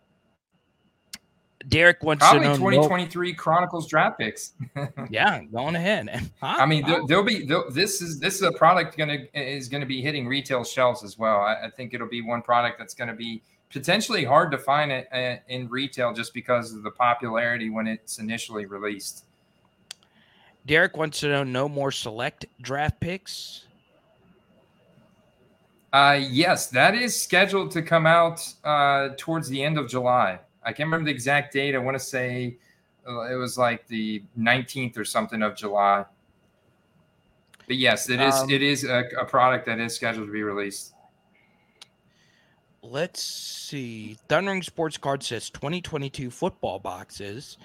Derek 1.67 2.03
wants 2.03 2.23
Probably 2.23 2.41
to 2.41 2.49
know 2.49 2.55
2023 2.55 3.33
Chronicles 3.33 3.87
draft 3.87 4.19
picks. 4.19 4.53
yeah, 5.09 5.43
going 5.43 5.75
ahead. 5.75 6.29
I 6.41 6.65
mean, 6.65 6.85
there, 6.85 7.17
will 7.17 7.23
be 7.23 7.45
there'll, 7.45 7.69
this 7.71 8.01
is 8.01 8.19
this 8.19 8.35
is 8.35 8.41
a 8.43 8.51
product 8.51 8.97
gonna 8.97 9.25
is 9.33 9.67
going 9.67 9.81
to 9.81 9.87
be 9.87 10.01
hitting 10.01 10.27
retail 10.27 10.63
shelves 10.63 11.03
as 11.03 11.17
well. 11.17 11.41
I, 11.41 11.65
I 11.65 11.69
think 11.69 11.93
it'll 11.93 12.07
be 12.07 12.21
one 12.21 12.41
product 12.41 12.79
that's 12.79 12.93
going 12.93 13.09
to 13.09 13.13
be 13.13 13.41
potentially 13.71 14.25
hard 14.25 14.51
to 14.51 14.57
find 14.57 14.91
it 14.91 15.07
uh, 15.13 15.37
in 15.47 15.69
retail 15.69 16.13
just 16.13 16.33
because 16.33 16.73
of 16.73 16.83
the 16.83 16.91
popularity 16.91 17.69
when 17.69 17.87
it's 17.87 18.19
initially 18.19 18.65
released. 18.65 19.25
Derek 20.65 20.95
wants 20.95 21.19
to 21.21 21.27
know 21.27 21.43
no 21.43 21.67
more 21.67 21.91
select 21.91 22.45
draft 22.61 22.99
picks. 22.99 23.65
Uh, 25.93 26.19
yes, 26.29 26.67
that 26.67 26.95
is 26.95 27.19
scheduled 27.19 27.71
to 27.71 27.81
come 27.81 28.05
out 28.05 28.41
uh, 28.63 29.09
towards 29.17 29.49
the 29.49 29.61
end 29.61 29.77
of 29.77 29.89
July. 29.89 30.39
I 30.63 30.73
can't 30.73 30.87
remember 30.87 31.05
the 31.05 31.11
exact 31.11 31.53
date. 31.53 31.75
I 31.75 31.79
want 31.79 31.95
to 31.95 32.03
say 32.03 32.57
uh, 33.07 33.21
it 33.21 33.35
was 33.35 33.57
like 33.57 33.87
the 33.87 34.23
19th 34.39 34.97
or 34.97 35.05
something 35.05 35.41
of 35.41 35.55
July. 35.55 36.05
But 37.67 37.77
yes, 37.77 38.09
it 38.09 38.19
is. 38.19 38.35
Um, 38.35 38.49
it 38.49 38.61
is 38.61 38.83
a, 38.83 39.05
a 39.19 39.25
product 39.25 39.65
that 39.67 39.79
is 39.79 39.95
scheduled 39.95 40.27
to 40.27 40.33
be 40.33 40.43
released. 40.43 40.93
Let's 42.83 43.23
see. 43.23 44.17
Thundering 44.27 44.63
Sports 44.63 44.97
Card 44.97 45.23
says 45.23 45.49
2022 45.51 46.31
football 46.31 46.79
boxes. 46.79 47.57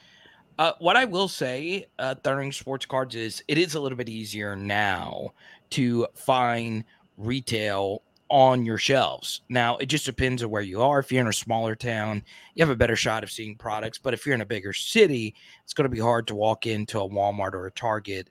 Uh, 0.58 0.72
what 0.78 0.96
I 0.96 1.04
will 1.04 1.28
say, 1.28 1.86
uh, 1.98 2.14
Thundering 2.14 2.52
Sports 2.52 2.86
Cards 2.86 3.14
is 3.14 3.42
it 3.48 3.58
is 3.58 3.74
a 3.74 3.80
little 3.80 3.96
bit 3.96 4.08
easier 4.08 4.56
now 4.56 5.32
to 5.70 6.06
find 6.14 6.84
retail 7.18 8.02
on 8.28 8.64
your 8.64 8.78
shelves. 8.78 9.42
Now, 9.48 9.76
it 9.76 9.86
just 9.86 10.04
depends 10.04 10.42
on 10.42 10.50
where 10.50 10.62
you 10.62 10.82
are. 10.82 10.98
If 10.98 11.12
you're 11.12 11.20
in 11.20 11.28
a 11.28 11.32
smaller 11.32 11.74
town, 11.76 12.24
you 12.54 12.64
have 12.64 12.70
a 12.70 12.76
better 12.76 12.96
shot 12.96 13.22
of 13.22 13.30
seeing 13.30 13.56
products. 13.56 13.98
But 13.98 14.14
if 14.14 14.26
you're 14.26 14.34
in 14.34 14.40
a 14.40 14.46
bigger 14.46 14.72
city, 14.72 15.34
it's 15.62 15.74
going 15.74 15.88
to 15.88 15.94
be 15.94 16.00
hard 16.00 16.26
to 16.28 16.34
walk 16.34 16.66
into 16.66 17.00
a 17.00 17.08
Walmart 17.08 17.52
or 17.52 17.66
a 17.66 17.72
Target 17.72 18.30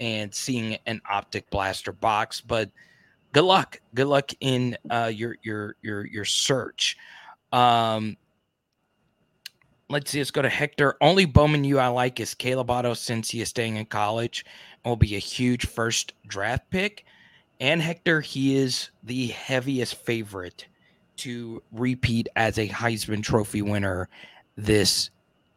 and 0.00 0.34
seeing 0.34 0.78
an 0.86 1.00
optic 1.10 1.48
blaster 1.50 1.92
box. 1.92 2.40
But 2.40 2.70
good 3.32 3.44
luck. 3.44 3.80
Good 3.94 4.06
luck 4.06 4.30
in 4.40 4.76
uh, 4.90 5.12
your 5.14 5.36
your 5.42 5.76
your 5.82 6.06
your 6.06 6.24
search. 6.24 6.96
Um, 7.52 8.16
let's 9.90 10.10
see. 10.10 10.18
Let's 10.18 10.30
go 10.30 10.42
to 10.42 10.48
Hector. 10.48 10.96
Only 11.00 11.26
Bowman 11.26 11.64
U 11.64 11.78
I 11.78 11.88
like 11.88 12.18
is 12.18 12.34
Caleb 12.34 12.70
Otto 12.70 12.94
since 12.94 13.30
he 13.30 13.40
is 13.40 13.50
staying 13.50 13.76
in 13.76 13.86
college 13.86 14.44
and 14.84 14.90
will 14.90 14.96
be 14.96 15.16
a 15.16 15.20
huge 15.20 15.66
first 15.66 16.14
draft 16.26 16.70
pick. 16.70 17.04
And 17.64 17.80
Hector, 17.80 18.20
he 18.20 18.56
is 18.58 18.90
the 19.04 19.28
heaviest 19.28 19.94
favorite 19.94 20.66
to 21.16 21.62
repeat 21.72 22.28
as 22.36 22.58
a 22.58 22.68
Heisman 22.68 23.22
Trophy 23.22 23.62
winner 23.62 24.10
this 24.54 25.08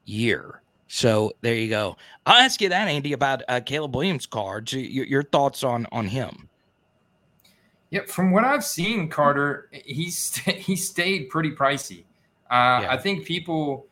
year. 0.06 0.62
So 0.88 1.34
there 1.42 1.56
you 1.56 1.68
go. 1.68 1.98
I'll 2.26 2.42
ask 2.42 2.62
you 2.62 2.70
that, 2.70 2.88
Andy, 2.88 3.12
about 3.12 3.44
uh, 3.50 3.60
Caleb 3.60 3.94
Williams 3.94 4.26
cards. 4.26 4.72
Your, 4.72 5.06
your, 5.06 5.22
thoughts 5.22 5.66
on 5.66 5.86
on 5.92 6.06
him? 6.06 6.48
Yep, 7.90 8.08
from 8.08 8.32
what 8.32 8.46
I've 8.46 8.64
seen, 8.64 9.10
Carter, 9.10 9.70
he's 9.74 10.34
he 10.38 10.78
stayed 10.78 11.28
pretty 11.28 11.52
pricey. 11.52 12.06
Uh, 12.50 12.84
yeah. 12.84 12.88
I 12.90 12.96
think 12.96 13.26
people, 13.26 13.86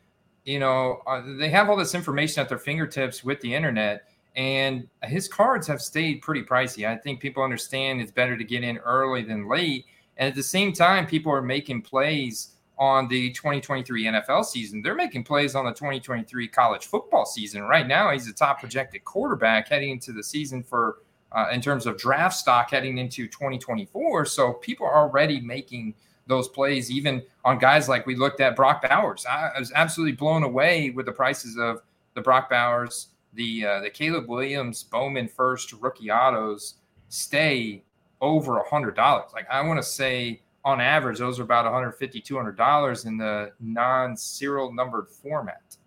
you 0.46 0.60
know, 0.60 1.02
uh, 1.06 1.22
they 1.38 1.50
have 1.50 1.70
all 1.70 1.76
this 1.76 1.94
information 1.94 2.40
at 2.40 2.48
their 2.48 2.60
fingertips 2.60 3.26
with 3.26 3.42
the 3.42 3.54
internet, 3.54 4.08
and 4.36 4.88
his 5.04 5.28
cards 5.28 5.66
have 5.68 5.82
stayed 5.82 6.22
pretty 6.22 6.44
pricey. 6.44 6.88
I 6.88 6.98
think 6.98 7.20
people 7.20 7.44
understand 7.44 8.02
it's 8.02 8.12
better 8.12 8.38
to 8.38 8.44
get 8.44 8.64
in 8.64 8.78
early 8.80 9.24
than 9.24 9.48
late. 9.48 9.86
And 10.18 10.28
at 10.28 10.36
the 10.36 10.44
same 10.44 10.74
time, 10.74 11.06
people 11.06 11.32
are 11.32 11.42
making 11.42 11.84
plays 11.84 12.52
on 12.78 13.08
the 13.08 13.32
2023 13.32 14.06
NFL 14.06 14.44
season. 14.46 14.82
They're 14.82 14.96
making 14.96 15.24
plays 15.24 15.56
on 15.56 15.66
the 15.66 15.72
2023 15.72 16.48
college 16.50 16.86
football 16.86 17.26
season. 17.26 17.64
Right 17.64 17.88
now, 17.88 18.12
he's 18.12 18.28
a 18.28 18.34
top 18.34 18.60
projected 18.60 19.06
quarterback 19.06 19.70
heading 19.70 19.92
into 19.92 20.12
the 20.12 20.24
season 20.24 20.62
for, 20.64 20.98
uh, 21.32 21.48
in 21.54 21.62
terms 21.62 21.86
of 21.86 21.98
draft 21.98 22.36
stock 22.36 22.72
heading 22.72 22.98
into 22.98 23.28
2024. 23.28 24.26
So 24.26 24.54
people 24.54 24.86
are 24.86 24.98
already 24.98 25.40
making 25.40 25.96
those 26.28 26.50
plays, 26.50 26.92
even 26.92 27.24
on 27.46 27.60
guys 27.60 27.88
like 27.88 28.06
we 28.06 28.16
looked 28.16 28.42
at 28.42 28.56
Brock 28.56 28.82
Bowers. 28.82 29.26
I 29.26 29.52
was 29.58 29.72
absolutely 29.74 30.18
blown 30.18 30.44
away 30.44 30.90
with 30.90 31.06
the 31.06 31.12
prices 31.12 31.58
of 31.58 31.82
the 32.16 32.22
Brock 32.22 32.50
Bowers 32.50 33.10
the 33.36 33.66
uh, 33.66 33.80
the 33.82 33.90
Caleb 33.90 34.28
Williams 34.28 34.84
Bowman 34.84 35.28
first 35.28 35.74
rookie 35.74 36.12
autos 36.12 36.76
stay 37.10 37.84
over 38.22 38.58
a 38.58 38.70
hundred 38.70 38.96
dollars. 38.96 39.32
Like 39.34 39.48
I 39.50 39.62
want 39.62 39.80
to 39.80 39.88
say 39.88 40.42
on 40.66 40.82
average, 40.82 41.20
those 41.20 41.40
are 41.40 41.44
about 41.44 41.66
150 41.66 42.22
$200 42.22 43.06
in 43.06 43.18
the 43.18 43.52
non-serial 43.60 44.74
numbered 44.74 45.08
format. 45.08 45.78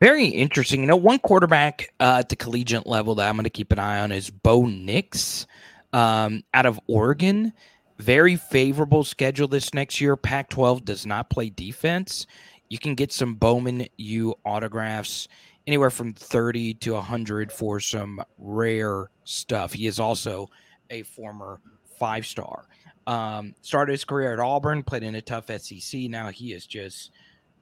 Very 0.00 0.26
interesting. 0.26 0.80
You 0.80 0.86
know, 0.86 0.96
one 0.96 1.18
quarterback 1.18 1.92
uh, 1.98 2.18
at 2.20 2.30
the 2.30 2.36
collegiate 2.36 2.86
level 2.86 3.16
that 3.16 3.28
I'm 3.28 3.34
going 3.34 3.44
to 3.44 3.50
keep 3.50 3.72
an 3.72 3.80
eye 3.80 4.00
on 4.00 4.12
is 4.12 4.30
Bo 4.30 4.64
Nix 4.64 5.46
um, 5.92 6.44
out 6.54 6.64
of 6.64 6.80
Oregon. 6.86 7.52
Very 7.98 8.36
favorable 8.36 9.04
schedule 9.04 9.48
this 9.48 9.74
next 9.74 10.00
year. 10.00 10.16
Pac 10.16 10.48
12 10.48 10.84
does 10.84 11.04
not 11.04 11.28
play 11.28 11.50
defense. 11.50 12.26
You 12.70 12.78
can 12.78 12.94
get 12.94 13.12
some 13.12 13.34
Bowman 13.34 13.88
U 13.98 14.36
autographs 14.46 15.28
anywhere 15.66 15.90
from 15.90 16.14
30 16.14 16.74
to 16.74 16.94
100 16.94 17.52
for 17.52 17.80
some 17.80 18.22
rare 18.38 19.10
stuff. 19.24 19.72
He 19.72 19.86
is 19.86 20.00
also 20.00 20.48
a 20.90 21.02
former 21.02 21.60
five 21.98 22.26
star. 22.26 22.66
Um, 23.06 23.54
started 23.62 23.92
his 23.92 24.04
career 24.04 24.32
at 24.32 24.40
Auburn, 24.40 24.82
played 24.82 25.02
in 25.02 25.14
a 25.14 25.22
tough 25.22 25.50
SEC. 25.60 26.02
Now 26.02 26.28
he 26.28 26.52
is 26.52 26.66
just 26.66 27.10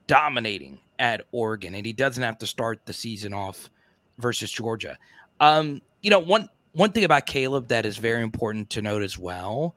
dominating 0.07 0.79
at 0.99 1.27
Oregon, 1.33 1.75
and 1.75 1.87
he 1.87 1.93
doesn't 1.93 2.23
have 2.23 2.39
to 2.39 2.47
start 2.47 2.81
the 2.85 2.93
season 2.93 3.33
off 3.33 3.71
versus 4.19 4.51
Georgia. 4.51 4.99
Um, 5.41 5.81
you 6.03 6.11
know, 6.11 6.19
one 6.19 6.49
one 6.73 6.93
thing 6.93 7.05
about 7.05 7.27
Caleb 7.27 7.69
that 7.69 7.87
is 7.87 7.97
very 7.97 8.23
important 8.23 8.71
to 8.71 8.83
note 8.83 9.03
as 9.03 9.19
well 9.19 9.75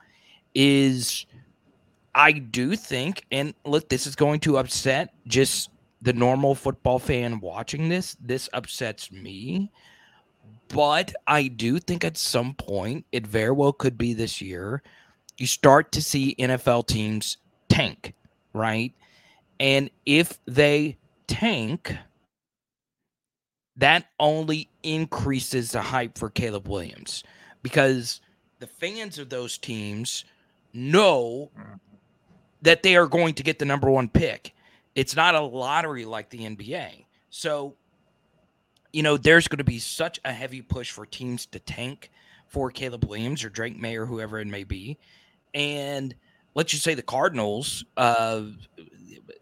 is 0.54 1.26
I 2.14 2.34
do 2.34 2.76
think, 2.76 3.26
and 3.32 3.54
look, 3.66 3.90
this 3.90 4.06
is 4.06 4.16
going 4.16 4.40
to 4.42 4.58
upset 4.58 5.14
just 5.28 5.70
the 6.02 6.14
normal 6.14 6.56
football 6.56 7.00
fan 7.00 7.40
watching 7.40 7.90
this, 7.90 8.16
this 8.20 8.50
upsets 8.54 9.12
me. 9.12 9.72
But 10.68 11.14
I 11.28 11.48
do 11.48 11.80
think 11.80 12.04
at 12.04 12.18
some 12.18 12.54
point, 12.54 13.06
it 13.12 13.28
very 13.28 13.52
well 13.52 13.74
could 13.74 13.98
be 13.98 14.14
this 14.14 14.42
year, 14.42 14.82
you 15.38 15.48
start 15.48 15.92
to 15.94 16.02
see 16.02 16.36
NFL 16.40 16.88
teams 16.88 17.38
tank, 17.70 18.14
right? 18.54 18.94
And 19.60 19.90
if 20.06 20.40
they 20.46 20.98
tank, 21.28 21.96
that 23.76 24.06
only 24.20 24.70
increases 24.84 25.72
the 25.72 25.82
hype 25.82 26.18
for 26.18 26.30
Caleb 26.30 26.68
Williams 26.68 27.24
because 27.64 28.22
the 28.60 28.68
fans 28.68 29.20
of 29.20 29.30
those 29.30 29.58
teams 29.58 30.26
know 30.74 31.52
that 32.62 32.84
they 32.84 32.96
are 32.96 33.08
going 33.08 33.34
to 33.36 33.44
get 33.44 33.60
the 33.60 33.66
number 33.66 33.90
one 33.90 34.08
pick. 34.08 34.54
It's 34.96 35.16
not 35.16 35.36
a 35.36 35.42
lottery 35.42 36.06
like 36.06 36.30
the 36.30 36.40
NBA. 36.40 37.06
So, 37.30 37.76
you 38.92 39.04
know, 39.04 39.18
there's 39.18 39.48
going 39.48 39.60
to 39.60 39.64
be 39.64 39.80
such 39.80 40.20
a 40.26 40.34
heavy 40.34 40.62
push 40.62 40.92
for 40.92 41.06
teams 41.06 41.46
to 41.48 41.60
tank 41.60 42.12
for 42.48 42.70
Caleb 42.70 43.06
Williams 43.06 43.44
or 43.44 43.50
Drake 43.50 43.80
Maye 43.80 43.96
or 43.96 44.06
whoever 44.06 44.40
it 44.40 44.48
may 44.48 44.66
be. 44.66 44.98
And 45.54 46.14
let's 46.56 46.72
just 46.72 46.84
say 46.84 46.94
the 46.94 47.02
Cardinals, 47.02 47.86
uh, 47.96 48.44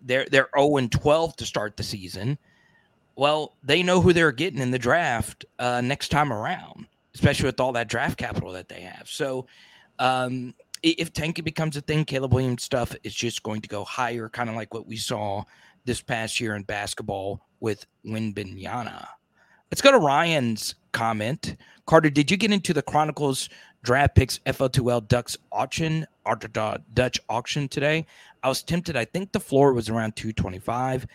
they're 0.02 0.26
they're 0.30 0.50
0 0.56 0.78
and 0.78 0.92
12 0.92 1.36
to 1.38 1.46
start 1.46 1.78
the 1.78 1.84
season. 1.84 2.38
Well, 3.16 3.56
they 3.64 3.84
know 3.84 4.00
who 4.00 4.14
they're 4.14 4.32
getting 4.32 4.62
in 4.62 4.72
the 4.72 4.80
draft 4.80 5.44
uh, 5.58 5.82
next 5.82 6.10
time 6.10 6.32
around, 6.32 6.88
especially 7.14 7.48
with 7.48 7.60
all 7.60 7.74
that 7.74 7.90
draft 7.90 8.18
capital 8.18 8.54
that 8.54 8.70
they 8.70 8.82
have. 8.82 9.10
So, 9.10 9.48
um, 9.98 10.54
if 10.84 11.14
Tanky 11.14 11.44
becomes 11.44 11.78
a 11.78 11.82
thing, 11.82 12.06
Caleb 12.06 12.34
Williams 12.34 12.64
stuff 12.64 12.96
is 13.04 13.14
just 13.14 13.44
going 13.44 13.62
to 13.62 13.70
go 13.70 13.84
higher, 13.84 14.30
kind 14.30 14.50
of 14.50 14.56
like 14.56 14.74
what 14.74 14.88
we 14.88 14.98
saw 14.98 15.44
this 15.86 16.02
past 16.02 16.40
year 16.40 16.56
in 16.56 16.64
basketball 16.64 17.42
with 17.60 17.86
Wembanyama. 18.06 19.08
Let's 19.72 19.82
go 19.82 19.92
to 19.92 20.00
Ryan's 20.00 20.76
comment. 20.92 21.56
Carter, 21.86 22.10
did 22.10 22.32
you 22.32 22.38
get 22.38 22.52
into 22.52 22.74
the 22.74 22.82
Chronicles 22.82 23.50
draft 23.84 24.16
picks 24.16 24.40
FL2L 24.40 25.08
Ducks 25.08 25.38
auction 25.52 26.06
Dutch 26.94 27.20
auction 27.30 27.68
today? 27.68 28.06
I 28.44 28.50
was 28.50 28.64
tempted. 28.64 28.96
I 28.96 29.06
think 29.06 29.32
the 29.32 29.40
floor 29.40 29.74
was 29.74 29.90
around 29.90 30.16
225. 30.16 31.06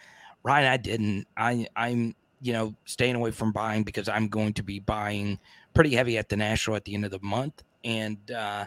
Ryan, 0.42 0.72
I 0.72 0.77
didn't. 0.77 1.27
I 1.37 1.66
I'm 1.74 2.14
you 2.40 2.53
know 2.53 2.74
staying 2.85 3.14
away 3.14 3.31
from 3.31 3.53
buying 3.53 3.83
because 3.83 4.09
I'm 4.09 4.29
going 4.29 4.53
to 4.55 4.62
be 4.62 4.79
buying 4.79 5.38
pretty 5.72 5.94
heavy 5.94 6.18
at 6.18 6.29
the 6.29 6.37
national 6.37 6.77
at 6.77 6.85
the 6.85 6.94
end 6.94 7.05
of 7.05 7.11
the 7.11 7.20
month, 7.22 7.62
and 7.83 8.18
uh, 8.31 8.66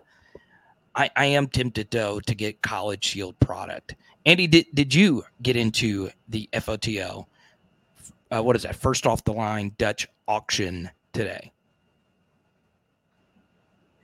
I 0.97 1.09
I 1.15 1.25
am 1.25 1.47
tempted 1.47 1.91
though 1.91 2.19
to 2.21 2.35
get 2.35 2.61
College 2.61 3.05
Shield 3.05 3.39
product. 3.39 3.95
Andy, 4.25 4.47
did 4.47 4.65
did 4.73 4.93
you 4.93 5.23
get 5.41 5.55
into 5.55 6.09
the 6.27 6.49
FOTL? 6.51 7.25
Uh, 8.29 8.43
what 8.43 8.57
is 8.57 8.63
that? 8.63 8.75
First 8.75 9.07
off 9.07 9.23
the 9.23 9.31
line 9.31 9.73
Dutch 9.77 10.07
auction 10.27 10.89
today. 11.13 11.53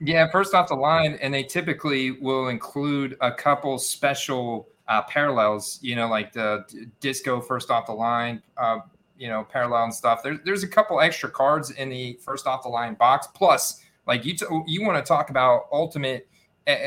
Yeah, 0.00 0.30
first 0.30 0.54
off 0.54 0.68
the 0.68 0.74
line, 0.74 1.18
and 1.20 1.32
they 1.32 1.42
typically 1.42 2.12
will 2.12 2.48
include 2.48 3.16
a 3.20 3.32
couple 3.32 3.78
special 3.78 4.68
uh, 4.88 5.02
parallels, 5.02 5.78
you 5.82 5.96
know, 5.96 6.08
like 6.08 6.32
the 6.32 6.64
disco 7.00 7.40
first 7.40 7.70
off 7.70 7.86
the 7.86 7.92
line, 7.92 8.42
uh, 8.56 8.78
you 9.16 9.28
know, 9.28 9.44
parallel 9.44 9.84
and 9.84 9.94
stuff. 9.94 10.22
There's 10.22 10.38
there's 10.44 10.62
a 10.62 10.68
couple 10.68 11.00
extra 11.00 11.30
cards 11.30 11.70
in 11.70 11.88
the 11.88 12.18
first 12.22 12.46
off 12.46 12.62
the 12.62 12.68
line 12.68 12.94
box. 12.94 13.26
Plus, 13.34 13.82
like 14.06 14.24
you 14.24 14.34
t- 14.36 14.46
you 14.66 14.84
want 14.84 15.04
to 15.04 15.06
talk 15.06 15.30
about 15.30 15.66
ultimate 15.72 16.28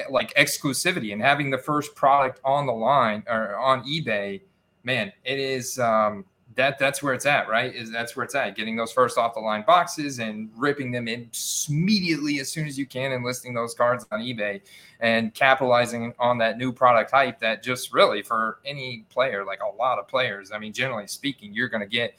like 0.10 0.34
exclusivity 0.36 1.13
and 1.13 1.22
having 1.22 1.50
the 1.50 1.58
first 1.58 1.96
product 1.96 2.40
on 2.44 2.66
the 2.66 2.74
line 2.74 3.24
or 3.28 3.58
on 3.58 3.84
eBay. 3.84 4.42
Man, 4.84 5.12
it 5.24 5.40
is 5.40 5.78
um, 5.80 6.26
that 6.58 6.80
that's 6.80 7.04
where 7.04 7.13
it's 7.13 7.28
at, 7.28 7.48
right? 7.48 7.74
Is 7.74 7.92
that's 7.92 8.16
where 8.16 8.24
it's 8.24 8.34
at. 8.34 8.56
Getting 8.56 8.76
those 8.76 8.92
first 8.92 9.18
off 9.18 9.36
the 9.36 9.40
line 9.40 9.63
boxes 9.66 10.20
and 10.20 10.50
ripping 10.56 10.92
them 10.92 11.08
in 11.08 11.30
immediately 11.70 12.40
as 12.40 12.50
soon 12.50 12.68
as 12.68 12.78
you 12.78 12.86
can 12.86 13.12
and 13.12 13.24
listing 13.24 13.54
those 13.54 13.76
cards 13.76 14.06
on 14.12 14.22
eBay 14.22 14.62
and 15.00 15.34
capitalizing 15.36 16.13
on 16.18 16.40
that 16.40 16.58
new 16.58 16.74
product 16.74 17.12
hype 17.12 17.40
that 17.40 17.62
just 17.62 17.94
really 17.94 18.24
for 18.24 18.60
any 18.66 19.06
player, 19.10 19.46
like 19.46 19.60
a 19.62 19.76
lot 19.78 20.00
of 20.00 20.08
players, 20.08 20.52
I 20.52 20.58
mean, 20.58 20.74
generally 20.74 21.06
speaking, 21.06 21.54
you're 21.54 21.70
going 21.70 21.82
to 21.82 21.88
get, 21.88 22.16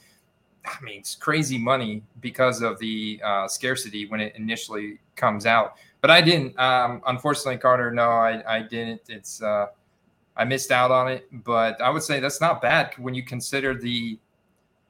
I 0.65 0.81
mean, 0.81 0.99
it's 0.99 1.15
crazy 1.15 1.57
money 1.57 2.01
because 2.21 2.61
of 2.61 2.79
the 2.79 3.19
uh, 3.23 3.47
scarcity 3.47 4.07
when 4.07 4.21
it 4.21 4.35
initially 4.37 4.99
comes 5.17 5.45
out. 5.45 5.75
But 6.01 6.11
I 6.11 6.21
didn't, 6.21 6.57
um, 6.59 7.01
unfortunately, 7.07 7.57
Carter. 7.57 7.91
No, 7.91 8.09
I, 8.09 8.43
I 8.47 8.61
didn't. 8.63 9.01
It's, 9.09 9.41
uh, 9.41 9.67
I 10.37 10.45
missed 10.45 10.71
out 10.71 10.91
on 10.91 11.09
it, 11.09 11.27
but 11.43 11.81
I 11.81 11.89
would 11.89 12.03
say 12.03 12.19
that's 12.19 12.41
not 12.41 12.61
bad 12.61 12.93
when 12.97 13.13
you 13.15 13.23
consider 13.23 13.75
the 13.75 14.17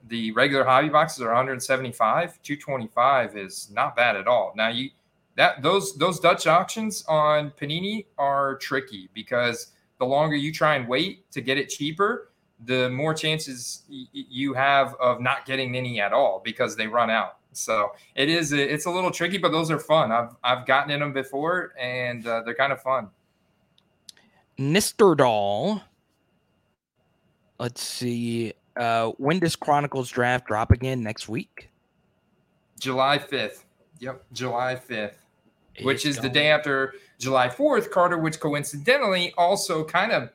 the 0.08 0.32
regular 0.34 0.64
hobby 0.66 0.90
boxes 0.90 1.22
are 1.22 1.28
175 1.30 2.42
225 2.44 3.38
is 3.38 3.70
not 3.74 3.96
bad 3.96 4.16
at 4.16 4.28
all 4.28 4.54
now 4.56 4.70
you 4.70 4.90
that 5.36 5.62
those 5.64 5.96
those 5.98 6.20
dutch 6.20 6.48
auctions 6.48 7.04
on 7.08 7.52
panini 7.62 8.06
are 8.18 8.58
tricky 8.58 9.10
because 9.14 9.74
the 10.00 10.06
longer 10.06 10.36
you 10.38 10.54
try 10.54 10.76
and 10.78 10.88
wait 10.88 11.30
to 11.32 11.42
get 11.42 11.58
it 11.58 11.70
cheaper 11.70 12.32
the 12.66 12.90
more 12.92 13.14
chances 13.14 13.84
y- 13.92 14.06
you 14.14 14.54
have 14.54 14.96
of 15.02 15.22
not 15.22 15.46
getting 15.46 15.76
any 15.76 16.02
at 16.02 16.14
all 16.14 16.42
because 16.46 16.78
they 16.78 16.88
run 16.88 17.12
out 17.12 17.39
so 17.52 17.92
it 18.16 18.30
is 18.30 18.52
it's 18.52 18.86
a 18.86 18.92
little 18.92 19.12
tricky 19.12 19.38
but 19.38 19.52
those 19.52 19.72
are 19.72 19.80
fun 19.80 20.12
i've 20.12 20.36
i've 20.44 20.66
gotten 20.66 20.92
in 20.92 21.00
them 21.00 21.12
before 21.12 21.74
and 21.80 22.28
uh, 22.28 22.42
they're 22.46 22.56
kind 22.56 22.72
of 22.72 22.82
fun 22.82 23.10
Mr. 24.60 25.16
Doll. 25.16 25.82
Let's 27.60 27.82
see. 27.82 28.54
Uh, 28.76 29.12
when 29.18 29.40
does 29.40 29.56
Chronicles 29.56 30.10
draft 30.10 30.48
drop 30.48 30.72
again 30.72 31.02
next 31.02 31.30
week? 31.30 31.70
July 32.80 33.18
5th. 33.18 33.64
Yep, 34.00 34.24
July 34.32 34.76
5th, 34.90 35.16
which 35.82 36.06
is 36.06 36.18
the 36.20 36.30
day 36.30 36.48
after 36.48 36.94
July 37.20 37.50
4th, 37.50 37.92
Carter, 37.92 38.18
which 38.18 38.40
coincidentally 38.40 39.34
also 39.38 39.84
kind 39.84 40.14
of 40.14 40.30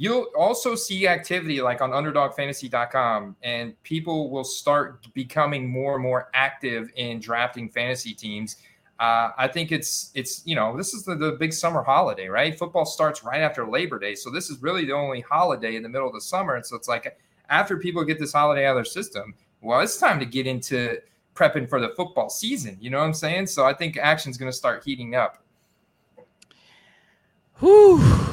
you'll 0.00 0.28
also 0.34 0.74
see 0.74 1.06
activity 1.06 1.60
like 1.60 1.82
on 1.82 1.90
underdogfantasy.com 1.90 3.36
and 3.42 3.82
people 3.82 4.30
will 4.30 4.44
start 4.44 5.06
becoming 5.12 5.68
more 5.68 5.96
and 5.96 6.02
more 6.02 6.30
active 6.32 6.88
in 6.96 7.20
drafting 7.20 7.68
fantasy 7.68 8.14
teams. 8.14 8.56
Uh, 8.98 9.32
I 9.36 9.46
think 9.46 9.72
it's 9.72 10.10
it's 10.14 10.40
you 10.46 10.56
know 10.56 10.74
this 10.74 10.94
is 10.94 11.04
the, 11.04 11.16
the 11.16 11.32
big 11.32 11.52
summer 11.52 11.82
holiday, 11.82 12.28
right? 12.28 12.58
Football 12.58 12.86
starts 12.86 13.22
right 13.22 13.42
after 13.42 13.68
Labor 13.68 13.98
Day, 13.98 14.14
so 14.14 14.30
this 14.30 14.48
is 14.48 14.62
really 14.62 14.86
the 14.86 14.92
only 14.92 15.20
holiday 15.20 15.76
in 15.76 15.82
the 15.82 15.88
middle 15.90 16.08
of 16.08 16.14
the 16.14 16.20
summer, 16.22 16.54
and 16.54 16.64
so 16.64 16.76
it's 16.76 16.88
like 16.88 17.18
after 17.50 17.76
people 17.76 18.02
get 18.02 18.18
this 18.18 18.32
holiday 18.32 18.64
out 18.64 18.70
of 18.70 18.76
their 18.76 18.84
system, 18.86 19.34
well, 19.60 19.80
it's 19.80 19.98
time 19.98 20.18
to 20.18 20.24
get 20.24 20.46
into 20.46 20.96
prepping 21.34 21.68
for 21.68 21.78
the 21.78 21.90
football 21.90 22.30
season. 22.30 22.78
You 22.80 22.88
know 22.88 23.00
what 23.00 23.04
I'm 23.04 23.12
saying? 23.12 23.48
So 23.48 23.66
I 23.66 23.74
think 23.74 23.98
action's 23.98 24.38
going 24.38 24.50
to 24.50 24.56
start 24.56 24.82
heating 24.82 25.14
up. 25.14 25.44
Whew. 27.58 28.29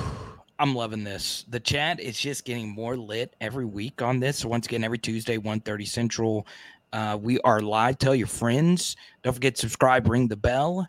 I'm 0.60 0.74
loving 0.74 1.04
this. 1.04 1.46
The 1.50 1.60
chat 1.60 2.00
is 2.00 2.20
just 2.20 2.43
getting 2.43 2.70
more 2.70 2.98
lit 2.98 3.36
every 3.41 3.65
week 3.65 4.02
on 4.02 4.20
this. 4.20 4.39
So 4.39 4.50
once 4.50 4.65
again, 4.65 4.84
every 4.84 4.98
Tuesday, 4.98 5.38
1.30 5.38 5.88
Central. 5.88 6.48
Uh, 6.93 7.17
we 7.22 7.39
are 7.41 7.62
live. 7.62 8.00
Tell 8.00 8.15
your 8.15 8.28
friends. 8.28 8.96
Don't 9.22 9.34
forget 9.34 9.56
to 9.56 9.62
subscribe, 9.62 10.08
ring 10.08 10.28
the 10.28 10.36
bell. 10.36 10.88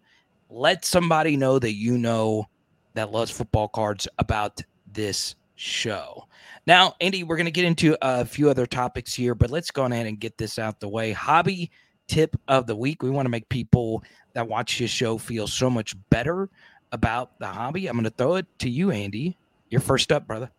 Let 0.49 0.87
somebody 0.87 1.37
know 1.37 1.59
that 1.59 1.75
you 1.75 1.99
know 1.99 2.47
that 2.95 3.13
loves 3.13 3.31
football 3.31 3.69
cards 3.69 4.09
about 4.19 4.63
this 4.91 5.35
show. 5.57 6.25
Now, 6.67 6.95
Andy, 7.01 7.23
we're 7.23 7.37
going 7.37 7.47
to 7.47 7.51
get 7.51 7.67
into 7.67 7.97
a 8.01 8.25
few 8.25 8.49
other 8.49 8.65
topics 8.65 9.13
here, 9.13 9.35
but 9.35 9.51
let's 9.51 9.71
go 9.71 9.85
ahead 9.85 10.07
and 10.07 10.19
get 10.19 10.39
this 10.39 10.59
out 10.59 10.81
the 10.81 10.89
way. 10.89 11.13
Hobby 11.13 11.71
tip 12.07 12.37
of 12.49 12.67
the 12.67 12.77
week. 12.77 13.03
We 13.03 13.11
want 13.11 13.27
to 13.27 13.31
make 13.31 13.49
people 13.51 14.03
that 14.33 14.49
watch 14.49 14.79
this 14.79 14.91
show 14.91 15.19
feel 15.19 15.47
so 15.47 15.69
much 15.69 15.95
better 16.09 16.49
about 16.93 17.39
the 17.39 17.47
hobby. 17.49 17.87
I'm 17.87 17.97
going 17.97 18.05
to 18.05 18.11
throw 18.11 18.37
it 18.37 18.47
to 18.61 18.71
you, 18.71 18.91
Andy. 18.91 19.37
You're 19.71 19.81
first 19.81 20.13
up, 20.13 20.27
brother. 20.27 20.51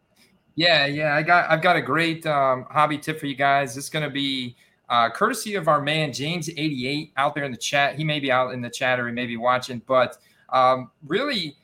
Yeah, 0.56 0.86
yeah, 0.86 1.15
I 1.15 1.24
got 1.24 1.50
I've 1.50 1.62
got 1.62 1.76
a 1.76 1.82
great 1.82 2.26
um, 2.26 2.65
hobby 2.69 2.98
tip 2.98 3.19
for 3.19 3.28
you 3.28 3.36
guys. 3.36 3.78
It's 3.78 3.89
going 3.89 4.04
to 4.04 4.10
be 4.10 4.56
uh, 4.89 5.10
courtesy 5.10 5.56
of 5.56 5.67
our 5.67 5.82
man 5.82 6.10
James88 6.10 7.12
out 7.15 7.36
there 7.36 7.45
in 7.45 7.52
the 7.52 7.58
chat. 7.58 7.95
He 7.95 8.04
may 8.04 8.19
be 8.19 8.32
out 8.32 8.54
in 8.54 8.62
the 8.62 8.69
chat 8.69 9.00
or 9.00 9.08
he 9.08 9.13
may 9.13 9.26
be 9.26 9.38
watching, 9.38 9.82
but 9.88 10.17
um, 10.50 10.91
really 11.08 11.56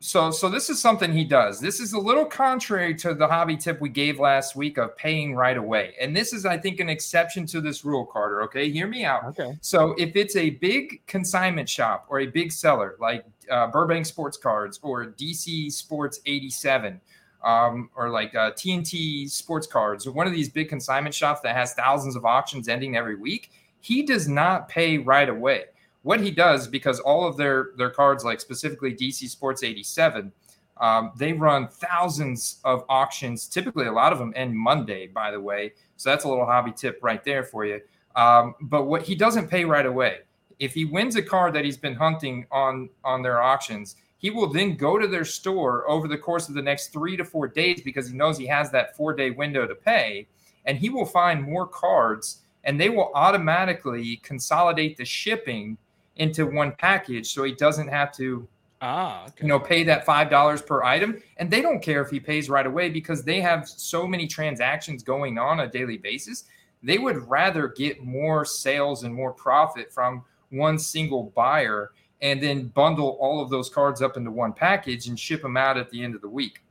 so 0.00 0.30
so 0.30 0.48
this 0.48 0.70
is 0.70 0.80
something 0.80 1.12
he 1.12 1.24
does 1.24 1.58
this 1.58 1.80
is 1.80 1.92
a 1.92 1.98
little 1.98 2.24
contrary 2.24 2.94
to 2.94 3.14
the 3.14 3.26
hobby 3.26 3.56
tip 3.56 3.80
we 3.80 3.88
gave 3.88 4.20
last 4.20 4.54
week 4.54 4.78
of 4.78 4.96
paying 4.96 5.34
right 5.34 5.56
away 5.56 5.94
and 6.00 6.14
this 6.14 6.32
is 6.32 6.46
i 6.46 6.56
think 6.56 6.78
an 6.78 6.88
exception 6.88 7.44
to 7.44 7.60
this 7.60 7.84
rule 7.84 8.06
carter 8.06 8.42
okay 8.42 8.70
hear 8.70 8.86
me 8.86 9.04
out 9.04 9.24
okay 9.24 9.58
so 9.60 9.96
if 9.98 10.14
it's 10.14 10.36
a 10.36 10.50
big 10.50 11.04
consignment 11.08 11.68
shop 11.68 12.06
or 12.08 12.20
a 12.20 12.26
big 12.26 12.52
seller 12.52 12.94
like 13.00 13.24
uh, 13.50 13.66
burbank 13.68 14.06
sports 14.06 14.36
cards 14.36 14.78
or 14.82 15.06
dc 15.06 15.72
sports 15.72 16.20
87 16.26 17.00
um, 17.44 17.90
or 17.96 18.10
like 18.10 18.34
uh, 18.34 18.52
tnt 18.52 19.30
sports 19.30 19.66
cards 19.66 20.06
or 20.06 20.12
one 20.12 20.26
of 20.26 20.32
these 20.32 20.48
big 20.48 20.68
consignment 20.68 21.14
shops 21.14 21.40
that 21.42 21.54
has 21.54 21.74
thousands 21.74 22.16
of 22.16 22.24
auctions 22.24 22.68
ending 22.68 22.96
every 22.96 23.16
week 23.16 23.50
he 23.80 24.02
does 24.02 24.28
not 24.28 24.68
pay 24.68 24.98
right 24.98 25.28
away 25.28 25.64
what 26.02 26.20
he 26.20 26.30
does 26.30 26.68
because 26.68 27.00
all 27.00 27.26
of 27.26 27.36
their 27.36 27.70
their 27.76 27.90
cards, 27.90 28.24
like 28.24 28.40
specifically 28.40 28.94
DC 28.94 29.28
Sports 29.28 29.62
87, 29.62 30.32
um, 30.80 31.12
they 31.16 31.32
run 31.32 31.68
thousands 31.68 32.60
of 32.64 32.84
auctions. 32.88 33.46
Typically, 33.46 33.86
a 33.86 33.92
lot 33.92 34.12
of 34.12 34.18
them 34.18 34.32
end 34.36 34.56
Monday, 34.56 35.08
by 35.08 35.30
the 35.30 35.40
way. 35.40 35.72
So 35.96 36.10
that's 36.10 36.24
a 36.24 36.28
little 36.28 36.46
hobby 36.46 36.72
tip 36.72 36.98
right 37.02 37.22
there 37.24 37.44
for 37.44 37.66
you. 37.66 37.80
Um, 38.16 38.54
but 38.62 38.84
what 38.84 39.02
he 39.02 39.14
doesn't 39.14 39.48
pay 39.48 39.64
right 39.64 39.86
away. 39.86 40.20
If 40.58 40.74
he 40.74 40.84
wins 40.84 41.16
a 41.16 41.22
card 41.22 41.54
that 41.54 41.64
he's 41.64 41.76
been 41.76 41.94
hunting 41.94 42.46
on 42.50 42.88
on 43.04 43.22
their 43.22 43.42
auctions, 43.42 43.96
he 44.18 44.30
will 44.30 44.48
then 44.48 44.76
go 44.76 44.98
to 44.98 45.06
their 45.06 45.24
store 45.24 45.88
over 45.88 46.08
the 46.08 46.18
course 46.18 46.48
of 46.48 46.54
the 46.54 46.62
next 46.62 46.88
three 46.88 47.16
to 47.16 47.24
four 47.24 47.46
days 47.46 47.80
because 47.82 48.08
he 48.08 48.16
knows 48.16 48.36
he 48.36 48.46
has 48.46 48.70
that 48.70 48.96
four 48.96 49.14
day 49.14 49.30
window 49.30 49.66
to 49.66 49.74
pay, 49.74 50.26
and 50.64 50.76
he 50.76 50.90
will 50.90 51.06
find 51.06 51.42
more 51.42 51.66
cards, 51.66 52.42
and 52.64 52.80
they 52.80 52.90
will 52.90 53.12
automatically 53.14 54.16
consolidate 54.22 54.96
the 54.96 55.04
shipping 55.04 55.78
into 56.16 56.46
one 56.46 56.72
package 56.78 57.32
so 57.32 57.44
he 57.44 57.54
doesn't 57.54 57.88
have 57.88 58.12
to 58.12 58.46
ah 58.80 59.24
okay. 59.24 59.34
you 59.40 59.48
know 59.48 59.58
pay 59.58 59.82
that 59.82 60.04
five 60.04 60.30
dollars 60.30 60.62
per 60.62 60.82
item 60.82 61.20
and 61.38 61.50
they 61.50 61.60
don't 61.60 61.80
care 61.80 62.00
if 62.02 62.10
he 62.10 62.20
pays 62.20 62.48
right 62.48 62.66
away 62.66 62.88
because 62.88 63.24
they 63.24 63.40
have 63.40 63.68
so 63.68 64.06
many 64.06 64.26
transactions 64.26 65.02
going 65.02 65.38
on 65.38 65.60
a 65.60 65.68
daily 65.68 65.96
basis 65.96 66.44
they 66.82 66.98
would 66.98 67.28
rather 67.28 67.68
get 67.68 68.04
more 68.04 68.44
sales 68.44 69.02
and 69.02 69.12
more 69.12 69.32
profit 69.32 69.92
from 69.92 70.24
one 70.50 70.78
single 70.78 71.32
buyer 71.34 71.92
and 72.20 72.42
then 72.42 72.66
bundle 72.68 73.16
all 73.20 73.40
of 73.40 73.50
those 73.50 73.68
cards 73.68 74.02
up 74.02 74.16
into 74.16 74.30
one 74.30 74.52
package 74.52 75.06
and 75.06 75.18
ship 75.18 75.42
them 75.42 75.56
out 75.56 75.76
at 75.76 75.90
the 75.90 76.02
end 76.02 76.14
of 76.14 76.20
the 76.20 76.28
week 76.28 76.62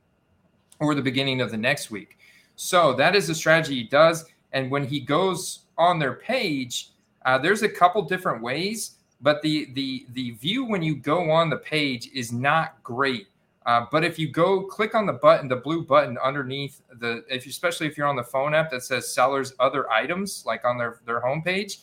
or 0.80 0.94
the 0.94 1.02
beginning 1.02 1.40
of 1.40 1.50
the 1.50 1.56
next 1.56 1.90
week 1.90 2.18
so 2.56 2.92
that 2.92 3.14
is 3.16 3.26
the 3.26 3.34
strategy 3.34 3.76
he 3.76 3.84
does 3.84 4.26
and 4.52 4.70
when 4.70 4.84
he 4.84 5.00
goes 5.00 5.60
on 5.76 5.98
their 5.98 6.14
page 6.14 6.90
uh, 7.24 7.38
there's 7.38 7.62
a 7.62 7.68
couple 7.68 8.02
different 8.02 8.42
ways 8.42 8.98
but 9.20 9.42
the 9.42 9.72
the 9.72 10.06
the 10.12 10.32
view 10.32 10.64
when 10.64 10.82
you 10.82 10.96
go 10.96 11.30
on 11.30 11.50
the 11.50 11.56
page 11.56 12.08
is 12.14 12.32
not 12.32 12.82
great. 12.82 13.28
Uh, 13.66 13.84
but 13.90 14.02
if 14.02 14.18
you 14.18 14.30
go 14.30 14.62
click 14.62 14.94
on 14.94 15.04
the 15.04 15.12
button, 15.12 15.46
the 15.46 15.56
blue 15.56 15.84
button 15.84 16.16
underneath 16.24 16.80
the, 17.00 17.22
if 17.28 17.44
you, 17.44 17.50
especially 17.50 17.86
if 17.86 17.98
you're 17.98 18.06
on 18.06 18.16
the 18.16 18.24
phone 18.24 18.54
app 18.54 18.70
that 18.70 18.82
says 18.82 19.12
sellers 19.12 19.52
other 19.60 19.90
items, 19.90 20.42
like 20.46 20.64
on 20.64 20.78
their 20.78 21.00
their 21.04 21.20
homepage, 21.20 21.78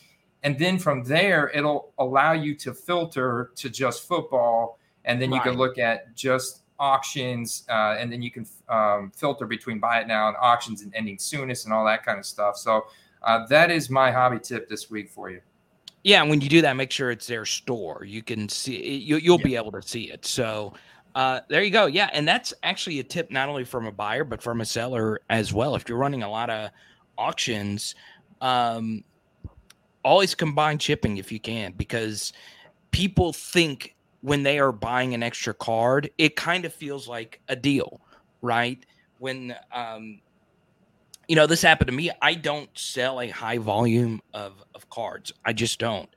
and 0.46 0.56
then 0.56 0.78
from 0.78 1.02
there 1.02 1.50
it'll 1.54 1.92
allow 1.98 2.30
you 2.30 2.54
to 2.54 2.72
filter 2.72 3.50
to 3.56 3.68
just 3.68 4.06
football, 4.06 4.78
and 5.04 5.20
then 5.20 5.32
you 5.32 5.40
can 5.40 5.56
look 5.56 5.76
at 5.76 6.14
just 6.14 6.62
auctions, 6.78 7.64
uh, 7.68 7.96
and 7.98 8.12
then 8.12 8.22
you 8.22 8.30
can 8.30 8.46
um, 8.68 9.10
filter 9.10 9.44
between 9.44 9.80
buy 9.80 9.98
it 10.00 10.06
now 10.06 10.28
and 10.28 10.36
auctions 10.40 10.82
and 10.82 10.94
ending 10.94 11.18
soonest 11.18 11.64
and 11.64 11.74
all 11.74 11.84
that 11.84 12.04
kind 12.04 12.16
of 12.16 12.24
stuff. 12.24 12.56
So 12.56 12.86
uh, 13.24 13.44
that 13.48 13.72
is 13.72 13.90
my 13.90 14.12
hobby 14.12 14.38
tip 14.38 14.68
this 14.68 14.88
week 14.88 15.10
for 15.10 15.30
you. 15.30 15.40
Yeah, 16.04 16.22
when 16.22 16.40
you 16.40 16.48
do 16.48 16.62
that, 16.62 16.76
make 16.76 16.92
sure 16.92 17.10
it's 17.10 17.26
their 17.26 17.44
store. 17.44 18.04
You 18.04 18.22
can 18.22 18.48
see 18.48 18.98
you, 18.98 19.16
you'll 19.16 19.40
yeah. 19.40 19.44
be 19.44 19.56
able 19.56 19.72
to 19.72 19.82
see 19.82 20.12
it. 20.12 20.24
So 20.24 20.74
uh, 21.16 21.40
there 21.48 21.64
you 21.64 21.72
go. 21.72 21.86
Yeah, 21.86 22.08
and 22.12 22.28
that's 22.28 22.54
actually 22.62 23.00
a 23.00 23.04
tip 23.04 23.32
not 23.32 23.48
only 23.48 23.64
from 23.64 23.86
a 23.86 23.92
buyer 23.92 24.22
but 24.22 24.40
from 24.40 24.60
a 24.60 24.64
seller 24.64 25.22
as 25.28 25.52
well. 25.52 25.74
If 25.74 25.88
you're 25.88 25.98
running 25.98 26.22
a 26.22 26.30
lot 26.30 26.50
of 26.50 26.70
auctions, 27.18 27.96
um, 28.40 29.02
always 30.06 30.36
combine 30.36 30.78
shipping 30.78 31.16
if 31.16 31.32
you 31.32 31.40
can 31.40 31.72
because 31.72 32.32
people 32.92 33.32
think 33.32 33.96
when 34.20 34.44
they 34.44 34.58
are 34.60 34.70
buying 34.70 35.14
an 35.14 35.22
extra 35.22 35.52
card, 35.52 36.08
it 36.16 36.36
kind 36.36 36.64
of 36.64 36.72
feels 36.72 37.08
like 37.08 37.40
a 37.48 37.56
deal, 37.56 38.00
right? 38.40 38.86
When 39.18 39.54
um, 39.72 40.20
you 41.26 41.34
know 41.34 41.46
this 41.46 41.60
happened 41.60 41.88
to 41.88 41.94
me, 41.94 42.10
I 42.22 42.34
don't 42.34 42.70
sell 42.78 43.20
a 43.20 43.28
high 43.28 43.58
volume 43.58 44.22
of 44.32 44.62
of 44.74 44.88
cards. 44.90 45.32
I 45.44 45.52
just 45.52 45.80
don't. 45.80 46.08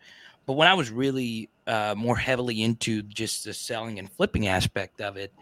But 0.46 0.54
when 0.54 0.68
I 0.68 0.76
was 0.76 0.92
really 0.92 1.50
uh, 1.66 1.96
more 1.98 2.16
heavily 2.16 2.62
into 2.62 3.02
just 3.04 3.44
the 3.46 3.54
selling 3.54 3.98
and 4.00 4.12
flipping 4.12 4.48
aspect 4.48 5.02
of 5.02 5.18
it, 5.18 5.34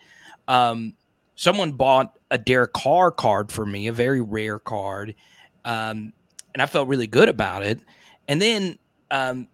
um, 0.48 0.94
someone 1.36 1.74
bought 1.74 2.18
a 2.32 2.38
Derek 2.38 2.74
Carr 2.74 3.12
card 3.12 3.52
for 3.52 3.66
me, 3.66 3.88
a 3.88 3.94
very 3.94 4.22
rare 4.22 4.60
card, 4.60 5.16
um, 5.66 6.14
and 6.54 6.62
I 6.62 6.66
felt 6.66 6.88
really 6.88 7.08
good 7.08 7.28
about 7.28 7.64
it. 7.64 7.80
And 8.28 8.42
then 8.42 8.78
um, 9.12 9.48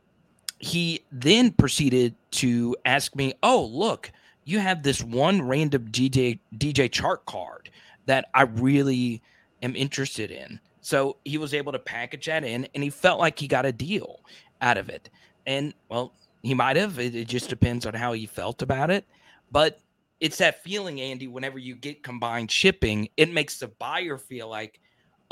he 0.60 1.02
then 1.12 1.52
proceeded 1.52 2.16
to 2.32 2.76
ask 2.86 3.16
me, 3.16 3.34
"Oh, 3.44 3.66
look, 3.66 4.12
you 4.46 4.60
have 4.60 4.84
this 4.84 5.04
one 5.04 5.42
random 5.42 5.88
DJ 5.90 6.40
DJ 6.58 6.90
Chark 6.90 7.26
card 7.26 7.70
that 8.06 8.26
I 8.34 8.44
really 8.44 9.22
am 9.62 9.76
interested 9.76 10.32
in." 10.32 10.60
So 10.82 11.18
he 11.24 11.38
was 11.38 11.54
able 11.54 11.72
to 11.72 11.80
package 11.80 12.26
that 12.26 12.44
in, 12.44 12.68
and 12.76 12.84
he 12.84 12.90
felt 12.90 13.20
like 13.20 13.40
he 13.40 13.48
got 13.48 13.66
a 13.66 13.72
deal 13.72 14.20
out 14.62 14.78
of 14.78 14.90
it. 14.90 15.10
And 15.46 15.74
well, 15.90 16.14
he 16.42 16.54
might 16.54 16.76
have. 16.76 17.00
It, 17.00 17.16
it 17.16 17.28
just 17.28 17.50
depends 17.50 17.86
on 17.86 17.94
how 17.94 18.14
he 18.14 18.26
felt 18.26 18.62
about 18.62 18.90
it. 18.92 19.06
But 19.52 19.80
it's 20.20 20.38
that 20.38 20.64
feeling, 20.64 21.02
Andy. 21.02 21.28
Whenever 21.28 21.58
you 21.58 21.76
get 21.76 22.04
combined 22.04 22.52
shipping, 22.52 23.10
it 23.18 23.32
makes 23.32 23.60
the 23.60 23.68
buyer 23.68 24.18
feel 24.18 24.50
like, 24.50 24.80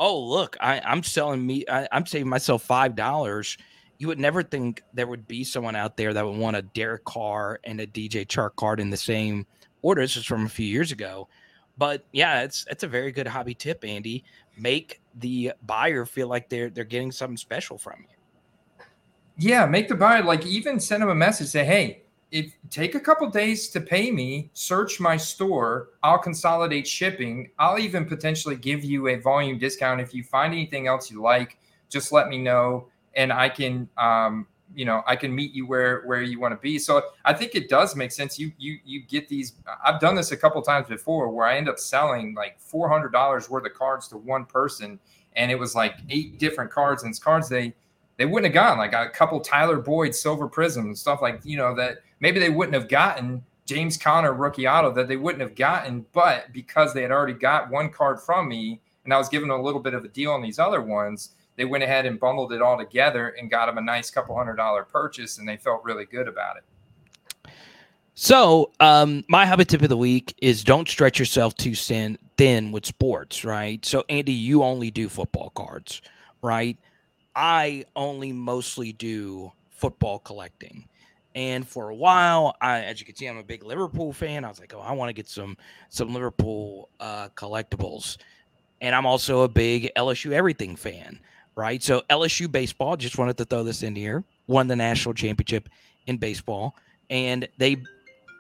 "Oh, 0.02 0.20
look, 0.20 0.58
I, 0.60 0.82
I'm 0.82 1.04
selling 1.04 1.46
me. 1.46 1.64
I, 1.70 1.88
I'm 1.94 2.06
saving 2.06 2.28
myself 2.28 2.64
five 2.64 2.96
dollars." 2.96 3.58
you 4.02 4.08
would 4.08 4.20
never 4.20 4.42
think 4.42 4.82
there 4.96 5.06
would 5.06 5.28
be 5.28 5.44
someone 5.44 5.76
out 5.76 5.96
there 5.96 6.12
that 6.12 6.26
would 6.26 6.36
want 6.36 6.56
a 6.56 6.64
Derek 6.64 7.04
Carr 7.04 7.60
and 7.66 7.80
a 7.80 7.86
DJ 7.86 8.26
Chark 8.26 8.56
card 8.56 8.80
in 8.80 8.90
the 8.90 8.98
same 8.98 9.46
order. 9.84 10.02
This 10.02 10.18
is 10.18 10.26
from 10.26 10.48
a 10.48 10.50
few 10.50 10.66
years 10.66 10.92
ago. 10.92 11.28
But 11.78 12.04
yeah, 12.12 12.42
it's 12.42 12.66
it's 12.72 12.84
a 12.84 12.88
very 12.88 13.12
good 13.12 13.28
hobby 13.28 13.54
tip, 13.54 13.86
Andy. 13.86 14.24
Make 14.58 15.02
the 15.20 15.54
buyer 15.68 16.08
feel 16.08 16.28
like 16.28 16.50
they're 16.50 16.72
they're 16.72 16.84
getting 16.84 17.12
something 17.12 17.38
special 17.38 17.78
from 17.78 18.08
you. 18.10 18.86
Yeah, 19.38 19.68
make 19.68 19.88
the 19.88 19.94
buyer 19.94 20.24
like 20.24 20.48
even 20.48 20.80
send 20.80 21.04
them 21.04 21.10
a 21.10 21.16
message, 21.16 21.50
say, 21.50 21.64
hey, 21.64 22.01
if 22.32 22.54
take 22.70 22.96
a 22.96 23.00
couple 23.00 23.30
days 23.30 23.70
to 23.70 23.82
pay 23.82 24.10
me, 24.10 24.50
search 24.54 25.00
my 25.00 25.18
store, 25.18 25.90
I'll 26.02 26.18
consolidate 26.18 26.88
shipping. 26.88 27.52
I'll 27.60 27.78
even 27.78 28.06
potentially 28.06 28.56
give 28.56 28.84
you 28.84 29.10
a 29.10 29.16
volume 29.16 29.58
discount 29.58 30.00
if 30.00 30.14
you 30.14 30.24
find 30.24 30.54
anything 30.54 30.88
else 30.88 31.12
you 31.12 31.22
like. 31.22 31.58
Just 31.90 32.12
let 32.14 32.30
me 32.30 32.38
know 32.38 32.88
and 33.16 33.32
I 33.34 33.50
can 33.50 33.90
um, 33.98 34.48
you 34.74 34.86
know 34.86 35.04
I 35.06 35.16
can 35.16 35.34
meet 35.34 35.54
you 35.54 35.68
where 35.68 36.02
where 36.04 36.22
you 36.22 36.40
want 36.40 36.54
to 36.54 36.60
be. 36.62 36.80
So 36.80 37.02
I 37.26 37.34
think 37.34 37.56
it 37.56 37.70
does 37.70 37.96
make 37.96 38.12
sense. 38.12 38.40
You 38.40 38.52
you 38.58 38.80
you 38.86 39.02
get 39.02 39.28
these. 39.28 39.54
I've 39.84 40.00
done 40.00 40.16
this 40.16 40.32
a 40.32 40.38
couple 40.38 40.62
times 40.62 40.88
before 40.88 41.30
where 41.30 41.46
I 41.46 41.58
end 41.58 41.70
up 41.70 41.80
selling 41.80 42.34
like 42.34 42.60
four 42.60 42.90
hundred 42.90 43.12
dollars 43.12 43.50
worth 43.50 43.66
of 43.66 43.74
cards 43.74 44.08
to 44.10 44.18
one 44.18 44.46
person, 44.46 45.00
and 45.36 45.52
it 45.52 45.60
was 45.60 45.76
like 45.76 45.96
eight 46.10 46.40
different 46.40 46.72
cards 46.72 47.04
and 47.04 47.12
it's 47.12 47.20
cards 47.20 47.50
they 47.50 47.74
they 48.18 48.26
wouldn't 48.26 48.54
have 48.54 48.54
gotten 48.54 48.78
like 48.78 48.94
a 48.94 49.10
couple 49.10 49.40
Tyler 49.40 49.80
Boyd 49.80 50.16
silver 50.16 50.48
prism 50.48 50.86
and 50.86 50.98
stuff 50.98 51.22
like 51.22 51.42
you 51.44 51.58
know 51.58 51.76
that 51.76 51.98
maybe 52.22 52.40
they 52.40 52.50
wouldn't 52.50 52.76
have 52.76 52.88
gotten 52.88 53.44
James 53.66 53.98
Conner 53.98 54.34
rookie 54.34 54.68
auto 54.68 54.92
that 54.94 55.10
they 55.10 55.18
wouldn't 55.18 55.42
have 55.42 55.56
gotten, 55.56 56.06
but 56.14 56.52
because 56.54 56.94
they 56.94 57.02
had 57.02 57.12
already 57.12 57.34
got 57.34 57.70
one 57.70 57.90
card 57.90 58.22
from 58.22 58.48
me 58.48 58.80
and 59.04 59.14
I 59.14 59.18
was 59.18 59.30
giving 59.30 59.50
them 59.50 59.60
a 59.60 59.64
little 59.64 59.82
bit 59.82 59.94
of 59.94 60.06
a 60.06 60.08
deal 60.08 60.32
on 60.32 60.42
these 60.42 60.60
other 60.60 60.82
ones 60.82 61.32
they 61.56 61.66
went 61.66 61.84
ahead 61.84 62.06
and 62.06 62.20
bundled 62.20 62.54
it 62.54 62.62
all 62.62 62.78
together 62.78 63.36
and 63.38 63.50
got 63.50 63.68
them 63.68 63.78
a 63.78 63.82
nice 63.82 64.10
couple 64.10 64.36
hundred 64.36 64.56
dollar 64.56 64.84
purchase, 64.84 65.38
and 65.38 65.48
they 65.48 65.58
felt 65.58 65.84
really 65.84 66.06
good 66.06 66.28
about 66.28 66.58
it. 66.58 67.54
So, 68.14 68.72
um, 68.80 69.24
my 69.28 69.46
habit 69.46 69.68
tip 69.68 69.82
of 69.82 69.90
the 69.90 69.98
week 69.98 70.34
is 70.42 70.64
don't 70.64 70.88
stretch 70.88 71.18
yourself 71.18 71.56
too 71.56 71.76
thin 71.76 72.72
with 72.72 72.86
sports, 72.86 73.44
right? 73.46 73.84
So, 73.86 74.04
Andy, 74.10 74.34
you 74.34 74.64
only 74.64 74.92
do 74.92 75.10
football 75.10 75.52
cards, 75.52 76.02
right? 76.42 76.78
I 77.36 77.86
only 77.96 78.32
mostly 78.32 78.92
do 78.92 79.52
football 79.70 80.20
collecting. 80.20 80.88
And 81.34 81.68
for 81.68 81.90
a 81.90 81.96
while, 81.96 82.56
I, 82.60 82.82
as 82.82 83.00
you 83.00 83.06
can 83.06 83.16
see, 83.16 83.26
I'm 83.26 83.38
a 83.38 83.44
big 83.44 83.64
Liverpool 83.64 84.12
fan. 84.12 84.44
I 84.44 84.50
was 84.50 84.60
like, 84.60 84.74
oh, 84.76 84.82
I 84.82 84.92
want 84.92 85.10
to 85.10 85.14
get 85.14 85.30
some 85.30 85.56
some 85.90 86.14
Liverpool 86.14 86.90
uh, 87.00 87.30
collectibles, 87.36 88.18
and 88.82 88.94
I'm 88.94 89.06
also 89.06 89.42
a 89.42 89.48
big 89.48 89.92
LSU 89.96 90.32
everything 90.32 90.76
fan 90.76 91.20
right? 91.56 91.82
So 91.82 92.02
LSU 92.10 92.52
baseball, 92.52 92.98
just 92.98 93.18
wanted 93.18 93.38
to 93.38 93.46
throw 93.46 93.64
this 93.64 93.84
in 93.84 93.96
here, 93.96 94.24
won 94.48 94.68
the 94.68 94.76
national 94.76 95.14
championship 95.14 95.70
in 96.08 96.18
baseball, 96.18 96.76
and 97.10 97.48
they, 97.58 97.78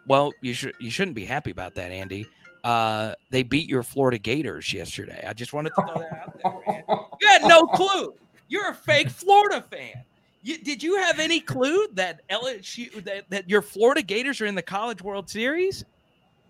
well, 0.07 0.31
you 0.41 0.53
should 0.53 0.73
you 0.79 0.89
shouldn't 0.89 1.15
be 1.15 1.25
happy 1.25 1.51
about 1.51 1.75
that, 1.75 1.91
Andy. 1.91 2.25
Uh, 2.63 3.13
they 3.31 3.43
beat 3.43 3.67
your 3.67 3.83
Florida 3.83 4.17
Gators 4.17 4.71
yesterday. 4.71 5.23
I 5.27 5.33
just 5.33 5.51
wanted 5.51 5.71
to 5.75 5.81
throw 5.81 5.99
that 5.99 6.13
out 6.13 6.39
there. 6.41 6.83
Man. 6.87 6.99
You 7.21 7.27
had 7.27 7.43
no 7.43 7.65
clue. 7.65 8.13
You're 8.47 8.69
a 8.69 8.73
fake 8.73 9.09
Florida 9.09 9.63
fan. 9.69 10.03
You, 10.43 10.57
did 10.57 10.81
you 10.81 10.97
have 10.97 11.19
any 11.19 11.39
clue 11.39 11.87
that 11.93 12.27
LSU 12.29 13.03
that, 13.03 13.29
that 13.29 13.49
your 13.49 13.61
Florida 13.61 14.01
Gators 14.01 14.41
are 14.41 14.45
in 14.45 14.55
the 14.55 14.61
College 14.61 15.01
World 15.01 15.29
Series? 15.29 15.85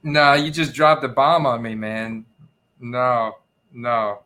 No, 0.04 0.34
you 0.34 0.50
just 0.50 0.74
dropped 0.74 1.04
a 1.04 1.10
bomb 1.10 1.46
on 1.46 1.62
me, 1.62 1.76
man. 1.76 2.26
No, 2.80 3.34
no. 3.74 4.24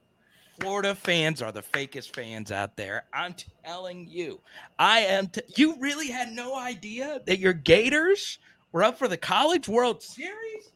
Florida 0.60 0.95
fans 0.95 1.41
are 1.41 1.51
the 1.51 1.63
fakest 1.63 2.15
fans 2.15 2.51
out 2.51 2.78
there. 2.78 3.06
I'm 3.13 3.36
telling 3.65 4.08
you. 4.08 4.39
I 4.80 4.99
am. 4.99 5.28
T- 5.28 5.41
you 5.58 5.75
really 5.80 6.08
had 6.08 6.32
no 6.32 6.56
idea 6.56 7.19
that 7.25 7.39
your 7.39 7.54
Gators 7.54 8.39
were 8.71 8.84
up 8.84 8.97
for 8.97 9.08
the 9.08 9.17
College 9.17 9.67
World 9.67 10.01
Series? 10.01 10.71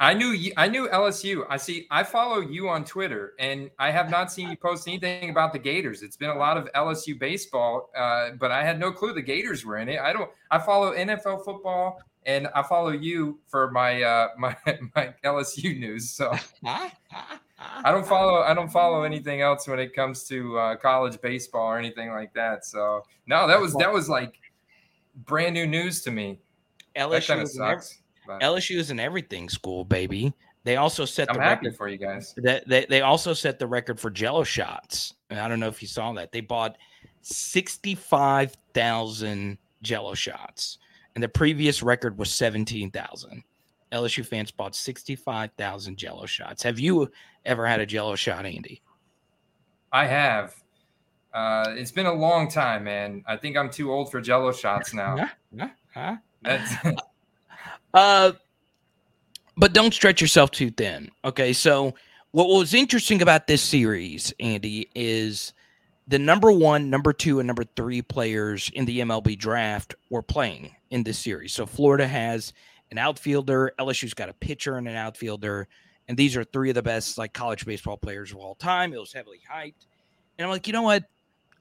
I 0.00 0.14
knew 0.14 0.28
you, 0.28 0.52
I 0.56 0.66
knew 0.66 0.88
LSU. 0.88 1.44
I 1.50 1.58
see. 1.58 1.86
I 1.90 2.02
follow 2.02 2.40
you 2.40 2.70
on 2.70 2.86
Twitter, 2.86 3.34
and 3.38 3.70
I 3.78 3.90
have 3.90 4.08
not 4.08 4.32
seen 4.32 4.48
you 4.48 4.56
post 4.56 4.88
anything 4.88 5.28
about 5.28 5.52
the 5.52 5.58
Gators. 5.58 6.02
It's 6.02 6.16
been 6.16 6.30
a 6.30 6.38
lot 6.38 6.56
of 6.56 6.72
LSU 6.72 7.18
baseball, 7.18 7.90
uh, 7.94 8.30
but 8.40 8.50
I 8.50 8.64
had 8.64 8.80
no 8.80 8.92
clue 8.92 9.12
the 9.12 9.20
Gators 9.20 9.62
were 9.62 9.76
in 9.76 9.90
it. 9.90 10.00
I 10.00 10.14
don't. 10.14 10.30
I 10.50 10.58
follow 10.58 10.94
NFL 10.94 11.44
football, 11.44 12.00
and 12.24 12.48
I 12.54 12.62
follow 12.62 12.92
you 12.92 13.40
for 13.46 13.70
my 13.72 14.02
uh, 14.02 14.28
my 14.38 14.56
my 14.96 15.12
LSU 15.22 15.78
news. 15.78 16.08
So 16.08 16.32
I 16.64 17.92
don't 17.92 18.06
follow 18.06 18.40
I 18.40 18.54
don't 18.54 18.72
follow 18.72 19.02
anything 19.02 19.42
else 19.42 19.68
when 19.68 19.78
it 19.78 19.94
comes 19.94 20.24
to 20.28 20.58
uh, 20.58 20.76
college 20.76 21.20
baseball 21.20 21.66
or 21.66 21.78
anything 21.78 22.08
like 22.08 22.32
that. 22.32 22.64
So 22.64 23.02
no, 23.26 23.46
that 23.46 23.60
was 23.60 23.74
that 23.74 23.92
was 23.92 24.08
like 24.08 24.32
brand 25.26 25.52
new 25.52 25.66
news 25.66 26.00
to 26.02 26.10
me. 26.10 26.38
LSU 26.96 27.42
is 27.42 27.54
sucks. 27.54 27.98
Every, 28.30 28.60
LSU 28.60 28.76
is 28.78 28.90
an 28.90 29.00
everything 29.00 29.48
school, 29.48 29.84
baby. 29.84 30.32
They 30.64 30.76
also 30.76 31.04
set 31.04 31.30
I'm 31.30 31.34
the 31.34 31.40
record 31.40 31.76
for 31.76 31.88
you 31.88 31.96
guys. 31.96 32.34
They, 32.36 32.60
they, 32.66 32.86
they 32.88 33.00
also 33.00 33.32
set 33.32 33.58
the 33.58 33.66
record 33.66 33.98
for 33.98 34.10
Jello 34.10 34.44
shots. 34.44 35.14
I 35.30 35.48
don't 35.48 35.60
know 35.60 35.68
if 35.68 35.80
you 35.80 35.88
saw 35.88 36.12
that. 36.14 36.32
They 36.32 36.40
bought 36.40 36.76
sixty 37.22 37.94
five 37.94 38.56
thousand 38.74 39.58
Jello 39.82 40.14
shots, 40.14 40.78
and 41.14 41.24
the 41.24 41.28
previous 41.28 41.82
record 41.82 42.18
was 42.18 42.30
seventeen 42.30 42.90
thousand. 42.90 43.42
LSU 43.92 44.24
fans 44.24 44.50
bought 44.50 44.74
65,000 44.74 45.96
jello 45.96 46.26
shots. 46.26 46.62
Have 46.62 46.78
you 46.78 47.10
ever 47.44 47.66
had 47.66 47.80
a 47.80 47.86
jello 47.86 48.14
shot, 48.14 48.46
Andy? 48.46 48.82
I 49.92 50.06
have. 50.06 50.54
Uh, 51.34 51.74
it's 51.76 51.90
been 51.90 52.06
a 52.06 52.12
long 52.12 52.48
time, 52.48 52.84
man. 52.84 53.24
I 53.26 53.36
think 53.36 53.56
I'm 53.56 53.70
too 53.70 53.92
old 53.92 54.10
for 54.10 54.20
jello 54.20 54.52
shots 54.52 54.94
now. 54.94 55.28
huh? 55.94 56.16
uh, 57.94 58.32
but 59.56 59.72
don't 59.72 59.94
stretch 59.94 60.20
yourself 60.20 60.50
too 60.50 60.70
thin. 60.70 61.10
Okay. 61.24 61.52
So, 61.52 61.94
what 62.32 62.48
was 62.48 62.74
interesting 62.74 63.22
about 63.22 63.46
this 63.48 63.60
series, 63.60 64.32
Andy, 64.38 64.88
is 64.94 65.52
the 66.10 66.18
number 66.18 66.50
one, 66.50 66.90
number 66.90 67.12
two, 67.12 67.40
and 67.40 67.46
number 67.46 67.64
three 67.76 68.02
players 68.02 68.70
in 68.74 68.84
the 68.84 69.00
MLB 69.00 69.38
draft 69.38 69.94
were 70.10 70.22
playing 70.22 70.74
in 70.90 71.04
this 71.04 71.18
series. 71.18 71.52
So 71.52 71.66
Florida 71.66 72.06
has 72.06 72.52
an 72.90 72.98
outfielder, 72.98 73.72
LSU's 73.78 74.14
got 74.14 74.28
a 74.28 74.32
pitcher 74.32 74.76
and 74.76 74.88
an 74.88 74.96
outfielder, 74.96 75.68
and 76.08 76.16
these 76.18 76.36
are 76.36 76.42
three 76.42 76.68
of 76.68 76.74
the 76.74 76.82
best 76.82 77.16
like 77.16 77.32
college 77.32 77.64
baseball 77.64 77.96
players 77.96 78.32
of 78.32 78.38
all 78.38 78.56
time. 78.56 78.92
It 78.92 78.98
was 78.98 79.12
heavily 79.12 79.40
hyped, 79.48 79.86
and 80.36 80.44
I'm 80.44 80.50
like, 80.50 80.66
you 80.66 80.72
know 80.72 80.82
what? 80.82 81.04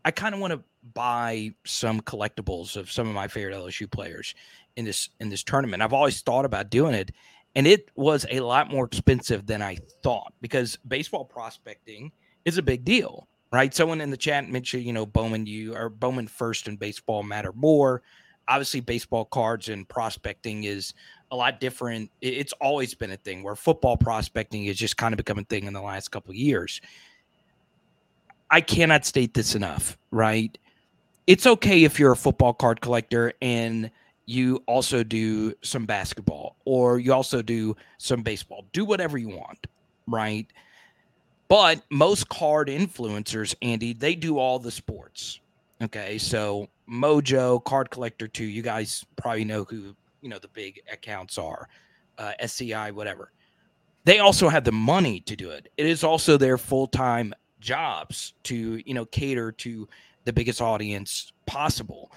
I 0.04 0.10
kind 0.10 0.34
of 0.34 0.42
want 0.42 0.54
to 0.54 0.64
buy 0.96 1.54
some 1.66 2.02
collectibles 2.02 2.76
of 2.76 2.92
some 2.92 3.08
of 3.08 3.14
my 3.14 3.28
favorite 3.28 3.56
LSU 3.56 3.90
players 3.90 4.34
in 4.80 4.86
this 4.86 5.10
in 5.20 5.30
this 5.30 5.44
tournament. 5.44 5.84
I've 5.84 5.94
always 5.94 6.22
thought 6.22 6.46
about 6.46 6.72
doing 6.72 6.96
it, 6.96 7.12
and 7.54 7.68
it 7.68 7.90
was 7.96 8.26
a 8.32 8.40
lot 8.40 8.72
more 8.72 8.86
expensive 8.86 9.46
than 9.46 9.62
I 9.62 9.78
thought 10.02 10.34
because 10.42 10.78
baseball 10.88 11.26
prospecting 11.26 12.12
is 12.46 12.58
a 12.58 12.64
big 12.64 12.86
deal, 12.86 13.28
right? 13.52 13.74
Someone 13.74 14.02
in 14.02 14.10
the 14.10 14.18
chat 14.18 14.50
mentioned, 14.50 14.86
you 14.86 14.94
know, 14.94 15.06
Bowman 15.06 15.46
U 15.46 15.76
or 15.76 15.90
Bowman 15.90 16.28
first 16.28 16.68
and 16.68 16.80
baseball 16.80 17.22
matter 17.22 17.52
more. 17.54 18.02
Obviously, 18.48 18.80
baseball 18.80 19.26
cards 19.26 19.70
and 19.70 19.88
prospecting 19.88 20.64
is 20.64 20.94
a 21.30 21.36
lot 21.36 21.60
different. 21.60 22.10
It's 22.22 22.54
always 22.54 22.96
been 22.96 23.12
a 23.12 23.18
thing 23.18 23.44
where 23.44 23.56
football 23.56 23.98
prospecting 23.98 24.66
is 24.66 24.78
just 24.78 24.98
kind 24.98 25.14
of 25.14 25.18
become 25.18 25.38
a 25.38 25.44
thing 25.44 25.66
in 25.66 25.74
the 25.74 25.82
last 25.82 26.10
couple 26.10 26.32
of 26.32 26.38
years. 26.38 26.82
I 28.50 28.62
cannot 28.62 29.06
state 29.06 29.36
this 29.36 29.54
enough, 29.54 29.98
right? 30.10 30.58
It's 31.28 31.46
okay 31.46 31.84
if 31.84 32.00
you're 32.00 32.14
a 32.14 32.18
football 32.18 32.54
card 32.56 32.82
collector 32.82 33.34
and 33.40 33.92
you 34.30 34.62
also 34.68 35.04
do 35.04 35.52
some 35.64 35.88
basketball 35.88 36.56
or 36.64 37.00
you 37.00 37.12
also 37.12 37.42
do 37.42 37.76
some 37.98 38.22
baseball. 38.22 38.64
Do 38.74 38.86
whatever 38.86 39.18
you 39.18 39.30
want, 39.30 39.66
right? 40.06 40.46
But 41.48 41.82
most 41.90 42.30
card 42.30 42.68
influencers, 42.68 43.56
Andy, 43.64 43.92
they 43.94 44.14
do 44.14 44.38
all 44.38 44.60
the 44.60 44.70
sports. 44.70 45.40
Okay. 45.82 46.20
So 46.20 46.70
Mojo, 46.88 47.64
Card 47.64 47.90
Collector 47.90 48.28
2, 48.28 48.44
you 48.44 48.62
guys 48.62 49.04
probably 49.16 49.46
know 49.46 49.64
who, 49.64 49.96
you 50.22 50.30
know, 50.30 50.38
the 50.38 50.48
big 50.50 50.80
accounts 50.94 51.40
are, 51.40 51.68
uh, 52.20 52.34
SCI, 52.38 52.92
whatever. 52.92 53.32
They 54.04 54.20
also 54.20 54.48
have 54.48 54.64
the 54.64 54.72
money 54.72 55.22
to 55.22 55.36
do 55.36 55.50
it. 55.50 55.72
It 55.76 55.88
is 55.88 56.04
also 56.04 56.38
their 56.38 56.60
full 56.60 56.86
time 56.86 57.34
jobs 57.62 58.36
to, 58.44 58.80
you 58.86 58.94
know, 58.94 59.06
cater 59.06 59.52
to 59.54 59.90
the 60.26 60.34
biggest 60.34 60.62
audience 60.62 61.34
possible 61.48 62.12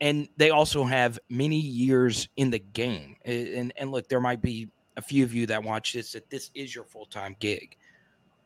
and 0.00 0.28
they 0.36 0.50
also 0.50 0.84
have 0.84 1.18
many 1.28 1.58
years 1.58 2.28
in 2.36 2.50
the 2.50 2.58
game. 2.58 3.16
And 3.24 3.72
and 3.76 3.90
look, 3.90 4.08
there 4.08 4.20
might 4.20 4.42
be 4.42 4.68
a 4.96 5.02
few 5.02 5.24
of 5.24 5.34
you 5.34 5.46
that 5.46 5.62
watch 5.62 5.92
this 5.92 6.12
that 6.12 6.30
this 6.30 6.50
is 6.54 6.74
your 6.74 6.84
full 6.84 7.06
time 7.06 7.36
gig. 7.38 7.76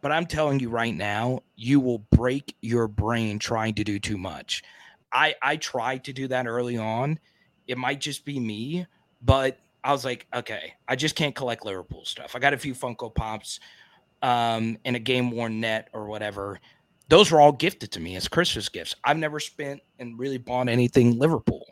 But 0.00 0.12
I'm 0.12 0.26
telling 0.26 0.60
you 0.60 0.70
right 0.70 0.94
now, 0.94 1.40
you 1.56 1.78
will 1.78 1.98
break 1.98 2.56
your 2.62 2.88
brain 2.88 3.38
trying 3.38 3.74
to 3.74 3.84
do 3.84 3.98
too 3.98 4.16
much. 4.16 4.62
I 5.12 5.34
I 5.42 5.56
tried 5.56 6.04
to 6.04 6.12
do 6.12 6.28
that 6.28 6.46
early 6.46 6.78
on. 6.78 7.18
It 7.66 7.78
might 7.78 8.00
just 8.00 8.24
be 8.24 8.40
me, 8.40 8.86
but 9.22 9.58
I 9.82 9.92
was 9.92 10.04
like, 10.04 10.26
okay, 10.34 10.74
I 10.88 10.96
just 10.96 11.14
can't 11.14 11.34
collect 11.34 11.64
Liverpool 11.64 12.04
stuff. 12.04 12.34
I 12.34 12.38
got 12.38 12.52
a 12.52 12.58
few 12.58 12.74
Funko 12.74 13.14
Pops 13.14 13.60
um, 14.22 14.76
and 14.84 14.96
a 14.96 14.98
game 14.98 15.30
worn 15.30 15.60
net 15.60 15.88
or 15.92 16.06
whatever 16.06 16.60
those 17.10 17.32
were 17.32 17.40
all 17.40 17.52
gifted 17.52 17.90
to 17.90 18.00
me 18.00 18.14
as 18.16 18.28
Christmas 18.28 18.68
gifts. 18.68 18.94
I've 19.02 19.18
never 19.18 19.40
spent 19.40 19.82
and 19.98 20.18
really 20.18 20.38
bought 20.38 20.68
anything 20.68 21.18
Liverpool. 21.18 21.66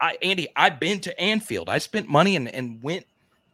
I 0.00 0.18
Andy, 0.20 0.48
I've 0.56 0.80
been 0.80 1.00
to 1.00 1.18
Anfield. 1.18 1.68
I 1.68 1.78
spent 1.78 2.08
money 2.08 2.34
and, 2.36 2.48
and 2.48 2.82
went 2.82 3.06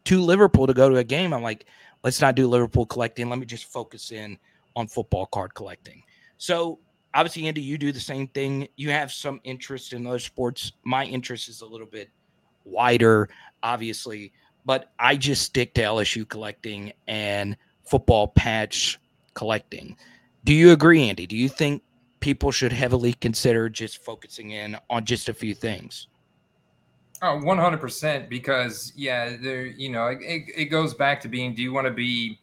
to 0.05 0.21
Liverpool 0.21 0.65
to 0.65 0.73
go 0.73 0.89
to 0.89 0.95
a 0.97 1.03
game. 1.03 1.33
I'm 1.33 1.43
like, 1.43 1.67
let's 2.03 2.19
not 2.21 2.35
do 2.35 2.47
Liverpool 2.47 2.87
collecting. 2.87 3.29
Let 3.29 3.37
me 3.37 3.45
just 3.45 3.65
focus 3.65 4.11
in 4.11 4.37
on 4.75 4.87
football 4.87 5.27
card 5.27 5.53
collecting. 5.53 6.01
So 6.39 6.79
obviously, 7.13 7.47
Andy, 7.47 7.61
you 7.61 7.77
do 7.77 7.91
the 7.91 7.99
same 7.99 8.27
thing. 8.29 8.67
You 8.75 8.89
have 8.89 9.11
some 9.11 9.39
interest 9.43 9.93
in 9.93 10.07
other 10.07 10.19
sports. 10.19 10.71
My 10.83 11.05
interest 11.05 11.49
is 11.49 11.61
a 11.61 11.65
little 11.65 11.87
bit 11.87 12.09
wider, 12.65 13.29
obviously, 13.61 14.33
but 14.65 14.91
I 14.97 15.15
just 15.15 15.43
stick 15.43 15.75
to 15.75 15.81
LSU 15.81 16.27
collecting 16.27 16.93
and 17.07 17.55
football 17.83 18.29
patch 18.29 18.99
collecting. 19.35 19.95
Do 20.43 20.53
you 20.53 20.71
agree, 20.71 21.09
Andy? 21.09 21.27
Do 21.27 21.35
you 21.35 21.49
think 21.49 21.83
people 22.19 22.51
should 22.51 22.71
heavily 22.71 23.13
consider 23.13 23.69
just 23.69 24.03
focusing 24.03 24.51
in 24.51 24.77
on 24.89 25.05
just 25.05 25.29
a 25.29 25.33
few 25.33 25.53
things? 25.53 26.07
Oh, 27.21 27.39
100% 27.43 28.29
because 28.29 28.93
yeah, 28.95 29.37
there 29.41 29.65
you 29.65 29.89
know, 29.89 30.07
it, 30.07 30.43
it 30.55 30.65
goes 30.65 30.93
back 30.93 31.19
to 31.21 31.27
being 31.27 31.55
do 31.55 31.63
you 31.63 31.73
want 31.73 31.87
to 31.87 31.93
be 31.93 32.39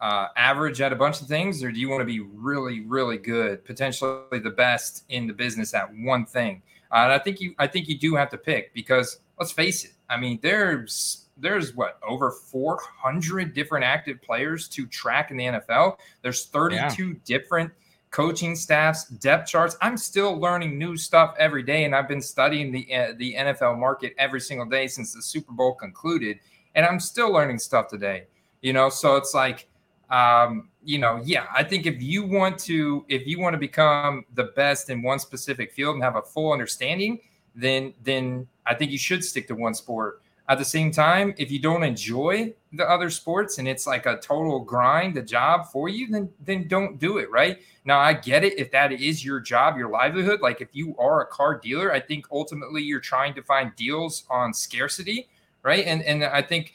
uh, 0.00 0.28
average 0.36 0.80
at 0.80 0.92
a 0.92 0.96
bunch 0.96 1.20
of 1.20 1.26
things 1.26 1.62
or 1.62 1.72
do 1.72 1.80
you 1.80 1.88
want 1.88 2.00
to 2.00 2.06
be 2.06 2.20
really 2.20 2.80
really 2.80 3.18
good, 3.18 3.64
potentially 3.64 4.38
the 4.38 4.50
best 4.50 5.04
in 5.08 5.26
the 5.26 5.32
business 5.32 5.74
at 5.74 5.88
one 5.94 6.24
thing? 6.24 6.62
Uh, 6.92 6.98
and 6.98 7.12
I 7.12 7.18
think 7.18 7.40
you 7.40 7.54
I 7.58 7.66
think 7.66 7.88
you 7.88 7.98
do 7.98 8.14
have 8.14 8.30
to 8.30 8.38
pick 8.38 8.72
because 8.74 9.18
let's 9.40 9.50
face 9.50 9.84
it. 9.84 9.92
I 10.08 10.16
mean, 10.18 10.38
there's 10.40 11.26
there's 11.42 11.74
what 11.74 11.98
over 12.06 12.30
400 12.30 13.52
different 13.52 13.84
active 13.84 14.22
players 14.22 14.68
to 14.68 14.86
track 14.86 15.30
in 15.30 15.36
the 15.36 15.44
NFL. 15.44 15.98
There's 16.22 16.46
32 16.46 16.78
yeah. 17.08 17.14
different 17.24 17.72
coaching 18.12 18.54
staffs, 18.54 19.08
depth 19.08 19.48
charts. 19.48 19.76
I'm 19.80 19.96
still 19.96 20.38
learning 20.38 20.78
new 20.78 20.96
stuff 20.96 21.34
every 21.38 21.64
day, 21.64 21.84
and 21.84 21.94
I've 21.94 22.06
been 22.06 22.22
studying 22.22 22.70
the 22.70 22.94
uh, 22.94 23.12
the 23.16 23.34
NFL 23.34 23.78
market 23.78 24.14
every 24.18 24.40
single 24.40 24.66
day 24.66 24.86
since 24.86 25.12
the 25.12 25.22
Super 25.22 25.52
Bowl 25.52 25.74
concluded, 25.74 26.38
and 26.76 26.86
I'm 26.86 27.00
still 27.00 27.32
learning 27.32 27.58
stuff 27.58 27.88
today. 27.88 28.26
You 28.60 28.72
know, 28.72 28.88
so 28.88 29.16
it's 29.16 29.34
like, 29.34 29.66
um, 30.10 30.68
you 30.84 30.98
know, 30.98 31.20
yeah, 31.24 31.46
I 31.52 31.64
think 31.64 31.86
if 31.86 32.00
you 32.00 32.24
want 32.24 32.58
to, 32.60 33.04
if 33.08 33.26
you 33.26 33.40
want 33.40 33.54
to 33.54 33.58
become 33.58 34.24
the 34.34 34.44
best 34.44 34.88
in 34.90 35.02
one 35.02 35.18
specific 35.18 35.72
field 35.72 35.96
and 35.96 36.04
have 36.04 36.14
a 36.14 36.22
full 36.22 36.52
understanding, 36.52 37.18
then 37.56 37.94
then 38.04 38.46
I 38.64 38.74
think 38.74 38.92
you 38.92 38.98
should 38.98 39.24
stick 39.24 39.48
to 39.48 39.56
one 39.56 39.74
sport. 39.74 40.21
At 40.48 40.58
the 40.58 40.64
same 40.64 40.90
time, 40.90 41.34
if 41.38 41.50
you 41.50 41.60
don't 41.60 41.84
enjoy 41.84 42.52
the 42.72 42.88
other 42.88 43.10
sports 43.10 43.58
and 43.58 43.68
it's 43.68 43.86
like 43.86 44.06
a 44.06 44.16
total 44.18 44.58
grind, 44.60 45.16
a 45.16 45.22
job 45.22 45.70
for 45.70 45.88
you, 45.88 46.08
then 46.10 46.28
then 46.44 46.66
don't 46.66 46.98
do 46.98 47.18
it, 47.18 47.30
right? 47.30 47.60
Now 47.84 48.00
I 48.00 48.12
get 48.12 48.42
it 48.42 48.58
if 48.58 48.70
that 48.72 48.92
is 48.92 49.24
your 49.24 49.38
job, 49.40 49.78
your 49.78 49.88
livelihood. 49.88 50.40
Like 50.40 50.60
if 50.60 50.68
you 50.72 50.96
are 50.98 51.22
a 51.22 51.26
car 51.26 51.58
dealer, 51.58 51.92
I 51.92 52.00
think 52.00 52.26
ultimately 52.32 52.82
you're 52.82 53.00
trying 53.00 53.34
to 53.34 53.42
find 53.42 53.74
deals 53.76 54.24
on 54.28 54.52
scarcity, 54.52 55.28
right? 55.62 55.86
And 55.86 56.02
and 56.02 56.24
I 56.24 56.42
think 56.42 56.72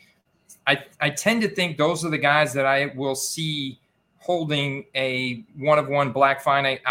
I 0.66 0.84
I 1.02 1.10
tend 1.10 1.42
to 1.42 1.50
think 1.50 1.78
those 1.78 2.06
are 2.06 2.10
the 2.10 2.18
guys 2.18 2.54
that 2.54 2.66
I 2.66 2.94
will 2.96 3.16
see 3.16 3.80
holding 4.20 4.86
a 4.96 5.44
one 5.58 5.78
of 5.78 5.90
one 5.90 6.14
black 6.14 6.42
finite 6.42 6.82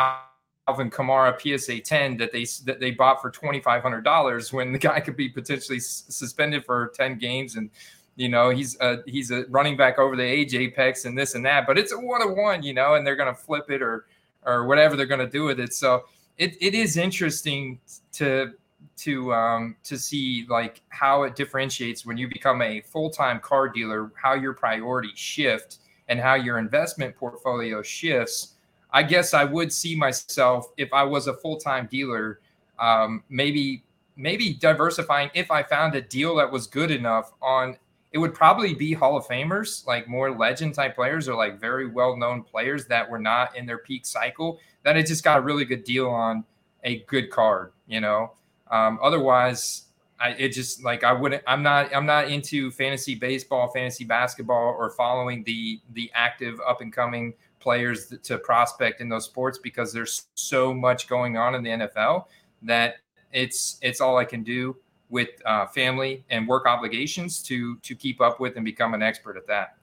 Alvin 0.68 0.90
Kamara 0.90 1.38
PSA 1.40 1.80
10 1.80 2.16
that 2.16 2.32
they 2.32 2.44
that 2.64 2.80
they 2.80 2.90
bought 2.90 3.22
for 3.22 3.30
twenty 3.30 3.60
five 3.60 3.82
hundred 3.82 4.02
dollars 4.02 4.52
when 4.52 4.72
the 4.72 4.78
guy 4.78 5.00
could 5.00 5.16
be 5.16 5.28
potentially 5.28 5.78
suspended 5.78 6.64
for 6.64 6.92
ten 6.94 7.18
games. 7.18 7.56
And 7.56 7.70
you 8.16 8.28
know 8.28 8.50
he's 8.50 8.76
a, 8.80 8.98
he's 9.06 9.30
a 9.30 9.44
running 9.48 9.76
back 9.76 9.98
over 9.98 10.16
the 10.16 10.22
age 10.22 10.54
apex 10.54 11.04
and 11.04 11.16
this 11.16 11.34
and 11.34 11.44
that 11.44 11.66
but 11.66 11.76
it's 11.76 11.92
a 11.92 11.98
one 11.98 12.22
of 12.22 12.34
one 12.34 12.62
you 12.62 12.72
know 12.72 12.94
and 12.94 13.06
they're 13.06 13.14
gonna 13.14 13.34
flip 13.34 13.70
it 13.70 13.82
or 13.82 14.06
or 14.46 14.64
whatever 14.64 14.96
they're 14.96 15.06
gonna 15.06 15.28
do 15.28 15.44
with 15.44 15.60
it. 15.60 15.74
So 15.74 16.04
it, 16.38 16.56
it 16.60 16.74
is 16.74 16.96
interesting 16.96 17.78
to 18.12 18.52
to 18.96 19.32
um 19.34 19.76
to 19.84 19.98
see 19.98 20.46
like 20.48 20.82
how 20.88 21.24
it 21.24 21.36
differentiates 21.36 22.06
when 22.06 22.16
you 22.16 22.28
become 22.28 22.62
a 22.62 22.80
full-time 22.80 23.40
car 23.40 23.68
dealer 23.68 24.10
how 24.20 24.34
your 24.34 24.54
priorities 24.54 25.18
shift 25.18 25.78
and 26.08 26.20
how 26.20 26.34
your 26.34 26.58
investment 26.58 27.14
portfolio 27.16 27.82
shifts 27.82 28.54
I 28.96 29.02
guess 29.02 29.34
I 29.34 29.44
would 29.44 29.70
see 29.70 29.94
myself 29.94 30.72
if 30.78 30.90
I 30.90 31.02
was 31.02 31.26
a 31.26 31.34
full 31.34 31.58
time 31.58 31.86
dealer, 31.90 32.40
um, 32.78 33.22
maybe 33.28 33.84
maybe 34.16 34.54
diversifying 34.54 35.28
if 35.34 35.50
I 35.50 35.62
found 35.62 35.94
a 35.94 36.00
deal 36.00 36.34
that 36.36 36.50
was 36.50 36.66
good 36.66 36.90
enough 36.90 37.34
on. 37.42 37.76
It 38.12 38.18
would 38.18 38.32
probably 38.32 38.72
be 38.72 38.94
Hall 38.94 39.18
of 39.18 39.26
Famers, 39.26 39.86
like 39.86 40.08
more 40.08 40.30
legend 40.30 40.74
type 40.74 40.94
players 40.94 41.28
or 41.28 41.34
like 41.34 41.60
very 41.60 41.86
well 41.86 42.16
known 42.16 42.42
players 42.42 42.86
that 42.86 43.10
were 43.10 43.18
not 43.18 43.54
in 43.54 43.66
their 43.66 43.76
peak 43.76 44.06
cycle 44.06 44.60
that 44.82 44.96
I 44.96 45.02
just 45.02 45.22
got 45.22 45.40
a 45.40 45.42
really 45.42 45.66
good 45.66 45.84
deal 45.84 46.08
on 46.08 46.42
a 46.82 47.00
good 47.00 47.30
card, 47.30 47.72
you 47.86 48.00
know. 48.00 48.32
Um, 48.70 48.98
otherwise, 49.02 49.88
I 50.18 50.30
it 50.30 50.50
just 50.54 50.82
like 50.82 51.04
I 51.04 51.12
wouldn't. 51.12 51.42
I'm 51.46 51.62
not. 51.62 51.94
I'm 51.94 52.06
not 52.06 52.30
into 52.30 52.70
fantasy 52.70 53.14
baseball, 53.14 53.68
fantasy 53.68 54.04
basketball, 54.04 54.74
or 54.78 54.88
following 54.88 55.44
the 55.44 55.80
the 55.92 56.10
active 56.14 56.58
up 56.66 56.80
and 56.80 56.90
coming 56.90 57.34
players 57.66 58.14
to 58.22 58.38
prospect 58.38 59.00
in 59.00 59.08
those 59.08 59.24
sports 59.24 59.58
because 59.58 59.92
there's 59.92 60.28
so 60.36 60.72
much 60.72 61.08
going 61.08 61.36
on 61.36 61.56
in 61.56 61.64
the 61.64 61.70
NFL 61.70 62.26
that 62.62 62.98
it's 63.32 63.80
it's 63.82 64.00
all 64.00 64.16
I 64.18 64.24
can 64.24 64.44
do 64.44 64.76
with 65.10 65.30
uh, 65.44 65.66
family 65.66 66.22
and 66.30 66.46
work 66.46 66.64
obligations 66.64 67.42
to 67.42 67.76
to 67.78 67.96
keep 67.96 68.20
up 68.20 68.38
with 68.38 68.54
and 68.54 68.64
become 68.64 68.94
an 68.94 69.02
expert 69.02 69.36
at 69.36 69.48
that. 69.48 69.74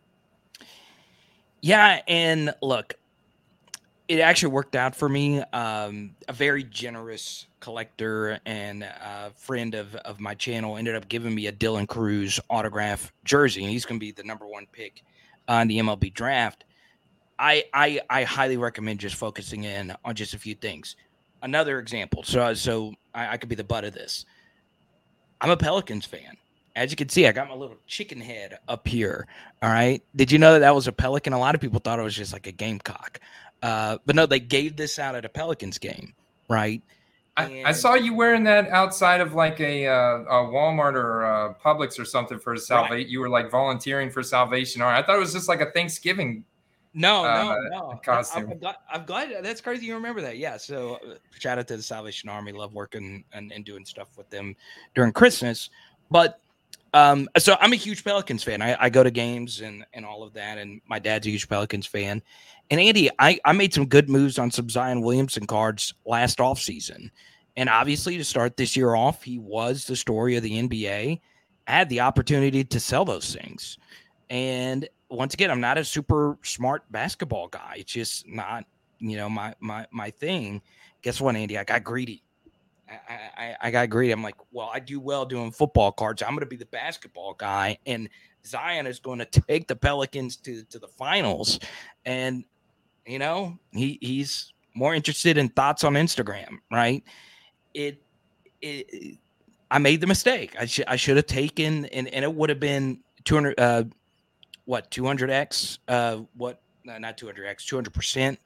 Yeah, 1.59 1.99
and 2.07 2.55
look, 2.61 2.93
it 4.07 4.21
actually 4.21 4.53
worked 4.53 4.77
out 4.77 4.95
for 4.95 5.09
me. 5.09 5.41
Um, 5.51 6.15
a 6.29 6.33
very 6.33 6.63
generous 6.63 7.47
collector 7.59 8.39
and 8.45 8.83
a 8.83 9.31
friend 9.35 9.75
of, 9.75 9.93
of 9.95 10.21
my 10.21 10.35
channel 10.35 10.77
ended 10.77 10.95
up 10.95 11.09
giving 11.09 11.35
me 11.35 11.47
a 11.47 11.51
Dylan 11.51 11.85
Crews 11.85 12.39
autograph 12.49 13.11
jersey, 13.25 13.63
and 13.63 13.71
he's 13.71 13.85
going 13.85 13.99
to 13.99 14.05
be 14.05 14.13
the 14.13 14.23
number 14.23 14.47
one 14.47 14.67
pick 14.71 15.03
on 15.49 15.67
the 15.67 15.79
MLB 15.79 16.13
draft. 16.13 16.63
I, 17.37 17.65
I 17.73 17.99
I 18.09 18.23
highly 18.23 18.57
recommend 18.57 18.99
just 18.99 19.15
focusing 19.15 19.63
in 19.63 19.93
on 20.05 20.15
just 20.15 20.33
a 20.33 20.39
few 20.39 20.55
things. 20.55 20.95
another 21.41 21.79
example. 21.79 22.23
So 22.23 22.53
so 22.53 22.93
I, 23.13 23.33
I 23.33 23.37
could 23.37 23.49
be 23.49 23.55
the 23.55 23.63
butt 23.63 23.83
of 23.83 23.93
this. 23.93 24.25
I'm 25.41 25.49
a 25.49 25.57
Pelicans 25.57 26.05
fan. 26.05 26.37
As 26.75 26.89
you 26.89 26.95
can 26.95 27.09
see, 27.09 27.27
I 27.27 27.31
got 27.31 27.49
my 27.49 27.53
little 27.53 27.77
chicken 27.85 28.19
head 28.19 28.57
up 28.67 28.87
here. 28.87 29.27
All 29.61 29.69
right. 29.69 30.01
Did 30.15 30.31
you 30.31 30.39
know 30.39 30.53
that 30.53 30.59
that 30.59 30.73
was 30.73 30.87
a 30.87 30.91
pelican? 30.91 31.33
A 31.33 31.39
lot 31.39 31.53
of 31.53 31.61
people 31.61 31.79
thought 31.79 31.99
it 31.99 32.03
was 32.03 32.15
just 32.15 32.33
like 32.33 32.47
a 32.47 32.51
gamecock. 32.51 33.19
Uh, 33.61 33.97
but 34.05 34.15
no, 34.15 34.25
they 34.25 34.39
gave 34.39 34.75
this 34.75 34.97
out 34.97 35.15
at 35.15 35.23
a 35.23 35.29
Pelicans 35.29 35.77
game, 35.77 36.13
right? 36.49 36.81
I, 37.35 37.63
I, 37.65 37.71
saw 37.71 37.95
you 37.95 38.13
wearing 38.13 38.43
that 38.43 38.69
outside 38.69 39.19
of 39.21 39.33
like 39.33 39.59
a, 39.59 39.87
uh, 39.87 40.19
a 40.19 40.45
Walmart 40.51 40.93
or 40.93 41.25
uh, 41.25 41.53
Publix 41.55 41.99
or 41.99 42.05
something 42.05 42.37
for 42.37 42.55
salvation. 42.57 42.95
Right. 42.97 43.07
You 43.07 43.21
were 43.21 43.29
like 43.29 43.49
volunteering 43.49 44.11
for 44.11 44.21
Salvation 44.21 44.81
Army. 44.81 44.99
I 44.99 45.03
thought 45.03 45.15
it 45.15 45.19
was 45.19 45.33
just 45.33 45.47
like 45.47 45.61
a 45.61 45.71
Thanksgiving. 45.71 46.43
No, 46.93 47.25
uh, 47.25 47.57
no, 47.71 47.79
no. 47.79 48.01
Costume. 48.03 48.51
I'm, 48.51 48.57
glad, 48.59 48.75
I'm, 48.91 49.05
glad, 49.05 49.43
That's 49.43 49.61
crazy. 49.61 49.87
You 49.87 49.95
remember 49.95 50.21
that? 50.21 50.37
Yeah. 50.37 50.57
So 50.57 50.95
uh, 50.95 51.15
shout 51.37 51.57
out 51.57 51.67
to 51.69 51.77
the 51.77 51.83
Salvation 51.83 52.29
Army. 52.29 52.51
Love 52.51 52.73
working 52.73 53.23
and, 53.33 53.51
and 53.51 53.65
doing 53.65 53.85
stuff 53.85 54.09
with 54.17 54.29
them 54.29 54.55
during 54.93 55.11
Christmas. 55.11 55.69
But 56.11 56.39
um, 56.93 57.27
so 57.37 57.57
I'm 57.59 57.73
a 57.73 57.77
huge 57.77 58.03
Pelicans 58.03 58.43
fan. 58.43 58.61
I, 58.61 58.77
I, 58.79 58.89
go 58.89 59.01
to 59.01 59.09
games 59.09 59.61
and 59.61 59.83
and 59.93 60.05
all 60.05 60.21
of 60.21 60.33
that, 60.33 60.59
and 60.59 60.79
my 60.87 60.99
dad's 60.99 61.25
a 61.25 61.31
huge 61.31 61.49
Pelicans 61.49 61.87
fan. 61.87 62.21
And 62.69 62.79
Andy, 62.79 63.09
I, 63.19 63.39
I 63.45 63.51
made 63.53 63.73
some 63.73 63.87
good 63.87 64.09
moves 64.09 64.37
on 64.37 64.51
some 64.51 64.69
Zion 64.69 65.01
Williamson 65.01 65.47
cards 65.47 65.93
last 66.05 66.37
offseason. 66.37 67.09
And 67.55 67.69
obviously, 67.69 68.17
to 68.17 68.23
start 68.23 68.57
this 68.57 68.75
year 68.75 68.95
off, 68.95 69.23
he 69.23 69.39
was 69.39 69.85
the 69.85 69.95
story 69.95 70.35
of 70.35 70.43
the 70.43 70.61
NBA. 70.61 71.19
I 71.67 71.71
had 71.71 71.89
the 71.89 72.01
opportunity 72.01 72.63
to 72.63 72.79
sell 72.79 73.05
those 73.05 73.35
things. 73.35 73.77
And 74.29 74.87
once 75.13 75.33
again, 75.33 75.51
I'm 75.51 75.61
not 75.61 75.77
a 75.77 75.85
super 75.85 76.37
smart 76.43 76.83
basketball 76.91 77.47
guy. 77.47 77.75
It's 77.77 77.93
just 77.93 78.27
not, 78.27 78.65
you 78.99 79.17
know, 79.17 79.29
my 79.29 79.53
my 79.59 79.85
my 79.91 80.09
thing. 80.09 80.61
Guess 81.01 81.21
what, 81.21 81.35
Andy? 81.35 81.57
I 81.57 81.63
got 81.63 81.83
greedy. 81.83 82.23
I, 82.89 83.19
I, 83.37 83.55
I 83.61 83.71
got 83.71 83.89
greedy. 83.89 84.11
I'm 84.11 84.23
like, 84.23 84.35
well, 84.51 84.69
I 84.73 84.79
do 84.79 84.99
well 84.99 85.25
doing 85.25 85.51
football 85.51 85.91
cards. 85.91 86.21
I'm 86.21 86.29
going 86.29 86.41
to 86.41 86.45
be 86.45 86.55
the 86.55 86.65
basketball 86.65 87.33
guy, 87.33 87.77
and 87.85 88.09
Zion 88.45 88.87
is 88.87 88.99
going 88.99 89.19
to 89.19 89.25
take 89.25 89.67
the 89.67 89.75
Pelicans 89.75 90.35
to 90.37 90.63
to 90.65 90.79
the 90.79 90.87
finals. 90.87 91.59
And 92.05 92.45
you 93.05 93.19
know, 93.19 93.57
he 93.71 93.97
he's 94.01 94.53
more 94.75 94.95
interested 94.95 95.37
in 95.37 95.49
thoughts 95.49 95.83
on 95.83 95.93
Instagram, 95.93 96.59
right? 96.71 97.03
It 97.73 98.01
it. 98.61 99.17
I 99.71 99.79
made 99.79 100.01
the 100.01 100.07
mistake. 100.07 100.55
I 100.59 100.65
should 100.65 100.85
I 100.87 100.95
should 100.95 101.17
have 101.17 101.25
taken 101.25 101.85
and, 101.85 102.07
and 102.09 102.23
it 102.23 102.33
would 102.33 102.49
have 102.49 102.59
been 102.59 102.99
200 103.25 103.59
uh 103.59 103.83
what 104.65 104.89
200x 104.91 105.79
uh 105.87 106.17
what 106.35 106.61
not 106.85 107.17
200x 107.17 107.57
200% 107.65 108.37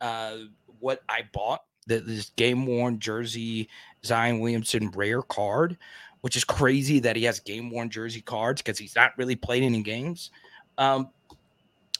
uh 0.00 0.36
what 0.80 1.02
I 1.08 1.22
bought 1.32 1.62
this 1.86 2.30
game 2.36 2.66
worn 2.66 2.98
jersey 2.98 3.68
Zion 4.04 4.40
Williamson 4.40 4.90
rare 4.90 5.22
card, 5.22 5.76
which 6.20 6.36
is 6.36 6.44
crazy 6.44 6.98
that 7.00 7.16
he 7.16 7.24
has 7.24 7.40
game 7.40 7.70
worn 7.70 7.90
jersey 7.90 8.20
cards 8.20 8.62
because 8.62 8.78
he's 8.78 8.96
not 8.96 9.12
really 9.16 9.36
played 9.36 9.62
any 9.62 9.82
games. 9.82 10.30
Um, 10.78 11.10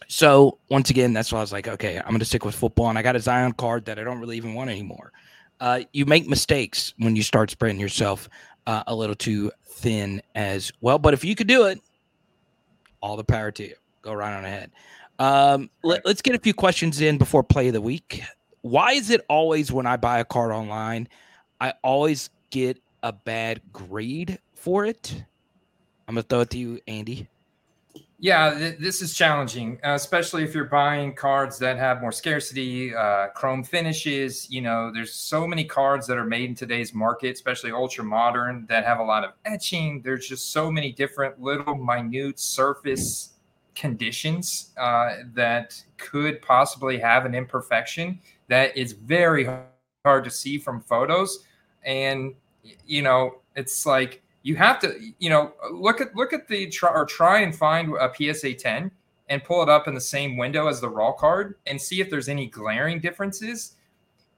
so 0.08 0.58
once 0.70 0.90
again, 0.90 1.12
that's 1.12 1.32
why 1.32 1.38
I 1.38 1.42
was 1.42 1.52
like, 1.52 1.68
okay, 1.68 2.00
I'm 2.04 2.18
to 2.18 2.24
stick 2.24 2.44
with 2.44 2.54
football, 2.54 2.88
and 2.88 2.98
I 2.98 3.02
got 3.02 3.16
a 3.16 3.20
Zion 3.20 3.52
card 3.52 3.86
that 3.86 3.98
I 3.98 4.04
don't 4.04 4.20
really 4.20 4.36
even 4.36 4.54
want 4.54 4.70
anymore. 4.70 5.12
Uh, 5.58 5.80
you 5.92 6.04
make 6.04 6.28
mistakes 6.28 6.92
when 6.98 7.16
you 7.16 7.22
start 7.22 7.50
spreading 7.50 7.80
yourself 7.80 8.28
uh, 8.66 8.82
a 8.86 8.94
little 8.94 9.14
too 9.14 9.50
thin 9.64 10.20
as 10.34 10.70
well. 10.80 10.98
But 10.98 11.14
if 11.14 11.24
you 11.24 11.34
could 11.34 11.46
do 11.46 11.64
it, 11.64 11.80
all 13.06 13.16
the 13.16 13.24
power 13.24 13.52
to 13.52 13.62
you. 13.62 13.74
Go 14.02 14.12
right 14.12 14.36
on 14.36 14.44
ahead. 14.44 14.72
Um, 15.20 15.70
let, 15.84 16.04
us 16.04 16.20
get 16.20 16.34
a 16.34 16.40
few 16.40 16.52
questions 16.52 17.00
in 17.00 17.18
before 17.18 17.44
play 17.44 17.68
of 17.68 17.72
the 17.72 17.80
week. 17.80 18.22
Why 18.62 18.92
is 18.92 19.10
it 19.10 19.24
always 19.28 19.70
when 19.70 19.86
I 19.86 19.96
buy 19.96 20.18
a 20.18 20.24
card 20.24 20.50
online, 20.50 21.08
I 21.60 21.74
always 21.82 22.30
get 22.50 22.82
a 23.04 23.12
bad 23.12 23.60
grade 23.72 24.40
for 24.54 24.84
it? 24.84 25.24
I'm 26.08 26.16
gonna 26.16 26.24
throw 26.24 26.40
it 26.40 26.50
to 26.50 26.58
you, 26.58 26.80
Andy. 26.88 27.28
Yeah, 28.18 28.54
th- 28.56 28.78
this 28.78 29.02
is 29.02 29.12
challenging, 29.12 29.78
uh, 29.84 29.92
especially 29.94 30.42
if 30.42 30.54
you're 30.54 30.64
buying 30.64 31.14
cards 31.14 31.58
that 31.58 31.76
have 31.76 32.00
more 32.00 32.12
scarcity, 32.12 32.94
uh, 32.94 33.28
chrome 33.28 33.62
finishes. 33.62 34.50
You 34.50 34.62
know, 34.62 34.90
there's 34.90 35.12
so 35.12 35.46
many 35.46 35.64
cards 35.64 36.06
that 36.06 36.16
are 36.16 36.24
made 36.24 36.48
in 36.48 36.54
today's 36.54 36.94
market, 36.94 37.34
especially 37.34 37.72
ultra 37.72 38.04
modern, 38.04 38.64
that 38.70 38.86
have 38.86 39.00
a 39.00 39.02
lot 39.02 39.22
of 39.22 39.32
etching. 39.44 40.00
There's 40.00 40.26
just 40.26 40.50
so 40.50 40.70
many 40.70 40.92
different 40.92 41.42
little 41.42 41.74
minute 41.74 42.40
surface 42.40 43.34
conditions 43.74 44.72
uh, 44.78 45.16
that 45.34 45.78
could 45.98 46.40
possibly 46.40 46.98
have 46.98 47.26
an 47.26 47.34
imperfection 47.34 48.18
that 48.48 48.74
is 48.78 48.92
very 48.92 49.46
hard 50.04 50.24
to 50.24 50.30
see 50.30 50.56
from 50.56 50.80
photos. 50.80 51.40
And, 51.84 52.34
you 52.86 53.02
know, 53.02 53.42
it's 53.56 53.84
like, 53.84 54.22
you 54.46 54.54
have 54.54 54.78
to, 54.78 54.96
you 55.18 55.28
know, 55.28 55.54
look 55.72 56.00
at 56.00 56.14
look 56.14 56.32
at 56.32 56.46
the 56.46 56.68
try 56.68 56.92
or 56.92 57.04
try 57.04 57.40
and 57.40 57.52
find 57.52 57.92
a 57.96 58.12
PSA 58.14 58.54
10 58.54 58.92
and 59.28 59.42
pull 59.42 59.60
it 59.60 59.68
up 59.68 59.88
in 59.88 59.94
the 59.94 60.00
same 60.00 60.36
window 60.36 60.68
as 60.68 60.80
the 60.80 60.88
raw 60.88 61.10
card 61.10 61.56
and 61.66 61.82
see 61.82 62.00
if 62.00 62.08
there's 62.08 62.28
any 62.28 62.46
glaring 62.46 63.00
differences. 63.00 63.74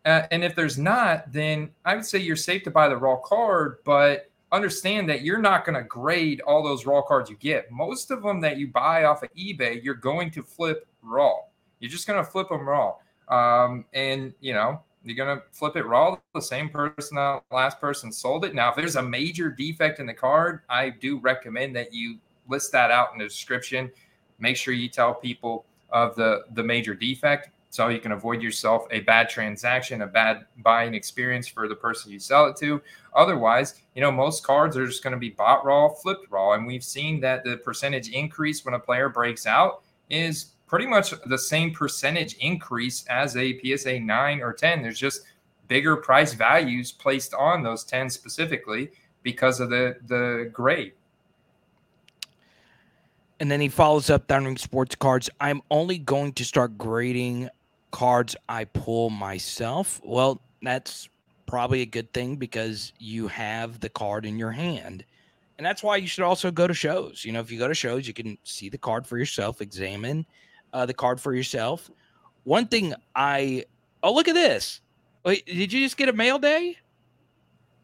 Uh, 0.06 0.22
and 0.30 0.42
if 0.42 0.54
there's 0.54 0.78
not, 0.78 1.30
then 1.30 1.68
I 1.84 1.94
would 1.94 2.06
say 2.06 2.20
you're 2.20 2.36
safe 2.36 2.62
to 2.62 2.70
buy 2.70 2.88
the 2.88 2.96
raw 2.96 3.16
card, 3.16 3.80
but 3.84 4.30
understand 4.50 5.10
that 5.10 5.20
you're 5.20 5.42
not 5.42 5.66
going 5.66 5.76
to 5.76 5.86
grade 5.86 6.40
all 6.40 6.62
those 6.62 6.86
raw 6.86 7.02
cards 7.02 7.28
you 7.28 7.36
get. 7.36 7.70
Most 7.70 8.10
of 8.10 8.22
them 8.22 8.40
that 8.40 8.56
you 8.56 8.68
buy 8.68 9.04
off 9.04 9.22
of 9.22 9.28
eBay, 9.34 9.84
you're 9.84 9.94
going 9.94 10.30
to 10.30 10.42
flip 10.42 10.88
raw. 11.02 11.34
You're 11.80 11.90
just 11.90 12.06
going 12.06 12.24
to 12.24 12.30
flip 12.30 12.48
them 12.48 12.66
raw. 12.66 12.94
Um, 13.28 13.84
and, 13.92 14.32
you 14.40 14.54
know, 14.54 14.80
you're 15.08 15.16
gonna 15.16 15.42
flip 15.52 15.76
it 15.76 15.86
raw. 15.86 16.16
The 16.34 16.40
same 16.40 16.68
person 16.68 17.16
that 17.16 17.42
last 17.50 17.80
person 17.80 18.12
sold 18.12 18.44
it. 18.44 18.54
Now, 18.54 18.70
if 18.70 18.76
there's 18.76 18.96
a 18.96 19.02
major 19.02 19.50
defect 19.50 20.00
in 20.00 20.06
the 20.06 20.14
card, 20.14 20.60
I 20.68 20.90
do 20.90 21.18
recommend 21.18 21.74
that 21.76 21.92
you 21.92 22.18
list 22.48 22.72
that 22.72 22.90
out 22.90 23.08
in 23.12 23.18
the 23.18 23.24
description. 23.24 23.90
Make 24.38 24.56
sure 24.56 24.74
you 24.74 24.88
tell 24.88 25.14
people 25.14 25.64
of 25.90 26.14
the 26.16 26.44
the 26.52 26.62
major 26.62 26.94
defect 26.94 27.50
so 27.70 27.88
you 27.88 28.00
can 28.00 28.12
avoid 28.12 28.42
yourself 28.42 28.86
a 28.90 29.00
bad 29.00 29.28
transaction, 29.28 30.02
a 30.02 30.06
bad 30.06 30.46
buying 30.58 30.94
experience 30.94 31.46
for 31.46 31.68
the 31.68 31.74
person 31.74 32.10
you 32.10 32.18
sell 32.18 32.46
it 32.46 32.56
to. 32.56 32.80
Otherwise, 33.14 33.82
you 33.94 34.00
know, 34.00 34.10
most 34.10 34.44
cards 34.44 34.76
are 34.76 34.86
just 34.86 35.02
going 35.02 35.12
to 35.12 35.18
be 35.18 35.30
bought 35.30 35.64
raw, 35.64 35.88
flipped 35.88 36.30
raw. 36.30 36.54
And 36.54 36.66
we've 36.66 36.84
seen 36.84 37.20
that 37.20 37.44
the 37.44 37.58
percentage 37.58 38.08
increase 38.08 38.64
when 38.64 38.74
a 38.74 38.78
player 38.78 39.08
breaks 39.08 39.46
out 39.46 39.82
is 40.08 40.52
pretty 40.68 40.86
much 40.86 41.14
the 41.26 41.38
same 41.38 41.72
percentage 41.72 42.34
increase 42.34 43.04
as 43.08 43.36
a 43.36 43.58
PSA 43.60 44.00
9 44.00 44.40
or 44.42 44.52
10. 44.52 44.82
There's 44.82 44.98
just 44.98 45.22
bigger 45.66 45.96
price 45.96 46.34
values 46.34 46.92
placed 46.92 47.34
on 47.34 47.62
those 47.62 47.84
10 47.84 48.10
specifically 48.10 48.90
because 49.22 49.60
of 49.60 49.70
the 49.70 49.96
the 50.06 50.50
grade. 50.52 50.92
And 53.40 53.50
then 53.50 53.60
he 53.60 53.68
follows 53.68 54.10
up 54.10 54.26
Thundering 54.26 54.56
Sports 54.56 54.94
Cards. 54.96 55.30
I'm 55.40 55.62
only 55.70 55.98
going 55.98 56.32
to 56.34 56.44
start 56.44 56.76
grading 56.76 57.48
cards 57.92 58.34
I 58.48 58.64
pull 58.64 59.10
myself. 59.10 60.00
Well, 60.04 60.40
that's 60.60 61.08
probably 61.46 61.82
a 61.82 61.86
good 61.86 62.12
thing 62.12 62.34
because 62.34 62.92
you 62.98 63.28
have 63.28 63.78
the 63.78 63.88
card 63.88 64.26
in 64.26 64.38
your 64.38 64.50
hand. 64.50 65.04
And 65.56 65.64
that's 65.64 65.84
why 65.84 65.96
you 65.96 66.08
should 66.08 66.24
also 66.24 66.50
go 66.50 66.66
to 66.66 66.74
shows. 66.74 67.24
You 67.24 67.32
know, 67.32 67.40
if 67.40 67.50
you 67.50 67.60
go 67.60 67.68
to 67.68 67.74
shows, 67.74 68.08
you 68.08 68.12
can 68.12 68.36
see 68.42 68.68
the 68.68 68.78
card 68.78 69.06
for 69.06 69.18
yourself, 69.18 69.60
examine 69.60 70.26
uh, 70.72 70.86
the 70.86 70.94
card 70.94 71.20
for 71.20 71.34
yourself. 71.34 71.90
One 72.44 72.66
thing 72.66 72.94
I 73.14 73.64
oh 74.02 74.14
look 74.14 74.28
at 74.28 74.34
this. 74.34 74.80
Wait, 75.24 75.44
did 75.46 75.72
you 75.72 75.84
just 75.84 75.96
get 75.96 76.08
a 76.08 76.12
mail 76.12 76.38
day? 76.38 76.76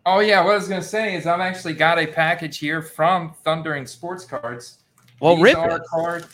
Oh 0.07 0.21
yeah, 0.21 0.43
what 0.45 0.53
I 0.53 0.57
was 0.57 0.69
gonna 0.69 0.83
say 0.83 1.17
is 1.17 1.27
I've 1.27 1.41
actually 1.41 1.75
got 1.75 1.99
a 1.99 2.07
package 2.07 2.59
here 2.59 2.83
from 2.83 3.35
Thundering 3.43 3.87
Sports 3.87 4.25
Cards. 4.25 4.79
Well, 5.21 5.37
these 5.37 5.45
rip 5.45 5.59
are 5.59 5.77
it. 5.77 5.83
Card, 5.89 6.27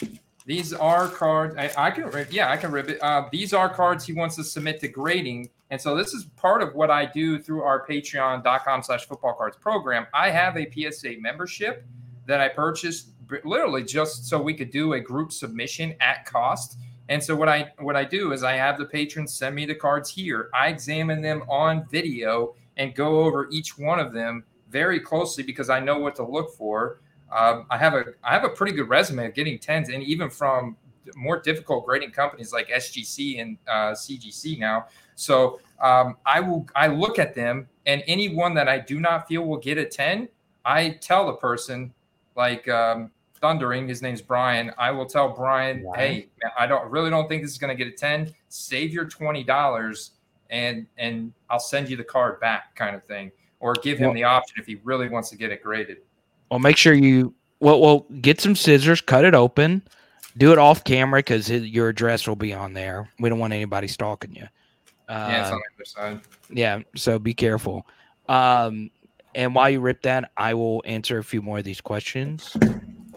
these 0.47 0.73
are 0.73 1.09
cards. 1.09 1.55
I, 1.57 1.71
I, 1.77 1.91
can 1.91 2.07
rip. 2.07 2.33
Yeah, 2.33 2.51
I 2.51 2.57
can 2.57 2.73
rip 2.73 2.89
it. 2.89 3.03
Uh, 3.03 3.29
these 3.31 3.53
are 3.53 3.69
cards 3.69 4.05
he 4.05 4.13
wants 4.13 4.37
to 4.37 4.45
submit 4.45 4.81
to 4.81 4.89
grading, 4.89 5.51
and 5.71 5.81
so 5.81 5.97
this 5.97 6.15
is 6.15 6.25
part 6.37 6.63
of 6.63 6.75
what 6.75 6.91
I 6.91 7.07
do 7.07 7.39
through 7.39 7.63
our 7.63 7.87
Patreon.com/slash 7.87 9.07
Football 9.07 9.35
Cards 9.35 9.57
program. 9.57 10.07
I 10.13 10.31
have 10.31 10.57
a 10.57 10.69
PSA 10.71 11.15
membership 11.21 11.85
that 12.27 12.41
I 12.41 12.49
purchased 12.49 13.10
literally 13.45 13.85
just 13.85 14.27
so 14.27 14.41
we 14.41 14.55
could 14.55 14.71
do 14.71 14.95
a 14.95 15.01
group 15.01 15.33
submission 15.33 15.95
at 16.01 16.25
cost. 16.25 16.79
And 17.09 17.23
so 17.23 17.35
what 17.35 17.49
I 17.49 17.73
what 17.79 17.97
I 17.97 18.05
do 18.05 18.33
is 18.33 18.45
I 18.45 18.53
have 18.53 18.79
the 18.79 18.85
patrons 18.85 19.33
send 19.33 19.55
me 19.55 19.67
the 19.67 19.75
cards 19.75 20.11
here. 20.11 20.49
I 20.55 20.69
examine 20.69 21.21
them 21.21 21.43
on 21.49 21.87
video 21.89 22.55
and 22.77 22.95
go 22.95 23.21
over 23.21 23.49
each 23.51 23.77
one 23.79 23.99
of 23.99 24.13
them 24.13 24.45
very 24.71 25.01
closely 25.01 25.43
because 25.43 25.69
I 25.71 25.81
know 25.81 25.99
what 25.99 26.15
to 26.17 26.25
look 26.25 26.55
for. 26.57 27.01
Um, 27.33 27.67
I 27.71 27.77
have 27.77 27.95
a 27.95 28.05
I 28.25 28.33
have 28.33 28.45
a 28.45 28.49
pretty 28.49 28.73
good 28.73 28.89
resume 28.89 29.27
of 29.27 29.35
getting 29.35 29.59
tens, 29.59 29.89
and 29.89 30.03
even 30.03 30.31
from 30.31 30.77
more 31.17 31.41
difficult 31.41 31.87
grading 31.87 32.11
companies 32.11 32.53
like 32.53 32.69
SGC 32.69 33.41
and 33.41 33.59
uh, 33.69 33.93
CGC 33.93 34.59
now. 34.59 34.87
So 35.15 35.61
um, 35.81 36.17
I 36.27 36.41
will 36.41 36.67
I 36.75 36.89
look 36.89 37.19
at 37.19 37.35
them, 37.35 37.69
and 37.87 38.03
anyone 38.07 38.55
that 38.55 38.69
I 38.69 38.79
do 38.79 39.01
not 39.01 39.29
feel 39.29 39.45
will 39.47 39.59
get 39.59 39.79
a 39.79 39.85
ten, 39.85 40.29
I 40.65 40.91
tell 41.01 41.27
the 41.27 41.35
person 41.35 41.93
like 42.37 42.69
um, 42.69 43.11
thundering. 43.41 43.89
His 43.89 44.03
name's 44.03 44.23
Brian. 44.23 44.71
I 44.79 44.91
will 44.91 45.07
tell 45.07 45.29
Brian, 45.31 45.87
hey, 45.95 46.29
I 46.59 46.67
don't 46.67 46.91
really 46.91 47.11
don't 47.11 47.29
think 47.29 47.43
this 47.43 47.53
is 47.53 47.59
going 47.59 47.77
to 47.77 47.85
get 47.85 47.93
a 47.93 47.97
10. 47.97 48.33
Save 48.49 48.93
your 48.93 49.07
$20 49.07 50.11
and 50.51 50.87
and 50.99 51.33
I'll 51.49 51.61
send 51.61 51.89
you 51.89 51.97
the 51.97 52.05
card 52.05 52.41
back, 52.41 52.75
kind 52.75 52.97
of 52.97 53.05
thing, 53.05 53.31
or 53.61 53.75
give 53.75 53.99
him 53.99 54.07
Well- 54.09 54.15
the 54.15 54.25
option 54.25 54.57
if 54.59 54.67
he 54.67 54.81
really 54.85 55.09
wants 55.09 55.31
to 55.31 55.37
get 55.37 55.51
it 55.51 55.63
graded. 55.63 55.99
Well, 56.51 56.61
make 56.61 56.77
sure 56.77 56.93
you 56.93 57.35
well, 57.61 57.81
well 57.81 58.07
get 58.21 58.41
some 58.41 58.57
scissors, 58.57 59.01
cut 59.01 59.25
it 59.25 59.35
open, 59.35 59.83
do 60.37 60.51
it 60.53 60.59
off 60.59 60.83
camera 60.83 61.21
because 61.21 61.49
your 61.51 61.89
address 61.89 62.27
will 62.27 62.37
be 62.37 62.53
on 62.53 62.73
there. 62.73 63.09
We 63.21 63.29
don't 63.29 63.39
want 63.39 63.53
anybody 63.53 63.87
stalking 63.87 64.35
you. 64.35 64.45
Uh, 65.09 65.29
yeah, 65.29 65.43
it's 65.43 65.51
on 65.51 65.59
the 65.59 65.75
other 65.77 65.85
side. 65.85 66.21
yeah, 66.51 66.81
so 66.97 67.19
be 67.19 67.35
careful. 67.35 67.87
Um, 68.29 68.91
and 69.35 69.55
while 69.55 69.71
you 69.71 69.81
rip 69.81 70.03
that, 70.03 70.31
I 70.37 70.55
will 70.55 70.83
answer 70.85 71.19
a 71.19 71.25
few 71.25 71.43
more 71.43 71.59
of 71.59 71.65
these 71.65 71.81
questions. 71.81 72.57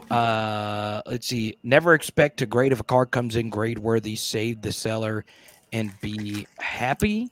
Uh, 0.10 1.02
let's 1.06 1.28
see. 1.28 1.58
Never 1.64 1.94
expect 1.94 2.38
to 2.38 2.46
grade 2.46 2.72
if 2.72 2.80
a 2.80 2.84
card 2.84 3.12
comes 3.12 3.36
in 3.36 3.50
grade 3.50 3.80
worthy. 3.80 4.16
Save 4.16 4.62
the 4.62 4.72
seller 4.72 5.26
and 5.72 5.92
be 6.02 6.48
happy. 6.60 7.32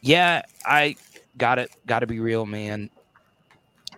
Yeah, 0.00 0.42
I 0.64 0.96
got 1.36 1.58
it. 1.58 1.70
Got 1.86 2.00
to 2.00 2.06
be 2.06 2.20
real, 2.20 2.46
man. 2.46 2.90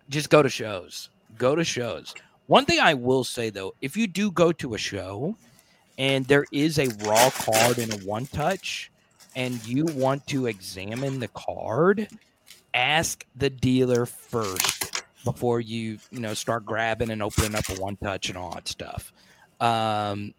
Just 0.08 0.30
go 0.30 0.42
to 0.42 0.48
shows. 0.48 1.10
Go 1.38 1.54
to 1.54 1.64
shows. 1.64 2.14
One 2.46 2.64
thing 2.64 2.80
I 2.80 2.94
will 2.94 3.24
say 3.24 3.50
though, 3.50 3.74
if 3.80 3.96
you 3.96 4.06
do 4.06 4.30
go 4.30 4.52
to 4.52 4.74
a 4.74 4.78
show 4.78 5.36
and 5.98 6.26
there 6.26 6.44
is 6.52 6.78
a 6.78 6.88
raw 7.04 7.30
card 7.30 7.78
and 7.78 7.92
a 7.92 7.96
one 8.06 8.26
touch, 8.26 8.90
and 9.34 9.66
you 9.66 9.86
want 9.94 10.26
to 10.26 10.46
examine 10.46 11.18
the 11.18 11.28
card, 11.28 12.08
ask 12.74 13.24
the 13.36 13.48
dealer 13.48 14.04
first 14.04 14.81
before 15.24 15.60
you 15.60 15.98
you 16.10 16.20
know 16.20 16.34
start 16.34 16.64
grabbing 16.64 17.10
and 17.10 17.22
opening 17.22 17.54
up 17.54 17.68
a 17.68 17.74
one 17.80 17.96
touch 17.96 18.28
and 18.28 18.38
all 18.38 18.52
that 18.54 18.68
stuff. 18.68 19.12
Um, 19.60 20.34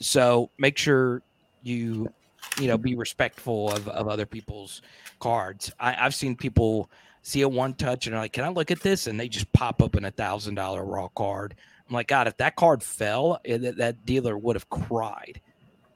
so 0.00 0.50
make 0.58 0.78
sure 0.78 1.22
you 1.62 2.12
you 2.58 2.68
know 2.68 2.78
be 2.78 2.94
respectful 2.94 3.70
of, 3.70 3.88
of 3.88 4.08
other 4.08 4.26
people's 4.26 4.82
cards. 5.20 5.72
I, 5.78 5.96
I've 6.06 6.14
seen 6.14 6.36
people 6.36 6.90
see 7.22 7.42
a 7.42 7.48
one 7.48 7.74
touch 7.74 8.06
and 8.06 8.14
they're 8.14 8.22
like, 8.22 8.32
"Can 8.32 8.44
I 8.44 8.48
look 8.48 8.70
at 8.70 8.80
this?" 8.80 9.06
and 9.06 9.18
they 9.18 9.28
just 9.28 9.52
pop 9.52 9.82
open 9.82 10.04
a 10.04 10.10
thousand 10.10 10.54
dollar 10.54 10.84
raw 10.84 11.08
card. 11.08 11.54
I'm 11.88 11.94
like, 11.94 12.08
God, 12.08 12.26
if 12.26 12.36
that 12.38 12.56
card 12.56 12.82
fell, 12.82 13.40
eh, 13.44 13.58
that, 13.58 13.76
that 13.76 14.06
dealer 14.06 14.38
would 14.38 14.56
have 14.56 14.68
cried. 14.70 15.40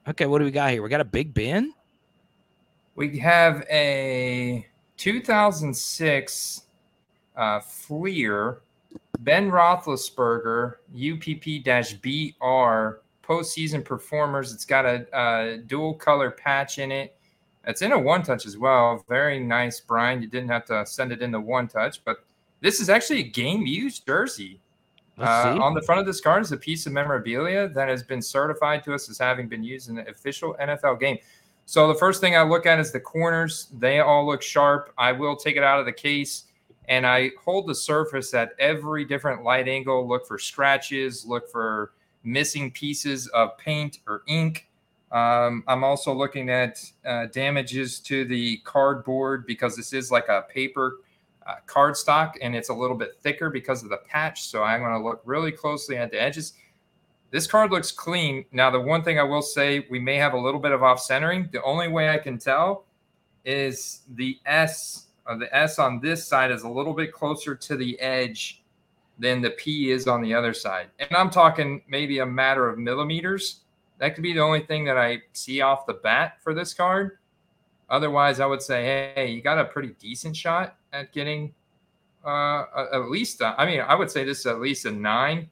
Okay, 0.06 0.26
what 0.26 0.38
do 0.38 0.44
we 0.44 0.50
got 0.50 0.70
here? 0.70 0.82
We 0.82 0.88
got 0.88 1.00
a 1.00 1.04
Big 1.04 1.32
Ben. 1.32 1.72
We 2.94 3.18
have 3.18 3.64
a 3.70 4.66
2006 4.96 6.62
uh, 7.38 7.60
Fleer 7.60 8.60
Ben 9.20 9.50
Roethlisberger 9.50 10.74
UPP-BR 10.92 12.40
postseason 13.22 13.84
performers. 13.84 14.52
It's 14.52 14.64
got 14.64 14.84
a, 14.84 15.06
a 15.12 15.58
dual 15.58 15.94
color 15.94 16.30
patch 16.30 16.78
in 16.78 16.92
it. 16.92 17.16
It's 17.66 17.82
in 17.82 17.92
a 17.92 17.98
one 17.98 18.22
touch 18.22 18.46
as 18.46 18.56
well. 18.56 19.04
Very 19.08 19.40
nice, 19.40 19.80
Brian. 19.80 20.22
You 20.22 20.28
didn't 20.28 20.48
have 20.48 20.64
to 20.66 20.86
send 20.86 21.12
it 21.12 21.20
in 21.22 21.30
the 21.30 21.40
one 21.40 21.68
touch, 21.68 22.02
but 22.04 22.24
this 22.60 22.80
is 22.80 22.88
actually 22.88 23.20
a 23.20 23.28
game 23.28 23.66
used 23.66 24.06
jersey. 24.06 24.60
Uh, 25.18 25.58
on 25.60 25.74
the 25.74 25.82
front 25.82 26.00
of 26.00 26.06
this 26.06 26.20
card 26.20 26.42
is 26.42 26.52
a 26.52 26.56
piece 26.56 26.86
of 26.86 26.92
memorabilia 26.92 27.68
that 27.68 27.88
has 27.88 28.04
been 28.04 28.22
certified 28.22 28.84
to 28.84 28.94
us 28.94 29.10
as 29.10 29.18
having 29.18 29.48
been 29.48 29.64
used 29.64 29.88
in 29.88 29.96
the 29.96 30.08
official 30.08 30.56
NFL 30.60 31.00
game. 31.00 31.18
So 31.66 31.88
the 31.88 31.94
first 31.94 32.20
thing 32.20 32.36
I 32.36 32.42
look 32.42 32.66
at 32.66 32.78
is 32.78 32.92
the 32.92 33.00
corners. 33.00 33.66
They 33.76 33.98
all 33.98 34.24
look 34.24 34.42
sharp. 34.42 34.92
I 34.96 35.10
will 35.10 35.34
take 35.34 35.56
it 35.56 35.64
out 35.64 35.80
of 35.80 35.86
the 35.86 35.92
case 35.92 36.44
and 36.88 37.06
I 37.06 37.30
hold 37.42 37.66
the 37.66 37.74
surface 37.74 38.34
at 38.34 38.52
every 38.58 39.04
different 39.04 39.44
light 39.44 39.68
angle, 39.68 40.08
look 40.08 40.26
for 40.26 40.38
scratches, 40.38 41.24
look 41.26 41.50
for 41.50 41.92
missing 42.24 42.70
pieces 42.70 43.28
of 43.28 43.56
paint 43.58 43.98
or 44.06 44.22
ink. 44.26 44.68
Um, 45.12 45.64
I'm 45.66 45.84
also 45.84 46.12
looking 46.12 46.50
at 46.50 46.82
uh, 47.06 47.26
damages 47.26 48.00
to 48.00 48.24
the 48.24 48.58
cardboard 48.58 49.46
because 49.46 49.76
this 49.76 49.92
is 49.92 50.10
like 50.10 50.28
a 50.28 50.44
paper 50.50 51.00
uh, 51.46 51.54
cardstock 51.66 52.34
and 52.42 52.54
it's 52.54 52.68
a 52.68 52.74
little 52.74 52.96
bit 52.96 53.16
thicker 53.20 53.48
because 53.48 53.82
of 53.82 53.90
the 53.90 53.98
patch. 53.98 54.44
So 54.44 54.62
I'm 54.62 54.80
going 54.80 54.92
to 54.92 55.02
look 55.02 55.22
really 55.24 55.52
closely 55.52 55.96
at 55.96 56.10
the 56.10 56.20
edges. 56.20 56.54
This 57.30 57.46
card 57.46 57.70
looks 57.70 57.92
clean. 57.92 58.44
Now, 58.52 58.70
the 58.70 58.80
one 58.80 59.02
thing 59.02 59.18
I 59.18 59.22
will 59.22 59.42
say, 59.42 59.86
we 59.90 59.98
may 59.98 60.16
have 60.16 60.32
a 60.32 60.38
little 60.38 60.60
bit 60.60 60.72
of 60.72 60.82
off 60.82 61.00
centering. 61.00 61.48
The 61.52 61.62
only 61.62 61.88
way 61.88 62.08
I 62.08 62.18
can 62.18 62.38
tell 62.38 62.86
is 63.44 64.00
the 64.14 64.38
S, 64.46 65.07
uh, 65.28 65.36
the 65.36 65.54
S 65.54 65.78
on 65.78 66.00
this 66.00 66.26
side 66.26 66.50
is 66.50 66.62
a 66.62 66.68
little 66.68 66.94
bit 66.94 67.12
closer 67.12 67.54
to 67.54 67.76
the 67.76 67.98
edge 68.00 68.62
than 69.18 69.40
the 69.40 69.50
P 69.50 69.90
is 69.90 70.06
on 70.06 70.22
the 70.22 70.32
other 70.34 70.54
side. 70.54 70.86
And 70.98 71.14
I'm 71.14 71.30
talking 71.30 71.82
maybe 71.88 72.20
a 72.20 72.26
matter 72.26 72.68
of 72.68 72.78
millimeters. 72.78 73.60
That 73.98 74.14
could 74.14 74.22
be 74.22 74.32
the 74.32 74.40
only 74.40 74.60
thing 74.60 74.84
that 74.84 74.96
I 74.96 75.22
see 75.32 75.60
off 75.60 75.86
the 75.86 75.94
bat 75.94 76.38
for 76.42 76.54
this 76.54 76.72
card. 76.72 77.18
Otherwise, 77.90 78.38
I 78.40 78.46
would 78.46 78.62
say, 78.62 79.12
hey, 79.14 79.30
you 79.30 79.42
got 79.42 79.58
a 79.58 79.64
pretty 79.64 79.94
decent 79.98 80.36
shot 80.36 80.76
at 80.92 81.12
getting 81.12 81.54
uh, 82.24 82.64
at 82.92 83.08
least, 83.10 83.40
a- 83.40 83.54
I 83.58 83.64
mean, 83.66 83.80
I 83.80 83.94
would 83.94 84.10
say 84.10 84.24
this 84.24 84.40
is 84.40 84.46
at 84.46 84.60
least 84.60 84.84
a 84.84 84.90
nine. 84.90 85.48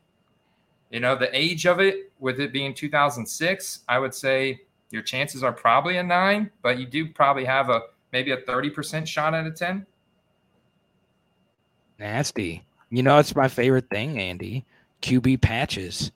You 0.91 1.01
know, 1.01 1.17
the 1.17 1.35
age 1.37 1.67
of 1.67 1.81
it, 1.81 2.13
with 2.19 2.41
it 2.41 2.53
being 2.53 2.75
2006, 2.75 3.81
I 3.89 3.99
would 3.99 4.15
say 4.15 4.61
your 4.91 5.03
chances 5.03 5.43
are 5.43 5.53
probably 5.53 5.97
a 5.97 6.03
nine, 6.03 6.51
but 6.63 6.79
you 6.79 6.87
do 6.87 7.09
probably 7.09 7.45
have 7.45 7.71
a 7.71 7.83
maybe 8.13 8.33
a 8.33 8.39
30% 8.39 9.07
shot 9.07 9.35
out 9.35 9.47
of 9.47 9.55
10. 9.55 9.87
Nasty. 11.99 12.67
You 12.91 13.03
know, 13.03 13.19
it's 13.19 13.35
my 13.35 13.49
favorite 13.49 13.89
thing, 13.91 14.19
Andy. 14.19 14.65
QB 15.03 15.41
patches. 15.41 16.13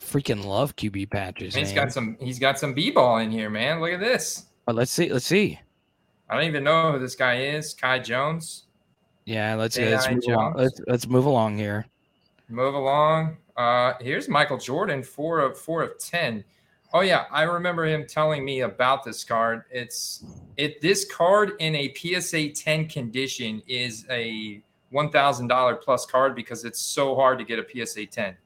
Freaking 0.00 0.44
love 0.44 0.76
QB 0.76 1.10
patches. 1.10 1.54
He's 1.54 1.68
man. 1.68 1.74
got 1.74 1.92
some 1.92 2.16
he's 2.20 2.38
got 2.38 2.58
some 2.58 2.72
B-ball 2.72 3.18
in 3.18 3.30
here, 3.30 3.50
man. 3.50 3.80
Look 3.80 3.92
at 3.92 4.00
this. 4.00 4.46
Let's 4.66 4.90
see. 4.90 5.12
Let's 5.12 5.26
see. 5.26 5.58
I 6.28 6.36
don't 6.36 6.44
even 6.44 6.64
know 6.64 6.92
who 6.92 6.98
this 6.98 7.14
guy 7.14 7.42
is. 7.42 7.74
Kai 7.74 7.98
Jones. 7.98 8.64
Yeah, 9.24 9.54
let's 9.54 9.76
let's 9.78 10.08
move 10.08 10.24
along. 10.28 10.54
Let's 10.56 10.80
let's 10.86 11.06
move 11.06 11.26
along 11.26 11.58
here. 11.58 11.86
Move 12.48 12.74
along. 12.74 13.36
Uh, 13.56 13.94
here's 14.00 14.28
Michael 14.28 14.58
Jordan, 14.58 15.02
four 15.02 15.40
of 15.40 15.58
four 15.58 15.82
of 15.82 15.98
ten. 15.98 16.44
Oh 16.92 17.00
yeah, 17.00 17.26
I 17.30 17.42
remember 17.42 17.84
him 17.84 18.06
telling 18.06 18.44
me 18.44 18.60
about 18.60 19.04
this 19.04 19.22
card. 19.22 19.64
It's 19.70 20.24
it 20.60 20.80
this 20.82 21.04
card 21.10 21.52
in 21.58 21.74
a 21.74 21.94
PSA 21.94 22.50
10 22.50 22.88
condition 22.88 23.62
is 23.66 24.04
a 24.10 24.60
one 24.90 25.10
thousand 25.10 25.48
dollar 25.48 25.74
plus 25.74 26.04
card 26.04 26.34
because 26.34 26.64
it's 26.64 26.80
so 26.80 27.14
hard 27.14 27.38
to 27.38 27.44
get 27.44 27.58
a 27.58 27.66
PSA 27.86 28.06
10. 28.06 28.36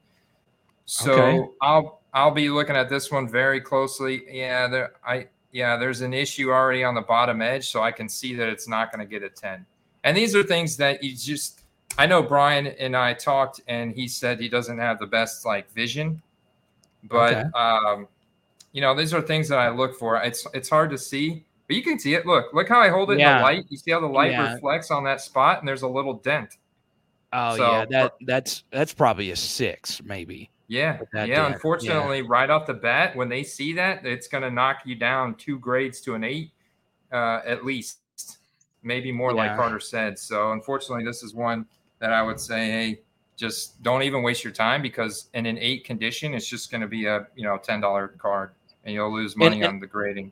So 0.85 1.11
Okay. 1.11 1.47
I'll 1.61 2.01
I'll 2.13 2.31
be 2.31 2.49
looking 2.49 2.75
at 2.77 2.89
this 2.89 3.11
one 3.11 3.27
very 3.27 3.59
closely. 3.59 4.23
Yeah, 4.31 4.67
there 4.67 4.93
I 5.05 5.27
yeah, 5.51 5.75
there's 5.75 6.01
an 6.01 6.13
issue 6.13 6.51
already 6.51 6.83
on 6.83 6.95
the 6.95 7.01
bottom 7.01 7.41
edge, 7.41 7.67
so 7.69 7.81
I 7.81 7.91
can 7.91 8.07
see 8.07 8.33
that 8.35 8.47
it's 8.47 8.67
not 8.67 8.91
going 8.91 9.05
to 9.05 9.09
get 9.09 9.23
a 9.23 9.29
10. 9.29 9.65
And 10.03 10.15
these 10.15 10.35
are 10.35 10.43
things 10.43 10.77
that 10.77 11.03
you 11.03 11.15
just 11.15 11.63
I 11.97 12.05
know 12.05 12.23
Brian 12.23 12.67
and 12.67 12.95
I 12.95 13.13
talked, 13.13 13.59
and 13.67 13.93
he 13.93 14.07
said 14.07 14.39
he 14.39 14.47
doesn't 14.49 14.77
have 14.77 14.99
the 14.99 15.07
best 15.07 15.45
like 15.45 15.69
vision, 15.73 16.21
but 17.03 17.33
Okay. 17.33 17.49
um, 17.55 18.07
you 18.71 18.79
know 18.81 18.95
these 18.95 19.13
are 19.13 19.21
things 19.21 19.49
that 19.49 19.59
I 19.59 19.69
look 19.69 19.97
for. 19.99 20.15
It's 20.21 20.47
it's 20.53 20.69
hard 20.69 20.89
to 20.91 20.97
see, 20.97 21.43
but 21.67 21.75
you 21.75 21.81
can 21.83 21.97
see 21.99 22.13
it. 22.13 22.25
Look, 22.25 22.53
look 22.53 22.67
how 22.69 22.79
I 22.79 22.89
hold 22.89 23.09
it 23.11 23.13
in 23.13 23.19
the 23.19 23.23
light. 23.41 23.65
You 23.69 23.77
see 23.77 23.91
how 23.91 23.99
the 23.99 24.07
light 24.07 24.31
Yeah. 24.31 24.53
reflects 24.53 24.91
on 24.91 25.03
that 25.05 25.21
spot, 25.21 25.59
and 25.59 25.67
there's 25.67 25.81
a 25.83 25.87
little 25.87 26.13
dent. 26.15 26.57
Oh 27.33 27.57
So- 27.57 27.71
yeah, 27.71 27.85
that 27.91 28.13
that's 28.21 28.63
that's 28.71 28.93
probably 28.93 29.31
a 29.31 29.35
six, 29.35 30.01
maybe. 30.03 30.49
Yeah, 30.67 30.99
yeah. 31.13 31.25
dent, 31.27 31.53
Unfortunately, 31.55 32.21
right 32.23 32.49
off 32.49 32.65
the 32.65 32.73
bat, 32.73 33.15
when 33.15 33.29
they 33.29 33.43
see 33.43 33.73
that, 33.73 34.03
it's 34.05 34.27
going 34.27 34.41
to 34.41 34.49
knock 34.49 34.77
you 34.85 34.95
down 34.95 35.35
two 35.35 35.59
grades 35.59 36.01
to 36.01 36.15
an 36.15 36.23
eight, 36.23 36.49
uh, 37.11 37.41
at 37.45 37.63
least, 37.63 37.99
maybe 38.81 39.11
more, 39.11 39.31
like 39.31 39.55
Carter 39.55 39.79
said. 39.79 40.17
So, 40.17 40.53
unfortunately, 40.53 41.05
this 41.05 41.21
is 41.21 41.35
one 41.35 41.67
that 41.99 42.11
I 42.11 42.23
would 42.23 42.39
say, 42.39 42.65
hey, 42.71 43.01
just 43.35 43.83
don't 43.83 44.01
even 44.01 44.23
waste 44.23 44.43
your 44.43 44.53
time 44.53 44.81
because 44.81 45.29
in 45.35 45.45
an 45.45 45.57
eight 45.59 45.83
condition, 45.83 46.33
it's 46.33 46.47
just 46.47 46.71
going 46.71 46.81
to 46.81 46.87
be 46.87 47.05
a 47.05 47.27
you 47.35 47.43
know 47.43 47.57
ten 47.57 47.79
dollar 47.79 48.07
card, 48.07 48.51
and 48.85 48.93
you'll 48.93 49.13
lose 49.13 49.35
money 49.35 49.57
and- 49.61 49.65
on 49.75 49.79
the 49.79 49.87
grading. 49.87 50.31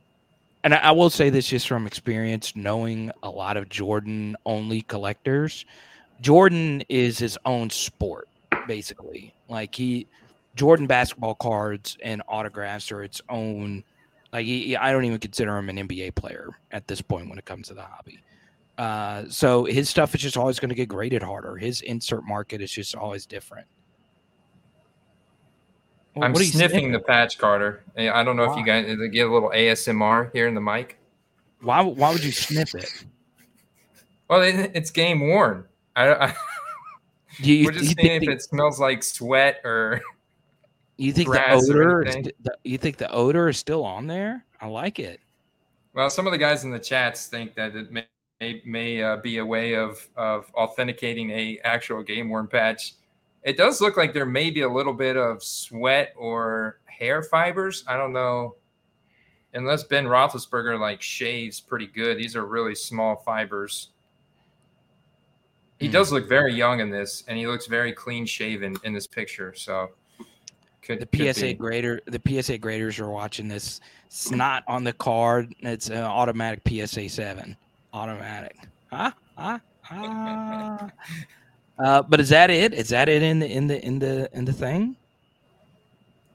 And 0.63 0.73
I, 0.73 0.91
will 0.91 1.09
say 1.09 1.29
this 1.29 1.47
just 1.47 1.67
from 1.67 1.85
experience, 1.85 2.55
knowing 2.55 3.11
a 3.21 3.29
lot 3.29 3.57
of 3.57 3.67
Jordan 3.67 4.37
only 4.45 4.81
collectors. 4.83 5.65
Jordan 6.21 6.83
is 6.87 7.17
his 7.17 7.37
own 7.45 7.69
sport, 7.69 8.29
basically. 8.65 9.33
Like 9.49 9.75
he, 9.75 10.07
Jordan 10.55 10.87
basketball 10.87 11.35
cards 11.35 11.97
and 12.01 12.21
autographs 12.29 12.91
are 12.93 13.03
its 13.03 13.21
own. 13.27 13.83
Like 14.31 14.45
he- 14.45 14.77
I 14.77 14.93
don't 14.93 15.03
even 15.03 15.19
consider 15.19 15.57
him 15.57 15.69
an 15.69 15.77
NBA 15.77 16.15
player 16.15 16.51
at 16.71 16.87
this 16.87 17.01
point 17.01 17.29
when 17.29 17.37
it 17.37 17.45
comes 17.45 17.67
to 17.67 17.73
the 17.73 17.81
hobby. 17.81 18.23
Uh, 18.77 19.25
so 19.27 19.65
his 19.65 19.89
stuff 19.89 20.15
is 20.15 20.21
just 20.21 20.37
always 20.37 20.59
going 20.59 20.69
to 20.69 20.75
get 20.75 20.87
graded 20.87 21.21
harder. 21.21 21.57
His 21.57 21.81
insert 21.81 22.23
market 22.25 22.61
is 22.61 22.71
just 22.71 22.95
always 22.95 23.25
different. 23.25 23.67
Well, 26.15 26.25
I'm 26.25 26.33
you 26.35 26.43
sniffing 26.43 26.91
the 26.91 26.99
patch, 26.99 27.37
Carter. 27.37 27.83
I 27.97 28.23
don't 28.23 28.35
know 28.35 28.51
if 28.51 28.57
you 28.57 28.63
guys 28.63 28.85
eh, 28.87 29.07
get 29.07 29.27
a 29.27 29.33
little 29.33 29.49
ASMR 29.49 30.31
here 30.33 30.47
in 30.47 30.53
the 30.53 30.61
mic. 30.61 30.97
Why? 31.61 31.81
Why 31.81 32.11
would 32.11 32.23
you 32.23 32.31
sniff 32.31 32.75
it? 32.75 33.05
Well, 34.29 34.41
it, 34.41 34.71
it's 34.73 34.91
game 34.91 35.27
worn. 35.27 35.65
I, 35.95 36.13
I, 36.13 36.35
You, 37.39 37.65
we're 37.65 37.71
just 37.71 37.95
seeing 37.97 38.21
if 38.21 38.21
the- 38.21 38.31
it 38.31 38.41
smells 38.41 38.79
like 38.79 39.03
sweat 39.03 39.61
or. 39.63 40.01
You 40.97 41.11
think 41.11 41.31
the 41.31 41.51
odor? 41.51 42.03
Is, 42.03 42.15
the, 42.15 42.55
you 42.63 42.77
think 42.77 42.97
the 42.97 43.11
odor 43.11 43.49
is 43.49 43.57
still 43.57 43.83
on 43.83 44.05
there? 44.05 44.45
I 44.61 44.67
like 44.67 44.99
it. 44.99 45.19
Well, 45.95 46.07
some 46.11 46.27
of 46.27 46.31
the 46.31 46.37
guys 46.37 46.65
in 46.65 46.69
the 46.69 46.77
chats 46.79 47.25
think 47.25 47.55
that 47.55 47.75
it 47.75 47.91
may 47.91 48.05
may, 48.39 48.61
may 48.63 49.01
uh, 49.01 49.17
be 49.17 49.39
a 49.39 49.45
way 49.45 49.73
of 49.75 50.07
of 50.15 50.51
authenticating 50.53 51.31
a 51.31 51.59
actual 51.63 52.03
game 52.03 52.29
worn 52.29 52.47
patch. 52.47 52.93
It 53.43 53.57
does 53.57 53.81
look 53.81 53.97
like 53.97 54.13
there 54.13 54.25
may 54.25 54.49
be 54.49 54.61
a 54.61 54.69
little 54.69 54.93
bit 54.93 55.17
of 55.17 55.43
sweat 55.43 56.13
or 56.15 56.79
hair 56.85 57.23
fibers. 57.23 57.83
I 57.87 57.97
don't 57.97 58.13
know, 58.13 58.55
unless 59.53 59.83
Ben 59.83 60.05
Roethlisberger 60.05 60.79
like 60.79 61.01
shaves 61.01 61.59
pretty 61.59 61.87
good. 61.87 62.17
These 62.17 62.35
are 62.35 62.45
really 62.45 62.75
small 62.75 63.17
fibers. 63.17 63.89
He 65.79 65.89
mm. 65.89 65.91
does 65.91 66.11
look 66.11 66.29
very 66.29 66.53
young 66.53 66.79
in 66.79 66.89
this, 66.89 67.23
and 67.27 67.37
he 67.37 67.47
looks 67.47 67.67
very 67.67 67.91
clean 67.91 68.25
shaven 68.25 68.77
in 68.85 68.93
this 68.93 69.07
picture. 69.07 69.53
So 69.55 69.89
could, 70.81 71.05
the 71.09 71.33
PSA 71.33 71.55
grader, 71.55 72.01
the 72.05 72.21
PSA 72.25 72.59
graders 72.59 72.99
are 72.99 73.09
watching 73.09 73.47
this. 73.49 73.81
It's 74.05 74.31
not 74.31 74.63
on 74.67 74.83
the 74.83 74.93
card. 74.93 75.53
It's 75.59 75.89
an 75.89 76.03
automatic 76.03 76.61
PSA 76.67 77.09
seven, 77.09 77.57
automatic. 77.93 78.57
Huh? 78.89 79.11
Huh? 79.37 79.59
Huh? 79.81 80.87
uh, 81.79 82.01
but 82.03 82.19
is 82.19 82.29
that 82.29 82.49
it? 82.49 82.73
Is 82.73 82.89
that 82.89 83.09
it 83.09 83.23
in 83.23 83.39
the 83.39 83.51
in 83.51 83.67
the 83.67 83.83
in 83.85 83.99
the 83.99 84.29
in 84.33 84.45
the 84.45 84.53
thing? 84.53 84.95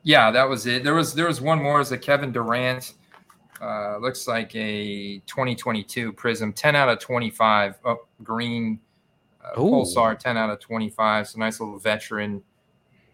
Yeah, 0.03 0.31
that 0.31 0.49
was 0.49 0.67
it. 0.67 0.85
There 0.85 0.95
was 0.95 1.15
there 1.15 1.27
was 1.27 1.41
one 1.41 1.63
more. 1.63 1.81
Is 1.81 1.93
a 1.93 1.99
Kevin 1.99 2.33
Durant. 2.33 2.95
Uh, 3.61 3.99
looks 3.99 4.29
like 4.29 4.55
a 4.55 5.19
2022 5.27 6.13
Prism, 6.13 6.53
10 6.53 6.77
out 6.77 6.89
of 6.89 7.01
25. 7.01 7.75
Oh, 7.85 8.07
green 8.23 8.79
uh, 9.45 9.57
Pulsar, 9.57 10.17
10 10.17 10.37
out 10.37 10.49
of 10.49 10.61
25. 10.61 11.23
It's 11.23 11.35
a 11.35 11.39
nice 11.39 11.59
little 11.59 11.79
veteran 11.79 12.43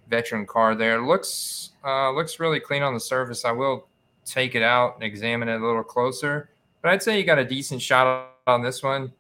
veteran 0.09 0.47
car 0.47 0.75
there. 0.75 1.01
Looks 1.01 1.71
uh, 1.85 2.11
looks 2.13 2.41
really 2.41 2.61
clean 2.61 2.83
on 2.83 2.95
the 2.95 3.01
surface. 3.01 3.45
I 3.45 3.53
will 3.53 3.89
take 4.25 4.55
it 4.55 4.63
out 4.63 4.95
and 4.95 5.05
examine 5.05 5.49
it 5.49 5.61
a 5.61 5.67
little 5.67 5.83
closer, 5.83 6.51
but 6.83 6.91
I'd 6.91 7.03
say 7.03 7.19
you 7.19 7.25
got 7.25 7.39
a 7.39 7.45
decent 7.45 7.83
shot 7.83 8.31
on 8.47 8.63
this 8.63 8.83
one. 8.83 9.13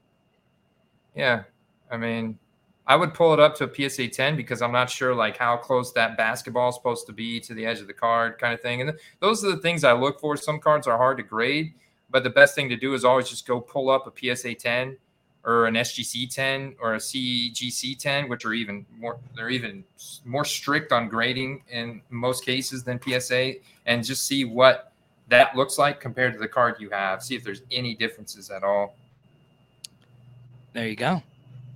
Yeah, 1.15 1.45
I 1.91 1.97
mean, 1.97 2.39
I 2.87 2.97
would 2.97 3.14
pull 3.14 3.32
it 3.32 3.41
up 3.41 3.55
to 3.57 3.64
a 3.64 3.91
PSA 3.91 4.09
10 4.09 4.37
because 4.37 4.61
I'm 4.61 4.72
not 4.72 4.91
sure 4.91 5.14
like 5.14 5.39
how 5.39 5.57
close 5.57 5.93
that 5.93 6.16
basketball 6.16 6.68
is 6.68 6.74
supposed 6.74 7.07
to 7.07 7.12
be 7.12 7.41
to 7.41 7.55
the 7.55 7.64
edge 7.64 7.80
of 7.80 7.87
the 7.87 7.95
card, 7.95 8.39
kind 8.39 8.53
of 8.53 8.61
thing. 8.61 8.82
And 8.82 8.93
those 9.20 9.45
are 9.45 9.51
the 9.51 9.62
things 9.62 9.85
I 9.85 9.93
look 9.93 10.20
for. 10.20 10.37
Some 10.37 10.61
cards 10.61 10.87
are 10.87 10.99
hard 10.99 11.16
to 11.16 11.22
grade, 11.22 11.72
but 12.11 12.24
the 12.24 12.30
best 12.30 12.55
thing 12.55 12.68
to 12.68 12.76
do 12.76 12.93
is 12.93 13.05
always 13.05 13.28
just 13.28 13.47
go 13.47 13.61
pull 13.61 13.89
up 13.89 14.07
a 14.07 14.37
PSA 14.37 14.55
10 14.55 14.99
or 15.45 15.66
an 15.66 15.74
SGC 15.74 16.35
10 16.35 16.76
or 16.78 16.95
a 16.95 16.99
CGC 16.99 17.99
10, 17.99 18.28
which 18.28 18.45
are 18.45 18.53
even 18.53 18.85
more, 18.99 19.18
they're 19.35 19.51
even 19.51 19.85
more 20.24 20.45
strict 20.45 20.93
on 20.93 21.09
grading 21.09 21.62
in 21.70 22.03
most 22.11 22.45
cases 22.45 22.82
than 22.82 23.01
PSA, 23.01 23.55
and 23.87 24.05
just 24.05 24.26
see 24.26 24.45
what 24.45 24.93
that 25.28 25.57
looks 25.57 25.78
like 25.78 26.01
compared 26.01 26.32
to 26.35 26.39
the 26.39 26.49
card 26.49 26.76
you 26.78 26.91
have. 26.91 27.22
See 27.22 27.35
if 27.35 27.45
there's 27.45 27.62
any 27.70 27.95
differences 27.95 28.51
at 28.51 28.62
all. 28.62 28.95
There 30.72 30.89
you 30.89 30.97
go. 30.97 31.22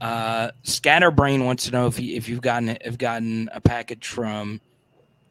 Uh, 0.01 0.51
Scatterbrain 0.62 1.44
wants 1.44 1.64
to 1.64 1.72
know 1.72 1.86
if 1.86 1.99
you, 1.99 2.16
if 2.16 2.28
you've 2.28 2.40
gotten 2.40 2.70
if 2.80 2.99
gotten 2.99 3.49
a 3.53 3.61
package 3.61 4.07
from 4.07 4.61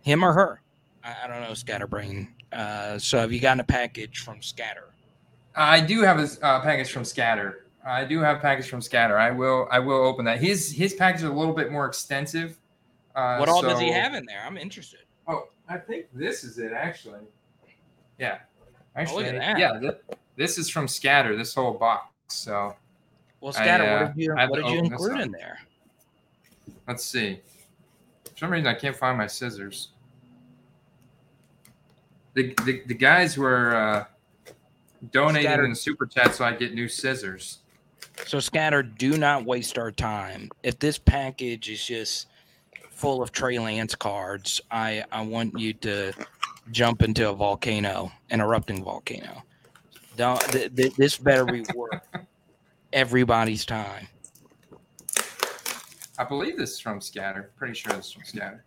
him 0.03 0.23
or 0.23 0.33
her. 0.33 0.61
I, 1.03 1.15
I 1.23 1.27
don't 1.27 1.41
know 1.41 1.53
Scatterbrain. 1.53 2.33
Uh, 2.51 2.97
so 2.97 3.19
have 3.19 3.31
you 3.31 3.39
gotten 3.39 3.59
a 3.59 3.65
package 3.65 4.19
from 4.19 4.41
Scatter? 4.41 4.93
I 5.55 5.81
do 5.81 6.01
have 6.01 6.19
a 6.19 6.45
uh, 6.45 6.61
package 6.61 6.91
from 6.91 7.03
Scatter. 7.03 7.65
I 7.85 8.03
do 8.03 8.19
have 8.19 8.41
package 8.41 8.69
from 8.69 8.81
Scatter. 8.81 9.17
I 9.17 9.31
will 9.31 9.67
I 9.71 9.79
will 9.79 10.05
open 10.05 10.25
that. 10.25 10.39
His 10.39 10.71
his 10.71 10.93
package 10.93 11.21
is 11.21 11.29
a 11.29 11.33
little 11.33 11.53
bit 11.53 11.71
more 11.71 11.85
extensive. 11.85 12.59
Uh, 13.15 13.37
what 13.37 13.49
all 13.49 13.61
so, 13.61 13.69
does 13.69 13.79
he 13.79 13.91
have 13.91 14.13
in 14.13 14.25
there? 14.25 14.43
I'm 14.45 14.57
interested. 14.57 14.99
Oh, 15.27 15.47
I 15.67 15.77
think 15.77 16.07
this 16.13 16.43
is 16.43 16.59
it 16.59 16.73
actually. 16.73 17.21
Yeah. 18.19 18.39
Actually, 18.95 19.29
oh, 19.29 19.57
yeah. 19.57 19.79
Th- 19.79 19.97
this 20.35 20.57
is 20.57 20.69
from 20.69 20.87
Scatter. 20.87 21.35
This 21.35 21.53
whole 21.53 21.73
box. 21.73 22.11
So. 22.27 22.75
Well, 23.41 23.53
Scatter, 23.53 23.83
I, 23.83 23.87
uh, 23.87 23.99
what 23.99 24.15
did 24.15 24.23
you, 24.23 24.33
what 24.33 24.55
did 24.55 24.69
you 24.69 24.79
include 24.79 25.19
in 25.19 25.31
there? 25.31 25.59
Let's 26.87 27.03
see. 27.03 27.39
For 28.23 28.37
some 28.37 28.51
reason, 28.51 28.67
I 28.67 28.73
can't 28.73 28.95
find 28.95 29.17
my 29.17 29.27
scissors. 29.27 29.89
The 32.33 32.53
the, 32.65 32.83
the 32.85 32.93
guys 32.93 33.37
were 33.37 33.75
uh, 33.75 34.05
donating 35.11 35.51
in 35.51 35.69
the 35.69 35.75
super 35.75 36.05
chat 36.05 36.35
so 36.35 36.45
I 36.45 36.53
get 36.53 36.73
new 36.73 36.87
scissors. 36.87 37.59
So, 38.25 38.39
Scatter, 38.39 38.81
do 38.81 39.17
not 39.17 39.45
waste 39.45 39.77
our 39.77 39.91
time. 39.91 40.49
If 40.63 40.79
this 40.79 40.97
package 40.97 41.69
is 41.69 41.85
just 41.85 42.27
full 42.89 43.21
of 43.21 43.31
Trey 43.31 43.59
Lance 43.59 43.93
cards, 43.93 44.59
I, 44.71 45.03
I 45.11 45.21
want 45.21 45.57
you 45.59 45.73
to 45.73 46.13
jump 46.71 47.03
into 47.03 47.29
a 47.29 47.33
volcano, 47.33 48.11
an 48.31 48.41
erupting 48.41 48.83
volcano. 48.83 49.43
Don't, 50.15 50.41
th- 50.41 50.75
th- 50.75 50.95
this 50.95 51.17
better 51.17 51.45
be 51.45 51.63
worth 51.75 52.01
everybody's 52.93 53.65
time. 53.65 54.07
I 56.19 56.23
believe 56.23 56.57
this 56.57 56.71
is 56.71 56.79
from 56.79 56.99
Scatter. 56.99 57.51
Pretty 57.57 57.75
sure 57.75 57.93
this 57.93 58.07
is 58.07 58.11
from 58.13 58.23
Scatter. 58.23 58.63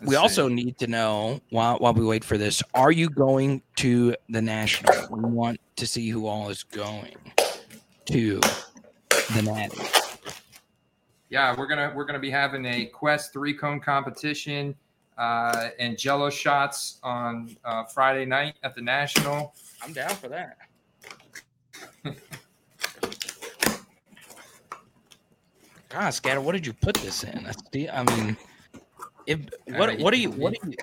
we 0.00 0.14
see. 0.14 0.16
also 0.16 0.48
need 0.48 0.78
to 0.78 0.86
know 0.86 1.40
while 1.50 1.78
while 1.78 1.94
we 1.94 2.04
wait 2.04 2.24
for 2.24 2.38
this: 2.38 2.62
Are 2.74 2.92
you 2.92 3.08
going 3.08 3.62
to 3.76 4.14
the 4.28 4.42
national? 4.42 4.94
We 5.10 5.22
want 5.22 5.60
to 5.76 5.86
see 5.86 6.08
who 6.08 6.26
all 6.26 6.50
is 6.50 6.62
going 6.64 7.16
to 8.06 8.40
the 9.34 9.42
Natty. 9.42 9.80
Yeah, 11.30 11.54
we're 11.56 11.66
gonna 11.66 11.92
we're 11.94 12.04
gonna 12.04 12.18
be 12.18 12.30
having 12.30 12.64
a 12.64 12.86
Quest 12.86 13.32
three 13.32 13.54
cone 13.54 13.80
competition 13.80 14.74
uh, 15.18 15.70
and 15.78 15.98
Jello 15.98 16.30
shots 16.30 16.98
on 17.02 17.56
uh, 17.64 17.84
Friday 17.84 18.24
night 18.24 18.54
at 18.62 18.74
the 18.74 18.80
National. 18.80 19.54
I'm 19.82 19.92
down 19.92 20.14
for 20.16 20.28
that. 20.28 20.56
God, 25.88 26.10
Scatter, 26.10 26.40
what 26.40 26.52
did 26.52 26.66
you 26.66 26.72
put 26.72 26.96
this 26.96 27.24
in? 27.24 27.46
I 27.90 28.02
mean, 28.02 28.36
if 29.26 29.40
what 29.66 29.88
uh, 29.90 29.96
what 29.96 30.12
are 30.12 30.18
you 30.18 30.30
what 30.30 30.52
are 30.52 30.68
you? 30.68 30.76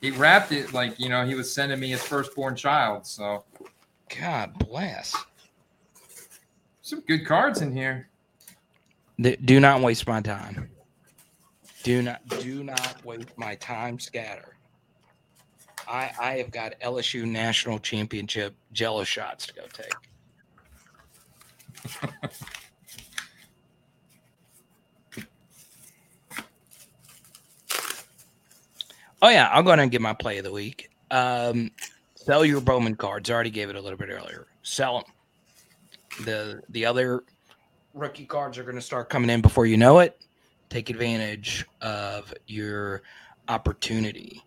He 0.00 0.10
wrapped 0.10 0.52
it 0.52 0.72
like 0.72 0.98
you 0.98 1.08
know 1.08 1.26
he 1.26 1.34
was 1.34 1.52
sending 1.52 1.80
me 1.80 1.88
his 1.88 2.02
firstborn 2.02 2.56
child. 2.56 3.06
So, 3.06 3.44
God 4.18 4.58
bless. 4.58 5.14
Some 6.82 7.00
good 7.00 7.26
cards 7.26 7.62
in 7.62 7.74
here. 7.74 8.08
Do 9.20 9.60
not 9.60 9.80
waste 9.80 10.06
my 10.06 10.20
time. 10.20 10.70
Do 11.82 12.02
not 12.02 12.26
do 12.40 12.62
not 12.62 13.04
waste 13.04 13.36
my 13.36 13.54
time, 13.56 13.98
Scatter. 13.98 14.57
I 15.88 16.12
I 16.20 16.32
have 16.38 16.50
got 16.50 16.74
LSU 16.80 17.24
national 17.24 17.78
championship 17.78 18.54
jello 18.72 19.04
shots 19.04 19.46
to 19.46 19.54
go 19.54 19.62
take. 19.72 19.94
oh 29.22 29.28
yeah, 29.28 29.48
I'll 29.52 29.62
go 29.62 29.70
ahead 29.70 29.80
and 29.80 29.90
get 29.90 30.00
my 30.00 30.12
play 30.12 30.38
of 30.38 30.44
the 30.44 30.52
week. 30.52 30.90
Um, 31.10 31.70
sell 32.14 32.44
your 32.44 32.60
Bowman 32.60 32.96
cards. 32.96 33.30
I 33.30 33.34
already 33.34 33.50
gave 33.50 33.70
it 33.70 33.76
a 33.76 33.80
little 33.80 33.98
bit 33.98 34.10
earlier. 34.10 34.46
Sell 34.62 35.00
them. 35.00 35.04
The 36.24 36.62
the 36.68 36.84
other 36.84 37.24
rookie 37.94 38.26
cards 38.26 38.58
are 38.58 38.64
going 38.64 38.76
to 38.76 38.82
start 38.82 39.08
coming 39.08 39.30
in 39.30 39.40
before 39.40 39.66
you 39.66 39.76
know 39.76 40.00
it. 40.00 40.20
Take 40.68 40.90
advantage 40.90 41.66
of 41.80 42.34
your 42.46 43.02
opportunity. 43.48 44.42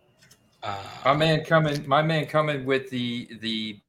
Uh, 0.64 0.84
my 1.05 1.14
man 1.14 1.43
coming, 1.43 1.88
my 1.88 2.01
man 2.01 2.26
coming 2.26 2.66
with 2.66 2.89
the 2.89 3.30
the 3.41 3.80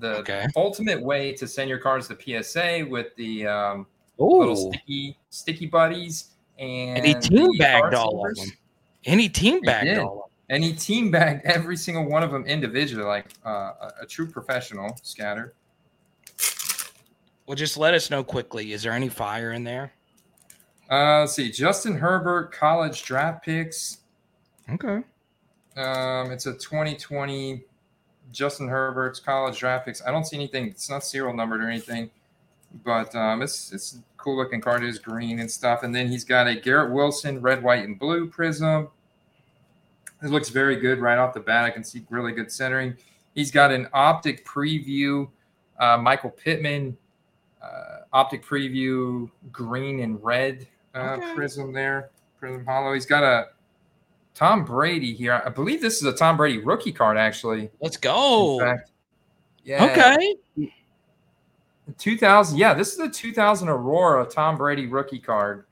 the 0.00 0.16
okay. 0.18 0.46
ultimate 0.56 1.00
way 1.00 1.32
to 1.32 1.46
send 1.46 1.70
your 1.70 1.78
cards 1.78 2.08
to 2.08 2.42
PSA 2.42 2.86
with 2.88 3.14
the 3.16 3.46
um, 3.46 3.86
little 4.18 4.72
sticky 4.72 5.16
sticky 5.30 5.66
buddies 5.66 6.36
and, 6.58 6.98
and 6.98 7.06
he 7.06 7.14
team 7.14 7.56
bagged 7.58 7.94
all 7.94 8.26
of 8.26 8.36
them. 8.36 8.48
And 9.04 9.20
he 9.20 9.28
team 9.28 9.60
bagged 9.60 9.98
all 9.98 10.12
of 10.12 10.14
them. 10.14 10.22
And 10.48 10.64
he 10.64 10.72
team 10.72 11.10
bagged 11.10 11.44
every 11.44 11.76
single 11.76 12.08
one 12.08 12.22
of 12.22 12.30
them 12.30 12.44
individually, 12.46 13.04
like 13.04 13.26
uh, 13.44 13.72
a, 13.80 13.92
a 14.02 14.06
true 14.06 14.30
professional. 14.30 14.96
Scatter. 15.02 15.54
Well, 17.46 17.56
just 17.56 17.76
let 17.76 17.94
us 17.94 18.10
know 18.10 18.24
quickly. 18.24 18.72
Is 18.72 18.82
there 18.82 18.92
any 18.92 19.08
fire 19.08 19.52
in 19.52 19.64
there? 19.64 19.92
Uh, 20.90 21.20
let's 21.20 21.34
see. 21.34 21.50
Justin 21.50 21.96
Herbert 21.96 22.52
college 22.52 23.02
draft 23.04 23.44
picks. 23.44 23.98
Okay. 24.70 25.02
Um, 25.76 26.30
it's 26.30 26.46
a 26.46 26.54
2020 26.54 27.62
Justin 28.32 28.68
Herbert's 28.68 29.20
college 29.20 29.58
draft 29.58 29.86
picks. 29.86 30.04
I 30.04 30.10
don't 30.10 30.24
see 30.24 30.36
anything. 30.36 30.66
It's 30.68 30.90
not 30.90 31.04
serial 31.04 31.34
numbered 31.34 31.62
or 31.62 31.68
anything, 31.68 32.10
but 32.84 33.14
um, 33.14 33.42
it's 33.42 33.72
it's 33.72 33.98
cool 34.16 34.36
looking 34.36 34.60
card. 34.60 34.82
It 34.82 34.88
is 34.88 34.98
green 34.98 35.38
and 35.40 35.50
stuff. 35.50 35.82
And 35.82 35.94
then 35.94 36.08
he's 36.08 36.24
got 36.24 36.46
a 36.46 36.54
Garrett 36.54 36.92
Wilson 36.92 37.40
red, 37.40 37.62
white, 37.62 37.84
and 37.84 37.98
blue 37.98 38.26
prism. 38.28 38.88
It 40.22 40.30
looks 40.30 40.48
very 40.48 40.76
good 40.76 40.98
right 40.98 41.18
off 41.18 41.34
the 41.34 41.40
bat. 41.40 41.64
I 41.64 41.70
can 41.70 41.84
see 41.84 42.04
really 42.08 42.32
good 42.32 42.50
centering. 42.50 42.96
He's 43.34 43.50
got 43.50 43.70
an 43.70 43.86
optic 43.92 44.46
preview, 44.46 45.28
uh, 45.78 45.98
Michael 45.98 46.30
Pittman, 46.30 46.96
uh, 47.62 47.98
optic 48.12 48.44
preview 48.44 49.30
green 49.52 50.00
and 50.00 50.22
red 50.24 50.66
uh, 50.94 51.18
okay. 51.18 51.34
prism 51.34 51.72
there, 51.72 52.10
prism 52.40 52.64
hollow. 52.64 52.94
He's 52.94 53.04
got 53.04 53.22
a 53.22 53.48
Tom 54.36 54.66
Brady 54.66 55.14
here. 55.14 55.42
I 55.46 55.48
believe 55.48 55.80
this 55.80 55.96
is 55.96 56.02
a 56.02 56.12
Tom 56.12 56.36
Brady 56.36 56.58
rookie 56.58 56.92
card, 56.92 57.16
actually. 57.16 57.70
Let's 57.80 57.96
go. 57.96 58.76
Yeah. 59.64 59.84
Okay. 59.86 60.70
2000. 61.96 62.58
Yeah, 62.58 62.74
this 62.74 62.92
is 62.92 62.98
a 62.98 63.08
2000 63.08 63.68
Aurora 63.68 64.26
Tom 64.26 64.58
Brady 64.58 64.86
rookie 64.86 65.18
card. 65.18 65.64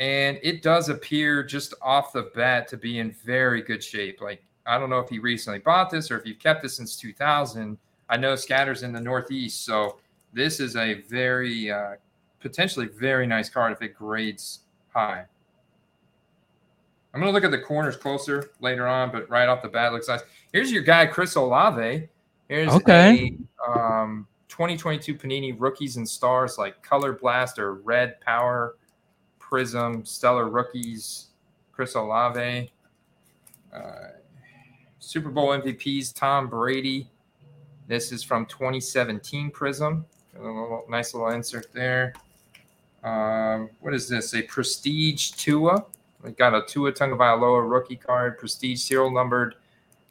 And 0.00 0.40
it 0.42 0.62
does 0.62 0.88
appear 0.88 1.44
just 1.44 1.74
off 1.80 2.12
the 2.12 2.32
bat 2.34 2.66
to 2.68 2.76
be 2.76 2.98
in 2.98 3.12
very 3.24 3.62
good 3.62 3.84
shape. 3.84 4.20
Like, 4.20 4.42
I 4.66 4.76
don't 4.76 4.90
know 4.90 4.98
if 4.98 5.08
he 5.08 5.20
recently 5.20 5.60
bought 5.60 5.90
this 5.90 6.10
or 6.10 6.18
if 6.18 6.26
you've 6.26 6.40
kept 6.40 6.60
this 6.60 6.76
since 6.76 6.96
2000. 6.96 7.78
I 8.08 8.16
know 8.16 8.34
Scatter's 8.34 8.82
in 8.82 8.92
the 8.92 9.00
Northeast. 9.00 9.64
So 9.64 10.00
this 10.32 10.58
is 10.58 10.74
a 10.74 10.94
very, 11.02 11.70
uh, 11.70 11.92
potentially 12.40 12.88
very 12.88 13.28
nice 13.28 13.48
card 13.48 13.72
if 13.72 13.80
it 13.80 13.94
grades 13.94 14.62
high. 14.92 15.26
I'm 17.14 17.20
going 17.20 17.30
to 17.30 17.34
look 17.34 17.44
at 17.44 17.50
the 17.50 17.58
corners 17.58 17.96
closer 17.96 18.52
later 18.60 18.86
on, 18.86 19.12
but 19.12 19.28
right 19.28 19.48
off 19.48 19.62
the 19.62 19.68
bat, 19.68 19.92
looks 19.92 20.08
nice. 20.08 20.22
Here's 20.52 20.72
your 20.72 20.82
guy, 20.82 21.06
Chris 21.06 21.34
Olave. 21.34 22.08
Here's 22.48 22.72
okay. 22.72 23.36
a 23.66 23.70
um, 23.70 24.26
2022 24.48 25.14
Panini 25.14 25.54
Rookies 25.58 25.96
and 25.96 26.08
Stars, 26.08 26.56
like 26.58 26.82
Color 26.82 27.14
Blast 27.14 27.58
or 27.58 27.74
Red 27.74 28.20
Power 28.20 28.76
Prism, 29.38 30.04
Stellar 30.04 30.48
Rookies, 30.48 31.28
Chris 31.72 31.94
Olave. 31.94 32.72
Uh, 33.74 33.80
Super 34.98 35.30
Bowl 35.30 35.48
MVPs, 35.48 36.14
Tom 36.14 36.48
Brady. 36.48 37.10
This 37.88 38.12
is 38.12 38.22
from 38.22 38.46
2017 38.46 39.50
Prism. 39.50 40.06
A 40.36 40.38
little, 40.38 40.84
nice 40.88 41.12
little 41.12 41.28
insert 41.30 41.72
there. 41.72 42.14
Um, 43.02 43.68
what 43.80 43.92
is 43.92 44.08
this? 44.08 44.34
A 44.34 44.42
Prestige 44.42 45.32
Tua. 45.32 45.84
We 46.22 46.30
got 46.32 46.54
a 46.54 46.62
Tua 46.66 46.92
Tagovailoa 46.92 47.68
rookie 47.68 47.96
card, 47.96 48.38
Prestige 48.38 48.80
serial 48.80 49.10
numbered 49.10 49.56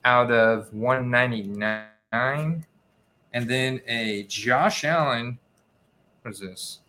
out 0.04 0.32
of 0.32 0.74
199. 0.74 2.66
And 3.34 3.50
then 3.50 3.82
a 3.88 4.24
Josh 4.24 4.84
Allen. 4.84 5.40
What 6.22 6.34
is 6.34 6.40
this? 6.42 6.80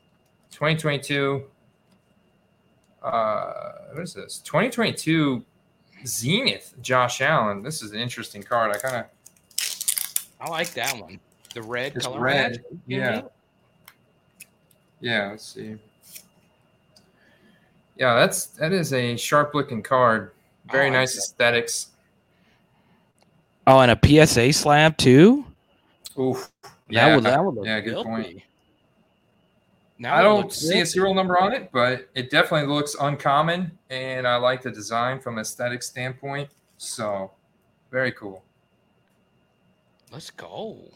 2022. 0.51 1.45
Uh, 3.03 3.53
what 3.93 4.03
is 4.03 4.15
this? 4.15 4.39
2022 4.39 5.45
Zenith 6.05 6.75
Josh 6.81 7.21
Allen. 7.21 7.63
This 7.63 7.83
is 7.83 7.93
an 7.93 8.01
interesting 8.01 8.43
card. 8.43 8.75
I 8.75 8.79
kind 8.79 8.97
of. 8.97 9.07
I 10.41 10.51
like 10.51 10.75
that 10.75 11.01
one. 11.01 11.21
The 11.55 11.63
red 11.63 11.95
color. 12.01 12.21
red. 12.21 12.65
Yeah. 12.87 13.23
Yeah. 15.01 15.31
Let's 15.31 15.47
see. 15.55 15.79
Yeah, 18.03 18.17
that's 18.17 18.47
that 18.59 18.73
is 18.73 18.93
a 18.93 19.17
sharp 19.17 19.55
looking 19.55 19.81
card. 19.81 20.33
Very 20.73 20.87
oh, 20.87 20.89
like 20.89 20.93
nice 20.95 21.17
aesthetics. 21.17 21.91
Oh, 23.65 23.79
and 23.79 23.93
a 23.93 24.27
PSA 24.27 24.53
slab 24.55 24.97
too. 24.97 25.45
Oof. 26.19 26.51
That 26.65 26.73
Yeah, 26.89 27.15
would 27.15 27.23
that 27.23 27.45
would 27.45 27.55
look 27.55 27.65
yeah, 27.65 27.79
good 27.79 27.93
filthy. 27.93 28.09
point. 28.09 28.43
Now 30.01 30.17
I 30.17 30.23
don't 30.23 30.39
looks 30.39 30.57
see 30.57 30.81
a 30.81 30.85
serial 30.85 31.15
number 31.15 31.39
on 31.39 31.53
it, 31.53 31.71
but 31.73 32.09
it 32.17 32.29
definitely 32.29 32.75
looks 32.75 32.97
uncommon, 32.99 33.71
and 33.89 34.27
I 34.27 34.35
like 34.35 34.63
the 34.63 34.73
design 34.73 35.21
from 35.21 35.39
aesthetic 35.39 35.81
standpoint. 35.85 36.51
So, 36.79 37.31
very 37.93 38.11
cool. 38.11 38.43
Let's 40.11 40.33
go. 40.33 40.91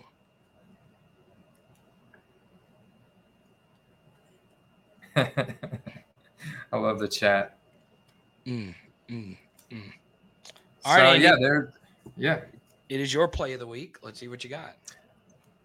I 6.73 6.79
love 6.79 6.99
the 6.99 7.09
chat. 7.09 7.59
Mm, 8.47 8.75
mm, 9.09 9.37
mm. 9.71 9.93
So 10.43 10.53
All 10.85 10.97
right, 10.97 11.21
yeah, 11.21 11.37
there. 11.41 11.73
Yeah. 12.17 12.41
It 12.89 13.01
is 13.01 13.13
your 13.13 13.27
play 13.27 13.53
of 13.53 13.61
the 13.61 13.67
week. 13.67 13.97
Let's 14.03 14.21
see 14.21 14.29
what 14.29 14.45
you 14.45 14.51
got. 14.51 14.77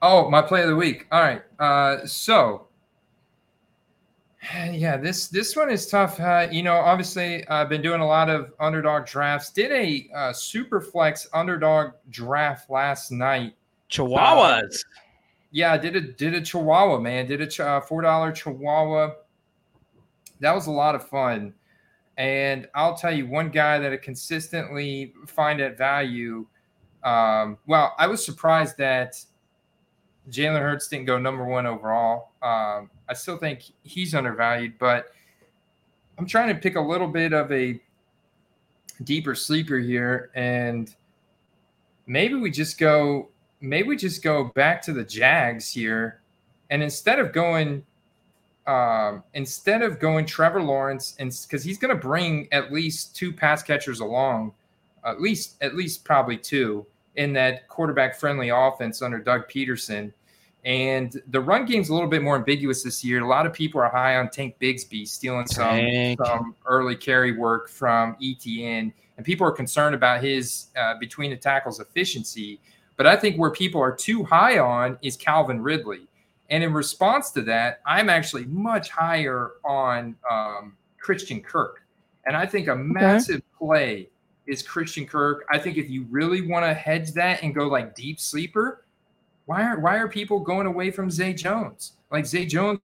Oh, 0.02 0.30
my 0.30 0.41
play 0.41 0.64
of 0.64 0.70
the 0.70 0.76
week. 0.76 1.06
All 1.12 1.22
right. 1.22 1.43
Uh, 1.60 2.06
so 2.06 2.68
yeah, 4.72 4.97
this 4.97 5.28
this 5.28 5.56
one 5.56 5.70
is 5.70 5.88
tough. 5.88 6.20
Uh, 6.20 6.47
you 6.52 6.64
know, 6.64 6.74
obviously, 6.74 7.47
I've 7.47 7.70
been 7.70 7.82
doing 7.82 8.02
a 8.02 8.08
lot 8.08 8.30
of 8.30 8.54
underdog 8.60 9.06
drafts. 9.06 9.52
Did 9.52 9.72
a 9.72 10.10
uh, 10.16 10.34
super 10.34 10.82
flex 10.82 11.28
underdog 11.34 11.91
draft 12.10 12.70
last 12.70 13.12
night. 13.12 13.54
Chihuahuas. 13.91 14.84
Yeah, 15.52 15.74
I 15.74 15.78
did 15.78 15.95
a 15.95 16.02
did 16.02 16.34
a 16.34 16.41
Chihuahua 16.41 16.99
man. 16.99 17.28
Did 17.28 17.41
a 17.41 17.47
ch- 17.47 17.60
uh, 17.60 17.82
four 17.82 18.02
dollar 18.02 18.32
Chihuahua. 18.32 19.12
That 20.41 20.53
was 20.53 20.67
a 20.67 20.71
lot 20.71 20.95
of 20.95 21.07
fun. 21.07 21.53
And 22.17 22.67
I'll 22.75 22.95
tell 22.95 23.15
you 23.15 23.25
one 23.25 23.49
guy 23.49 23.79
that 23.79 23.93
I 23.93 23.97
consistently 23.97 25.13
find 25.25 25.61
at 25.61 25.77
value. 25.77 26.45
Um, 27.03 27.57
well, 27.65 27.95
I 27.97 28.07
was 28.07 28.23
surprised 28.23 28.77
that 28.77 29.15
Jalen 30.29 30.59
Hurts 30.59 30.87
didn't 30.87 31.05
go 31.05 31.17
number 31.17 31.45
one 31.45 31.65
overall. 31.65 32.33
Um, 32.41 32.89
I 33.07 33.13
still 33.13 33.37
think 33.37 33.63
he's 33.83 34.13
undervalued, 34.13 34.77
but 34.77 35.07
I'm 36.17 36.25
trying 36.25 36.53
to 36.53 36.55
pick 36.55 36.75
a 36.75 36.81
little 36.81 37.07
bit 37.07 37.33
of 37.33 37.51
a 37.51 37.81
deeper 39.03 39.33
sleeper 39.33 39.79
here, 39.79 40.31
and 40.35 40.93
maybe 42.05 42.35
we 42.35 42.51
just 42.51 42.77
go. 42.77 43.29
Maybe 43.61 43.89
we 43.89 43.95
just 43.95 44.23
go 44.23 44.45
back 44.55 44.81
to 44.83 44.93
the 44.93 45.03
Jags 45.03 45.71
here, 45.71 46.21
and 46.69 46.83
instead 46.83 47.19
of 47.19 47.31
going, 47.31 47.83
um, 48.68 49.24
instead 49.34 49.82
of 49.82 49.99
going 49.99 50.26
Trevor 50.26 50.62
Lawrence, 50.62 51.16
and 51.20 51.36
because 51.47 51.64
he's 51.64 51.78
going 51.78 51.93
to 51.93 51.99
bring 51.99 52.47
at 52.51 52.72
least 52.72 53.16
two 53.16 53.34
pass 53.34 53.64
catchers 53.64 53.99
along, 53.99 54.53
at 55.05 55.20
least 55.20 55.55
at 55.62 55.76
least 55.76 56.05
probably 56.05 56.38
two 56.38 56.86
in 57.16 57.34
that 57.34 57.68
quarterback 57.68 58.16
friendly 58.16 58.49
offense 58.49 59.01
under 59.01 59.20
Doug 59.20 59.49
Pederson. 59.49 60.14
And 60.64 61.20
the 61.30 61.41
run 61.41 61.66
game's 61.66 61.89
a 61.89 61.93
little 61.93 62.09
bit 62.09 62.22
more 62.22 62.36
ambiguous 62.36 62.84
this 62.84 63.03
year. 63.03 63.24
A 63.24 63.28
lot 63.28 63.47
of 63.47 63.53
people 63.53 63.82
are 63.82 63.89
high 63.89 64.18
on 64.18 64.30
Tank 64.30 64.57
Bigsby 64.62 65.07
stealing 65.07 65.47
some, 65.47 65.78
Tank. 65.78 66.20
some 66.24 66.55
early 66.68 66.95
carry 66.95 67.36
work 67.36 67.68
from 67.68 68.16
ETN, 68.22 68.93
and 69.18 69.26
people 69.26 69.45
are 69.47 69.51
concerned 69.51 69.95
about 69.95 70.24
his 70.24 70.68
uh, 70.78 70.93
between 70.99 71.32
the 71.32 71.38
tackles 71.38 71.80
efficiency. 71.80 72.59
But 72.95 73.07
I 73.07 73.16
think 73.16 73.38
where 73.38 73.49
people 73.49 73.82
are 73.82 73.95
too 73.95 74.24
high 74.24 74.59
on 74.59 74.99
is 75.01 75.18
Calvin 75.18 75.64
Ridley. 75.64 76.07
And 76.52 76.64
in 76.66 76.74
response 76.74 77.32
to 77.32 77.41
that, 77.43 77.80
I'm 77.86 78.10
actually 78.10 78.45
much 78.45 78.89
higher 78.89 79.54
on 79.64 80.16
um, 80.30 80.76
Christian 80.99 81.41
Kirk. 81.41 81.84
And 82.28 82.36
I 82.36 82.45
think 82.45 82.68
a 82.68 82.76
massive 82.76 83.41
play 83.58 84.10
is 84.47 84.62
Christian 84.62 85.08
Kirk. 85.08 85.45
I 85.49 85.58
think 85.58 85.78
if 85.78 85.89
you 85.89 86.06
really 86.10 86.41
want 86.41 86.66
to 86.66 86.74
hedge 86.74 87.14
that 87.14 87.41
and 87.41 87.56
go 87.56 87.68
like 87.68 87.95
deep 87.95 88.20
sleeper, 88.20 88.86
why 89.45 89.64
are 89.64 89.80
why 89.80 89.95
are 89.97 90.08
people 90.08 90.39
going 90.39 90.68
away 90.68 90.91
from 90.91 91.10
Zay 91.10 91.34
Jones? 91.34 91.93
Like 92.12 92.26
Zay 92.26 92.45
Jones 92.45 92.80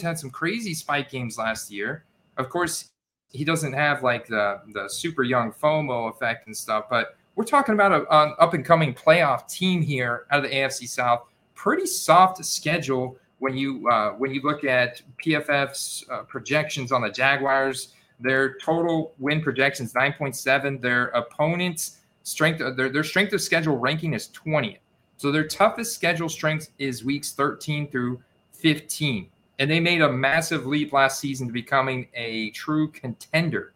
had 0.00 0.18
some 0.18 0.30
crazy 0.30 0.72
spike 0.72 1.10
games 1.10 1.36
last 1.36 1.70
year. 1.70 2.04
Of 2.36 2.48
course, 2.48 2.90
he 3.30 3.44
doesn't 3.44 3.72
have 3.72 4.02
like 4.02 4.28
the 4.28 4.60
the 4.72 4.88
super 4.88 5.24
young 5.24 5.52
FOMO 5.52 6.08
effect 6.10 6.46
and 6.46 6.56
stuff, 6.56 6.84
but 6.88 7.16
we're 7.34 7.44
talking 7.44 7.74
about 7.74 7.92
a, 7.92 8.06
an 8.14 8.34
up 8.38 8.54
and 8.54 8.64
coming 8.64 8.94
playoff 8.94 9.48
team 9.48 9.82
here 9.82 10.26
out 10.30 10.44
of 10.44 10.50
the 10.50 10.56
AFC 10.56 10.88
South. 10.88 11.27
Pretty 11.58 11.86
soft 11.86 12.44
schedule 12.44 13.16
when 13.40 13.56
you 13.56 13.88
uh, 13.88 14.12
when 14.12 14.32
you 14.32 14.40
look 14.42 14.62
at 14.62 15.02
PFF's 15.24 16.04
uh, 16.08 16.22
projections 16.22 16.92
on 16.92 17.02
the 17.02 17.10
Jaguars. 17.10 17.94
Their 18.20 18.56
total 18.58 19.12
win 19.18 19.40
projections 19.40 19.92
9.7. 19.92 20.80
Their 20.80 21.06
opponents 21.08 21.98
strength 22.22 22.60
their, 22.76 22.88
their 22.88 23.02
strength 23.02 23.32
of 23.32 23.40
schedule 23.40 23.76
ranking 23.76 24.14
is 24.14 24.28
20th. 24.28 24.78
So 25.16 25.32
their 25.32 25.48
toughest 25.48 25.96
schedule 25.96 26.28
strength 26.28 26.70
is 26.78 27.04
weeks 27.04 27.32
13 27.32 27.90
through 27.90 28.22
15. 28.52 29.28
And 29.58 29.68
they 29.68 29.80
made 29.80 30.00
a 30.00 30.12
massive 30.12 30.64
leap 30.64 30.92
last 30.92 31.18
season 31.18 31.48
to 31.48 31.52
becoming 31.52 32.06
a 32.14 32.50
true 32.50 32.86
contender. 32.92 33.72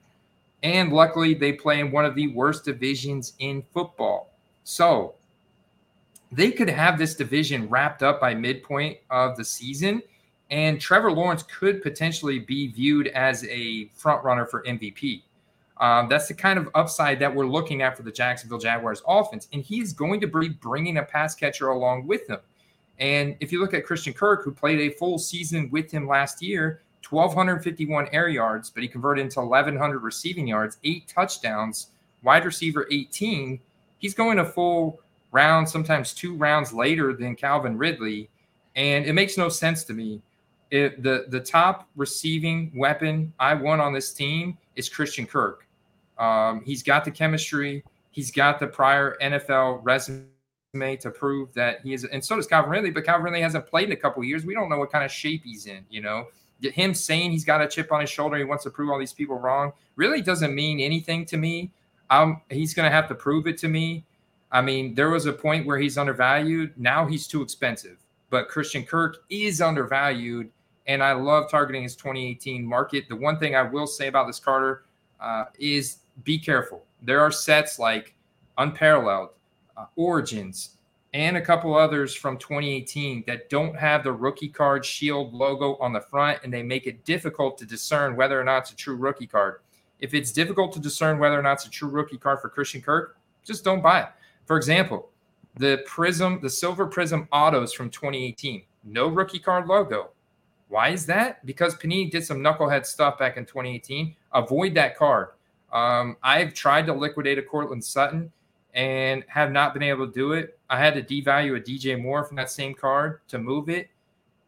And 0.63 0.93
luckily, 0.93 1.35
they 1.35 1.55
play 1.55 1.81
in 1.81 1.91
one 1.91 2.05
of 2.05 2.15
the 2.15 2.29
worst 2.29 2.65
divisions 2.65 3.33
in 3.41 3.65
football. 3.75 4.31
So 4.63 5.17
they 6.33 6.51
could 6.51 6.69
have 6.69 6.99
this 6.99 7.15
division 7.15 7.69
wrapped 7.69 8.03
up 8.03 8.21
by 8.21 8.35
midpoint 8.35 8.99
of 9.11 9.37
the 9.37 9.45
season. 9.45 10.03
And 10.51 10.81
Trevor 10.81 11.13
Lawrence 11.13 11.43
could 11.45 11.83
potentially 11.83 12.39
be 12.39 12.69
viewed 12.69 13.09
as 13.09 13.45
a 13.45 13.87
front 13.95 14.25
runner 14.25 14.47
for 14.47 14.63
MVP. 14.65 15.23
Um, 15.79 16.09
that's 16.09 16.29
the 16.29 16.35
kind 16.35 16.59
of 16.59 16.69
upside 16.75 17.19
that 17.21 17.35
we're 17.35 17.47
looking 17.47 17.83
at 17.83 17.97
for 17.97 18.03
the 18.03 18.13
Jacksonville 18.13 18.59
Jaguars 18.59 19.03
offense. 19.07 19.49
And 19.53 19.63
he's 19.63 19.93
going 19.93 20.21
to 20.21 20.27
be 20.27 20.49
bringing 20.49 20.99
a 20.99 21.03
pass 21.03 21.35
catcher 21.35 21.69
along 21.69 22.07
with 22.07 22.29
him. 22.29 22.39
And 22.99 23.37
if 23.41 23.51
you 23.53 23.61
look 23.61 23.75
at 23.75 23.85
Christian 23.85 24.13
Kirk, 24.13 24.45
who 24.45 24.53
played 24.53 24.81
a 24.81 24.95
full 24.95 25.19
season 25.19 25.69
with 25.71 25.91
him 25.91 26.07
last 26.07 26.43
year, 26.43 26.83
1,251 27.11 28.09
air 28.13 28.29
yards, 28.29 28.71
but 28.71 28.83
he 28.83 28.89
converted 28.89 29.25
into 29.25 29.41
1,100 29.41 29.99
receiving 29.99 30.47
yards, 30.47 30.79
eight 30.85 31.09
touchdowns, 31.09 31.89
wide 32.23 32.45
receiver 32.45 32.87
18. 32.91 33.61
He's 33.99 34.15
going 34.15 34.39
a 34.39 34.45
full 34.45 35.02
round, 35.33 35.69
sometimes 35.69 36.15
two 36.15 36.37
rounds 36.37 36.73
later 36.73 37.15
than 37.15 37.35
Calvin 37.35 37.77
Ridley. 37.77 38.31
And 38.77 39.05
it 39.05 39.13
makes 39.15 39.37
no 39.37 39.49
sense 39.49 39.85
to 39.85 39.93
me. 39.93 40.23
It, 40.71 41.03
the, 41.03 41.27
the 41.29 41.41
top 41.41 41.89
receiving 41.97 42.73
weapon 42.75 43.33
I 43.39 43.55
want 43.55 43.81
on 43.81 43.93
this 43.93 44.13
team 44.13 44.57
is 44.77 44.89
Christian 44.89 45.27
Kirk. 45.27 45.67
Um, 46.19 46.63
he's 46.65 46.83
got 46.83 47.05
the 47.05 47.11
chemistry. 47.11 47.85
He's 48.11 48.31
got 48.31 48.61
the 48.61 48.67
prior 48.67 49.17
NFL 49.21 49.81
resume 49.83 50.97
to 51.01 51.11
prove 51.11 51.53
that 51.55 51.81
he 51.83 51.93
is, 51.93 52.05
and 52.05 52.25
so 52.25 52.37
does 52.37 52.47
Calvin 52.47 52.71
Ridley. 52.71 52.91
But 52.91 53.05
Calvin 53.05 53.25
Ridley 53.25 53.43
hasn't 53.43 53.67
played 53.67 53.87
in 53.87 53.93
a 53.93 53.97
couple 53.97 54.23
years. 54.25 54.47
We 54.47 54.55
don't 54.55 54.71
know 54.71 54.79
what 54.79 54.91
kind 54.91 55.05
of 55.05 55.11
shape 55.11 55.43
he's 55.45 55.67
in. 55.67 55.85
You 55.91 56.01
know, 56.01 56.27
him 56.61 56.95
saying 56.95 57.33
he's 57.33 57.45
got 57.45 57.61
a 57.61 57.69
chip 57.69 57.93
on 57.93 58.01
his 58.01 58.11
shoulder, 58.11 58.37
he 58.37 58.45
wants 58.45 58.65
to 58.65 58.71
prove 58.71 58.91
all 58.91 58.99
these 58.99 59.13
people 59.13 59.39
wrong, 59.39 59.73
really 59.97 60.23
doesn't 60.23 60.55
mean 60.55 60.81
anything 60.81 61.25
to 61.27 61.37
me. 61.37 61.71
Um, 62.11 62.43
he's 62.51 62.75
going 62.75 62.89
to 62.89 62.95
have 62.95 63.09
to 63.09 63.15
prove 63.15 63.47
it 63.47 63.59
to 63.59 63.69
me. 63.69 64.05
I 64.53 64.61
mean, 64.61 64.95
there 64.95 65.09
was 65.09 65.25
a 65.25 65.33
point 65.33 65.67
where 65.67 65.79
he's 65.79 65.97
undervalued. 65.97 66.75
Now 66.77 67.07
he's 67.07 67.27
too 67.27 67.43
expensive. 67.43 67.97
But 68.29 68.49
Christian 68.49 68.85
Kirk 68.85 69.25
is 69.31 69.61
undervalued, 69.63 70.51
and 70.87 71.03
I 71.03 71.13
love 71.13 71.51
targeting 71.51 71.83
his 71.83 71.97
2018 71.97 72.65
market. 72.65 73.09
The 73.09 73.17
one 73.17 73.39
thing 73.39 73.57
I 73.57 73.63
will 73.63 73.87
say 73.87 74.09
about 74.09 74.27
this 74.27 74.39
Carter 74.39 74.85
uh, 75.21 75.45
is 75.59 75.99
be 76.25 76.39
careful. 76.39 76.85
There 77.01 77.21
are 77.21 77.33
sets 77.33 77.79
like 77.79 78.15
Unparalleled, 78.59 79.31
uh, 79.77 79.87
Origins, 79.97 80.77
and 81.15 81.37
a 81.37 81.43
couple 81.43 81.75
others 81.75 82.15
from 82.15 82.37
2018 82.39 83.25
that 83.27 83.49
don't 83.51 83.77
have 83.77 84.05
the 84.05 84.13
rookie 84.13 84.49
card 84.49 84.85
shield 84.85 85.33
logo 85.33 85.77
on 85.77 85.93
the 85.93 86.01
front, 86.01 86.41
and 86.45 86.53
they 86.53 86.63
make 86.63 86.87
it 86.87 87.05
difficult 87.05 87.57
to 87.59 87.67
discern 87.67 88.17
whether 88.17 88.39
or 88.39 88.45
not 88.45 88.63
it's 88.63 88.73
a 88.73 88.77
true 88.77 88.97
rookie 88.97 89.27
card. 89.27 89.61
If 89.99 90.15
it's 90.15 90.33
difficult 90.33 90.73
to 90.75 90.81
discern 90.81 91.19
whether 91.19 91.39
or 91.39 91.43
not 91.43 91.55
it's 91.55 91.67
a 91.67 91.71
true 91.71 91.89
rookie 91.89 92.19
card 92.19 92.41
for 92.41 92.49
Christian 92.49 92.83
Kirk, 92.83 93.17
just 93.45 93.65
don't 93.65 93.83
buy 93.83 94.03
it. 94.03 94.09
For 94.47 94.57
example, 94.57 95.11
the 95.57 95.83
Prism, 95.87 96.41
the 96.41 96.51
Silver 96.51 96.87
Prism 96.87 97.29
autos 97.33 97.73
from 97.73 97.91
2018, 97.91 98.63
no 98.85 99.09
rookie 99.09 99.39
card 99.39 99.67
logo. 99.67 100.11
Why 100.69 100.89
is 100.89 101.05
that? 101.07 101.45
Because 101.45 101.75
Panini 101.75 102.11
did 102.11 102.25
some 102.25 102.39
knucklehead 102.39 102.87
stuff 102.87 103.19
back 103.19 103.37
in 103.37 103.45
2018. 103.45 104.17
Avoid 104.33 104.75
that 104.75 104.97
card. 104.97 105.29
Um, 105.73 106.17
I've 106.23 106.55
tried 106.55 106.87
to 106.87 106.95
liquidate 106.95 107.39
a 107.39 107.43
Courtland 107.43 107.85
Sutton 107.85 108.33
and 108.75 109.25
have 109.29 109.53
not 109.53 109.75
been 109.75 109.83
able 109.83 110.07
to 110.07 110.13
do 110.13 110.33
it. 110.33 110.59
I 110.71 110.79
had 110.79 110.95
to 110.95 111.03
devalue 111.03 111.57
a 111.57 111.61
DJ 111.61 112.01
Moore 112.01 112.25
from 112.25 112.37
that 112.37 112.51
same 112.51 112.73
card 112.75 113.21
to 113.29 113.39
move 113.39 113.69
it, 113.69 113.91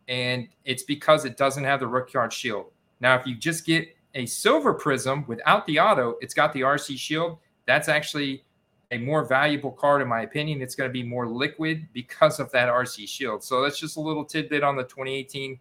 and 0.08 0.48
it's 0.64 0.82
because 0.82 1.26
it 1.26 1.36
doesn't 1.36 1.64
have 1.64 1.80
the 1.80 1.86
rookie 1.86 2.12
card 2.12 2.32
shield. 2.32 2.66
Now, 3.00 3.18
if 3.18 3.26
you 3.26 3.34
just 3.34 3.66
get 3.66 3.94
a 4.14 4.24
silver 4.24 4.72
prism 4.72 5.24
without 5.26 5.66
the 5.66 5.78
auto, 5.78 6.16
it's 6.20 6.32
got 6.32 6.52
the 6.52 6.62
RC 6.62 6.96
shield. 6.96 7.38
That's 7.66 7.88
actually 7.88 8.44
a 8.90 8.98
more 8.98 9.24
valuable 9.24 9.72
card, 9.72 10.02
in 10.02 10.08
my 10.08 10.22
opinion. 10.22 10.62
It's 10.62 10.74
going 10.74 10.88
to 10.88 10.92
be 10.92 11.02
more 11.02 11.26
liquid 11.26 11.88
because 11.92 12.40
of 12.40 12.50
that 12.52 12.68
RC 12.68 13.08
shield. 13.08 13.42
So 13.42 13.62
that's 13.62 13.78
just 13.78 13.96
a 13.96 14.00
little 14.00 14.24
tidbit 14.24 14.62
on 14.62 14.76
the 14.76 14.84
2018 14.84 15.58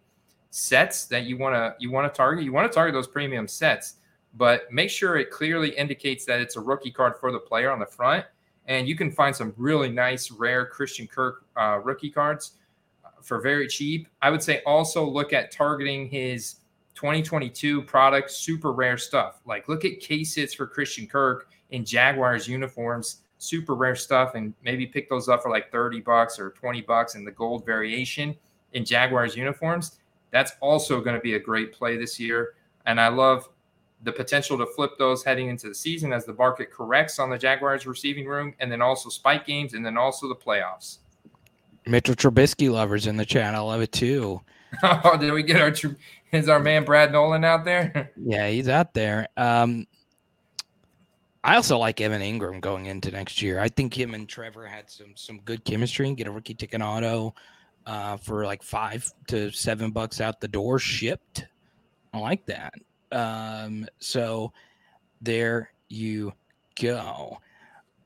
sets 0.50 1.06
that 1.06 1.24
you 1.24 1.36
want 1.36 1.54
to 1.54 1.74
you 1.78 1.90
want 1.90 2.12
to 2.12 2.16
target. 2.16 2.44
You 2.44 2.52
want 2.52 2.70
to 2.70 2.74
target 2.74 2.94
those 2.94 3.08
premium 3.08 3.48
sets, 3.48 3.94
but 4.36 4.72
make 4.72 4.90
sure 4.90 5.16
it 5.16 5.30
clearly 5.30 5.70
indicates 5.70 6.24
that 6.26 6.40
it's 6.40 6.56
a 6.56 6.60
rookie 6.60 6.92
card 6.92 7.14
for 7.18 7.32
the 7.32 7.40
player 7.40 7.70
on 7.70 7.78
the 7.78 7.86
front 7.86 8.24
and 8.66 8.88
you 8.88 8.96
can 8.96 9.10
find 9.10 9.34
some 9.34 9.52
really 9.56 9.90
nice, 9.90 10.30
rare 10.30 10.66
Christian 10.66 11.06
Kirk 11.06 11.44
uh, 11.56 11.80
rookie 11.82 12.10
cards 12.10 12.52
uh, 13.04 13.08
for 13.22 13.40
very 13.40 13.68
cheap. 13.68 14.08
I 14.22 14.30
would 14.30 14.42
say 14.42 14.62
also 14.64 15.04
look 15.04 15.32
at 15.32 15.50
targeting 15.50 16.08
his 16.08 16.56
2022 16.94 17.82
product, 17.82 18.30
super 18.30 18.72
rare 18.72 18.96
stuff. 18.96 19.40
Like 19.44 19.68
look 19.68 19.84
at 19.84 20.00
case 20.00 20.34
hits 20.34 20.54
for 20.54 20.66
Christian 20.66 21.06
Kirk 21.06 21.48
in 21.74 21.84
Jaguars 21.84 22.46
uniforms, 22.46 23.22
super 23.38 23.74
rare 23.74 23.96
stuff, 23.96 24.36
and 24.36 24.54
maybe 24.62 24.86
pick 24.86 25.08
those 25.08 25.28
up 25.28 25.42
for 25.42 25.50
like 25.50 25.72
30 25.72 26.00
bucks 26.00 26.38
or 26.38 26.50
20 26.50 26.82
bucks 26.82 27.16
in 27.16 27.24
the 27.24 27.32
gold 27.32 27.66
variation 27.66 28.34
in 28.74 28.84
Jaguars 28.84 29.36
uniforms. 29.36 29.98
That's 30.30 30.52
also 30.60 31.00
going 31.00 31.16
to 31.16 31.20
be 31.20 31.34
a 31.34 31.38
great 31.40 31.72
play 31.72 31.96
this 31.96 32.20
year. 32.20 32.54
And 32.86 33.00
I 33.00 33.08
love 33.08 33.48
the 34.04 34.12
potential 34.12 34.56
to 34.58 34.66
flip 34.66 34.92
those 34.98 35.24
heading 35.24 35.48
into 35.48 35.68
the 35.68 35.74
season 35.74 36.12
as 36.12 36.24
the 36.24 36.34
market 36.34 36.70
corrects 36.70 37.18
on 37.18 37.28
the 37.28 37.38
Jaguars 37.38 37.86
receiving 37.86 38.26
room, 38.26 38.54
and 38.60 38.70
then 38.70 38.80
also 38.80 39.08
spike 39.08 39.44
games, 39.44 39.74
and 39.74 39.84
then 39.84 39.96
also 39.96 40.28
the 40.28 40.36
playoffs. 40.36 40.98
Mitchell 41.86 42.14
Trubisky 42.14 42.70
lovers 42.70 43.08
in 43.08 43.16
the 43.16 43.26
chat. 43.26 43.54
I 43.54 43.58
love 43.58 43.80
it 43.80 43.90
too. 43.90 44.40
oh, 44.82 45.16
did 45.18 45.32
we 45.32 45.42
get 45.42 45.60
our 45.60 45.72
is 46.32 46.48
our 46.48 46.60
man 46.60 46.84
Brad 46.84 47.12
Nolan 47.12 47.44
out 47.44 47.64
there? 47.64 48.12
yeah, 48.16 48.48
he's 48.48 48.68
out 48.68 48.94
there. 48.94 49.28
Um, 49.36 49.86
I 51.44 51.56
also 51.56 51.76
like 51.76 52.00
Evan 52.00 52.22
Engram 52.22 52.58
going 52.62 52.86
into 52.86 53.10
next 53.10 53.42
year. 53.42 53.60
I 53.60 53.68
think 53.68 53.96
him 53.96 54.14
and 54.14 54.26
Trevor 54.26 54.66
had 54.66 54.90
some 54.90 55.12
some 55.14 55.40
good 55.40 55.62
chemistry 55.64 56.08
and 56.08 56.16
get 56.16 56.26
a 56.26 56.30
rookie 56.30 56.54
ticket 56.54 56.80
auto 56.80 57.34
uh, 57.84 58.16
for 58.16 58.46
like 58.46 58.62
five 58.62 59.06
to 59.26 59.50
seven 59.50 59.90
bucks 59.90 60.22
out 60.22 60.40
the 60.40 60.48
door 60.48 60.78
shipped. 60.78 61.44
I 62.14 62.18
like 62.18 62.46
that. 62.46 62.72
Um, 63.12 63.86
so 63.98 64.54
there 65.20 65.70
you 65.90 66.32
go. 66.80 67.38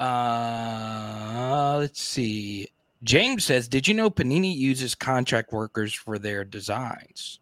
Uh, 0.00 1.76
let's 1.78 2.02
see. 2.02 2.66
James 3.04 3.44
says, 3.44 3.68
"Did 3.68 3.86
you 3.86 3.94
know 3.94 4.10
Panini 4.10 4.52
uses 4.52 4.96
contract 4.96 5.52
workers 5.52 5.94
for 5.94 6.18
their 6.18 6.44
designs?" 6.44 7.38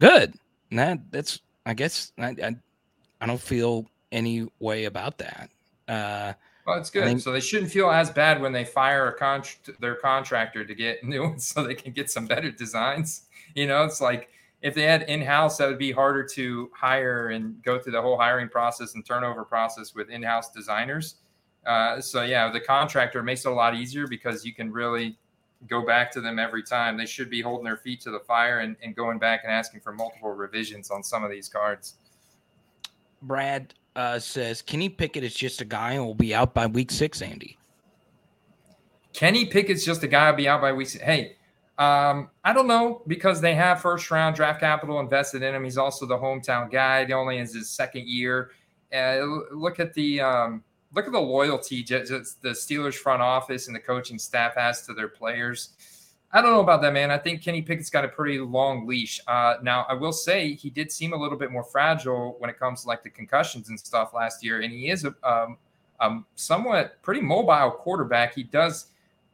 Good. 0.00 0.34
That 0.70 1.10
that's. 1.10 1.40
I 1.64 1.72
guess 1.72 2.12
I, 2.18 2.36
I, 2.42 2.56
I 3.20 3.26
don't 3.26 3.40
feel 3.40 3.86
any 4.12 4.48
way 4.60 4.84
about 4.84 5.18
that. 5.18 5.50
Uh, 5.88 6.32
well, 6.66 6.78
it's 6.78 6.90
good. 6.90 7.04
Think, 7.04 7.20
so 7.20 7.32
they 7.32 7.40
shouldn't 7.40 7.72
feel 7.72 7.90
as 7.90 8.10
bad 8.10 8.40
when 8.40 8.52
they 8.52 8.64
fire 8.64 9.08
a 9.08 9.18
con- 9.18 9.42
their 9.80 9.96
contractor 9.96 10.64
to 10.64 10.74
get 10.74 11.02
new 11.04 11.22
ones, 11.22 11.48
so 11.48 11.64
they 11.64 11.74
can 11.74 11.92
get 11.92 12.10
some 12.10 12.26
better 12.26 12.52
designs. 12.52 13.22
You 13.54 13.66
know, 13.66 13.84
it's 13.84 14.00
like 14.00 14.28
if 14.62 14.74
they 14.74 14.82
had 14.82 15.02
in-house 15.02 15.58
that 15.58 15.68
would 15.68 15.78
be 15.78 15.90
harder 15.90 16.24
to 16.24 16.70
hire 16.74 17.30
and 17.30 17.60
go 17.62 17.78
through 17.78 17.92
the 17.92 18.00
whole 18.00 18.16
hiring 18.16 18.48
process 18.48 18.94
and 18.94 19.04
turnover 19.04 19.44
process 19.44 19.94
with 19.94 20.08
in-house 20.08 20.50
designers 20.52 21.16
uh, 21.66 22.00
so 22.00 22.22
yeah 22.22 22.50
the 22.50 22.60
contractor 22.60 23.22
makes 23.22 23.44
it 23.44 23.50
a 23.50 23.54
lot 23.54 23.74
easier 23.74 24.06
because 24.06 24.44
you 24.44 24.54
can 24.54 24.72
really 24.72 25.18
go 25.68 25.84
back 25.84 26.10
to 26.10 26.20
them 26.20 26.38
every 26.38 26.62
time 26.62 26.96
they 26.96 27.06
should 27.06 27.30
be 27.30 27.40
holding 27.40 27.64
their 27.64 27.76
feet 27.76 28.00
to 28.00 28.10
the 28.10 28.18
fire 28.20 28.60
and, 28.60 28.76
and 28.82 28.96
going 28.96 29.18
back 29.18 29.40
and 29.44 29.52
asking 29.52 29.80
for 29.80 29.92
multiple 29.92 30.30
revisions 30.30 30.90
on 30.90 31.02
some 31.02 31.22
of 31.22 31.30
these 31.30 31.48
cards 31.48 31.94
brad 33.22 33.74
uh, 33.96 34.18
says 34.18 34.62
kenny 34.62 34.88
pickett 34.88 35.24
is 35.24 35.34
just 35.34 35.60
a 35.60 35.64
guy 35.64 35.92
and 35.92 36.04
will 36.04 36.14
be 36.14 36.34
out 36.34 36.54
by 36.54 36.66
week 36.66 36.90
six 36.90 37.22
andy 37.22 37.58
kenny 39.12 39.44
pickett's 39.44 39.84
just 39.84 40.02
a 40.02 40.08
guy 40.08 40.30
will 40.30 40.36
be 40.36 40.48
out 40.48 40.60
by 40.60 40.72
week 40.72 40.88
six 40.88 41.02
hey 41.04 41.36
um, 41.78 42.28
I 42.44 42.52
don't 42.52 42.66
know 42.66 43.02
because 43.06 43.40
they 43.40 43.54
have 43.54 43.80
first 43.80 44.10
round 44.10 44.36
draft 44.36 44.60
capital 44.60 45.00
invested 45.00 45.42
in 45.42 45.54
him. 45.54 45.64
He's 45.64 45.78
also 45.78 46.06
the 46.06 46.16
hometown 46.16 46.70
guy. 46.70 47.04
He 47.06 47.12
only 47.12 47.38
is 47.38 47.54
his 47.54 47.70
second 47.70 48.06
year. 48.06 48.50
Uh, 48.94 49.24
look 49.50 49.80
at 49.80 49.94
the 49.94 50.20
um, 50.20 50.62
look 50.94 51.06
at 51.06 51.12
the 51.12 51.20
loyalty 51.20 51.82
just 51.82 52.42
the 52.42 52.50
Steelers 52.50 52.94
front 52.94 53.22
office 53.22 53.66
and 53.66 53.74
the 53.74 53.80
coaching 53.80 54.18
staff 54.18 54.54
has 54.54 54.86
to 54.86 54.94
their 54.94 55.08
players. 55.08 55.70
I 56.34 56.40
don't 56.40 56.50
know 56.50 56.60
about 56.60 56.80
that, 56.80 56.94
man. 56.94 57.10
I 57.10 57.18
think 57.18 57.42
Kenny 57.42 57.60
Pickett's 57.60 57.90
got 57.90 58.06
a 58.06 58.08
pretty 58.08 58.38
long 58.38 58.86
leash. 58.86 59.20
Uh, 59.26 59.56
now, 59.62 59.84
I 59.88 59.92
will 59.92 60.12
say 60.12 60.54
he 60.54 60.70
did 60.70 60.90
seem 60.90 61.12
a 61.12 61.16
little 61.16 61.36
bit 61.36 61.50
more 61.50 61.64
fragile 61.64 62.36
when 62.38 62.48
it 62.48 62.58
comes 62.58 62.82
to 62.82 62.88
like 62.88 63.02
the 63.02 63.10
concussions 63.10 63.68
and 63.68 63.78
stuff 63.78 64.14
last 64.14 64.42
year, 64.42 64.62
and 64.62 64.72
he 64.72 64.88
is 64.88 65.04
a 65.04 65.14
um, 65.22 65.58
um, 66.00 66.26
somewhat 66.34 67.00
pretty 67.02 67.20
mobile 67.20 67.70
quarterback. 67.70 68.34
He 68.34 68.42
does 68.44 68.86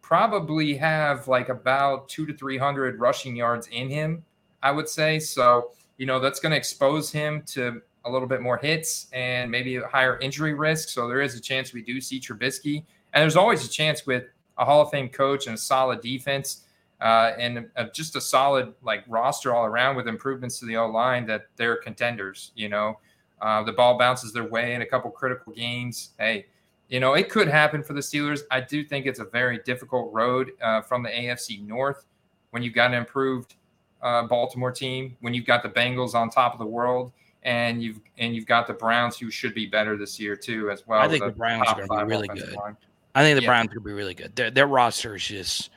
probably 0.02 0.74
have 0.76 1.28
like 1.28 1.50
about 1.50 2.08
two 2.08 2.26
to 2.26 2.32
300 2.32 2.98
rushing 2.98 3.36
yards 3.36 3.68
in 3.68 3.88
him, 3.88 4.24
I 4.62 4.72
would 4.72 4.88
say. 4.88 5.20
So, 5.20 5.70
you 5.98 6.06
know, 6.06 6.18
that's 6.18 6.40
going 6.40 6.50
to 6.50 6.56
expose 6.56 7.12
him 7.12 7.42
to 7.48 7.80
a 8.04 8.10
little 8.10 8.26
bit 8.26 8.40
more 8.40 8.56
hits 8.56 9.06
and 9.12 9.50
maybe 9.50 9.76
a 9.76 9.86
higher 9.86 10.18
injury 10.18 10.54
risk. 10.54 10.88
So 10.88 11.06
there 11.06 11.20
is 11.20 11.34
a 11.36 11.40
chance 11.40 11.72
we 11.72 11.82
do 11.82 12.00
see 12.00 12.18
Trubisky. 12.18 12.84
And 13.12 13.22
there's 13.22 13.36
always 13.36 13.64
a 13.64 13.68
chance 13.68 14.06
with 14.06 14.24
a 14.56 14.64
Hall 14.64 14.80
of 14.80 14.90
Fame 14.90 15.08
coach 15.08 15.46
and 15.46 15.54
a 15.54 15.58
solid 15.58 16.00
defense 16.00 16.64
uh, 17.00 17.32
and 17.38 17.68
a, 17.76 17.86
just 17.90 18.16
a 18.16 18.20
solid 18.20 18.74
like 18.82 19.04
roster 19.08 19.54
all 19.54 19.64
around 19.64 19.96
with 19.96 20.08
improvements 20.08 20.58
to 20.58 20.66
the 20.66 20.76
O 20.76 20.88
line 20.88 21.26
that 21.26 21.46
they're 21.56 21.76
contenders. 21.76 22.52
You 22.54 22.68
know, 22.68 22.98
uh, 23.40 23.62
the 23.62 23.72
ball 23.72 23.98
bounces 23.98 24.32
their 24.32 24.48
way 24.48 24.74
in 24.74 24.82
a 24.82 24.86
couple 24.86 25.10
critical 25.10 25.52
games. 25.52 26.10
Hey, 26.18 26.46
you 26.88 27.00
know, 27.00 27.14
it 27.14 27.30
could 27.30 27.48
happen 27.48 27.82
for 27.82 27.92
the 27.92 28.00
Steelers. 28.00 28.40
I 28.50 28.60
do 28.60 28.82
think 28.84 29.06
it's 29.06 29.20
a 29.20 29.24
very 29.24 29.58
difficult 29.58 30.12
road 30.12 30.52
uh, 30.62 30.80
from 30.80 31.02
the 31.02 31.10
AFC 31.10 31.64
North 31.66 32.06
when 32.50 32.62
you've 32.62 32.74
got 32.74 32.90
an 32.90 32.94
improved 32.94 33.54
uh, 34.02 34.26
Baltimore 34.26 34.72
team, 34.72 35.16
when 35.20 35.34
you've 35.34 35.46
got 35.46 35.62
the 35.62 35.68
Bengals 35.68 36.14
on 36.14 36.30
top 36.30 36.52
of 36.52 36.58
the 36.58 36.66
world, 36.66 37.12
and 37.42 37.82
you've 37.82 38.00
and 38.18 38.34
you've 38.34 38.46
got 38.46 38.66
the 38.66 38.72
Browns 38.72 39.18
who 39.18 39.30
should 39.30 39.54
be 39.54 39.66
better 39.66 39.96
this 39.96 40.18
year 40.18 40.34
too 40.34 40.70
as 40.70 40.86
well. 40.86 41.00
I 41.00 41.08
think 41.08 41.22
the, 41.22 41.30
the 41.30 41.36
Browns 41.36 41.68
are 41.68 41.86
going 41.86 41.88
to 41.88 42.06
be 42.06 42.10
really 42.10 42.28
good. 42.28 42.52
Line. 42.54 42.76
I 43.14 43.22
think 43.22 43.36
the 43.36 43.42
yeah. 43.42 43.48
Browns 43.48 43.72
could 43.72 43.84
be 43.84 43.92
really 43.92 44.14
good. 44.14 44.34
Their 44.34 44.50
their 44.50 44.66
roster 44.66 45.14
is 45.14 45.24
just 45.24 45.70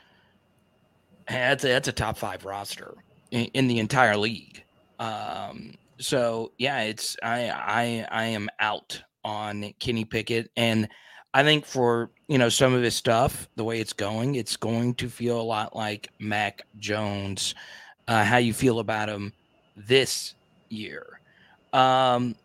that's 1.32 1.64
a, 1.64 1.68
that's 1.68 1.88
a 1.88 1.92
top 1.92 2.18
five 2.18 2.46
roster 2.46 2.96
in, 3.32 3.46
in 3.54 3.68
the 3.68 3.80
entire 3.80 4.18
league. 4.18 4.64
Um, 5.00 5.74
so 5.98 6.52
yeah, 6.58 6.82
it's 6.82 7.18
I 7.24 7.50
I 7.50 8.08
I 8.12 8.26
am 8.26 8.50
out 8.60 9.02
on 9.24 9.74
Kenny 9.80 10.06
Pickett. 10.06 10.52
And 10.56 10.88
I 11.34 11.44
think 11.44 11.66
for, 11.66 12.12
you 12.28 12.38
know, 12.38 12.50
some 12.50 12.74
of 12.74 12.84
his 12.84 12.96
stuff, 12.96 13.48
the 13.56 13.64
way 13.64 13.80
it's 13.80 13.94
going, 13.94 14.36
it's 14.36 14.58
going 14.58 14.96
to 14.96 15.10
feel 15.10 15.40
a 15.40 15.44
lot 15.44 15.76
like 15.76 16.10
Mac 16.20 16.64
Jones. 16.78 17.56
Uh, 18.08 18.24
how 18.24 18.38
you 18.38 18.54
feel 18.54 18.80
about 18.80 19.08
him 19.08 19.32
this 19.78 20.34
year. 20.70 21.22
Um, 21.72 22.36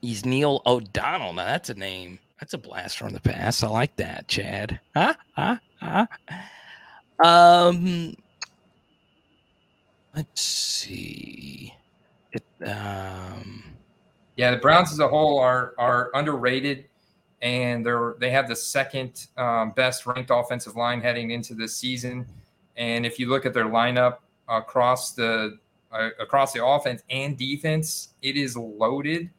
He's 0.00 0.24
Neil 0.24 0.62
O'Donnell. 0.64 1.32
Now 1.32 1.46
that's 1.46 1.70
a 1.70 1.74
name. 1.74 2.20
That's 2.38 2.54
a 2.54 2.58
blast 2.58 2.98
from 2.98 3.12
the 3.12 3.20
past. 3.20 3.64
I 3.64 3.68
like 3.68 3.96
that, 3.96 4.28
Chad. 4.28 4.78
Huh? 4.94 5.14
Huh? 5.34 5.56
Huh? 5.80 6.06
Um, 7.22 8.14
let's 10.14 10.40
see. 10.40 11.74
It, 12.32 12.44
um, 12.68 13.64
yeah, 14.36 14.52
the 14.52 14.56
Browns 14.58 14.92
as 14.92 15.00
a 15.00 15.08
whole 15.08 15.38
are 15.38 15.74
are 15.78 16.10
underrated, 16.14 16.84
and 17.42 17.84
they're 17.84 18.14
they 18.20 18.30
have 18.30 18.48
the 18.48 18.56
second 18.56 19.26
um, 19.36 19.72
best 19.72 20.06
ranked 20.06 20.30
offensive 20.32 20.76
line 20.76 21.00
heading 21.00 21.30
into 21.30 21.54
this 21.54 21.74
season. 21.76 22.26
And 22.76 23.04
if 23.04 23.18
you 23.18 23.28
look 23.28 23.44
at 23.46 23.52
their 23.52 23.66
lineup 23.66 24.18
across 24.48 25.12
the 25.12 25.58
uh, 25.90 26.10
across 26.20 26.52
the 26.52 26.64
offense 26.64 27.02
and 27.10 27.36
defense, 27.36 28.10
it 28.22 28.36
is 28.36 28.56
loaded. 28.56 29.30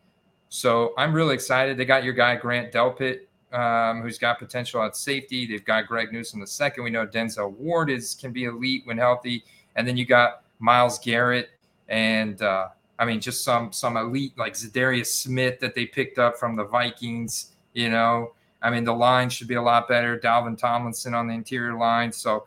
So 0.49 0.93
I'm 0.97 1.13
really 1.13 1.35
excited. 1.35 1.77
They 1.77 1.85
got 1.85 2.03
your 2.03 2.13
guy 2.13 2.35
Grant 2.35 2.73
Delpit, 2.73 3.21
um, 3.51 4.01
who's 4.01 4.17
got 4.17 4.39
potential 4.39 4.83
at 4.83 4.95
safety. 4.95 5.45
They've 5.45 5.63
got 5.63 5.87
Greg 5.87 6.11
Newsome 6.11 6.39
the 6.39 6.47
second. 6.47 6.83
We 6.83 6.89
know 6.89 7.05
Denzel 7.05 7.51
Ward 7.51 7.89
is 7.89 8.15
can 8.15 8.31
be 8.31 8.45
elite 8.45 8.83
when 8.85 8.97
healthy, 8.97 9.43
and 9.75 9.87
then 9.87 9.97
you 9.97 10.05
got 10.05 10.43
Myles 10.59 10.99
Garrett 10.99 11.49
and 11.87 12.41
uh, 12.41 12.67
I 12.97 13.05
mean 13.05 13.19
just 13.19 13.43
some 13.43 13.71
some 13.73 13.97
elite 13.97 14.33
like 14.37 14.53
Za'Darius 14.53 15.07
Smith 15.07 15.59
that 15.59 15.75
they 15.75 15.85
picked 15.85 16.19
up 16.19 16.37
from 16.37 16.55
the 16.55 16.65
Vikings. 16.65 17.53
You 17.73 17.89
know, 17.89 18.33
I 18.61 18.69
mean 18.69 18.83
the 18.83 18.93
line 18.93 19.29
should 19.29 19.47
be 19.47 19.55
a 19.55 19.61
lot 19.61 19.87
better. 19.87 20.17
Dalvin 20.17 20.57
Tomlinson 20.57 21.13
on 21.13 21.27
the 21.27 21.33
interior 21.33 21.77
line. 21.77 22.11
So 22.11 22.45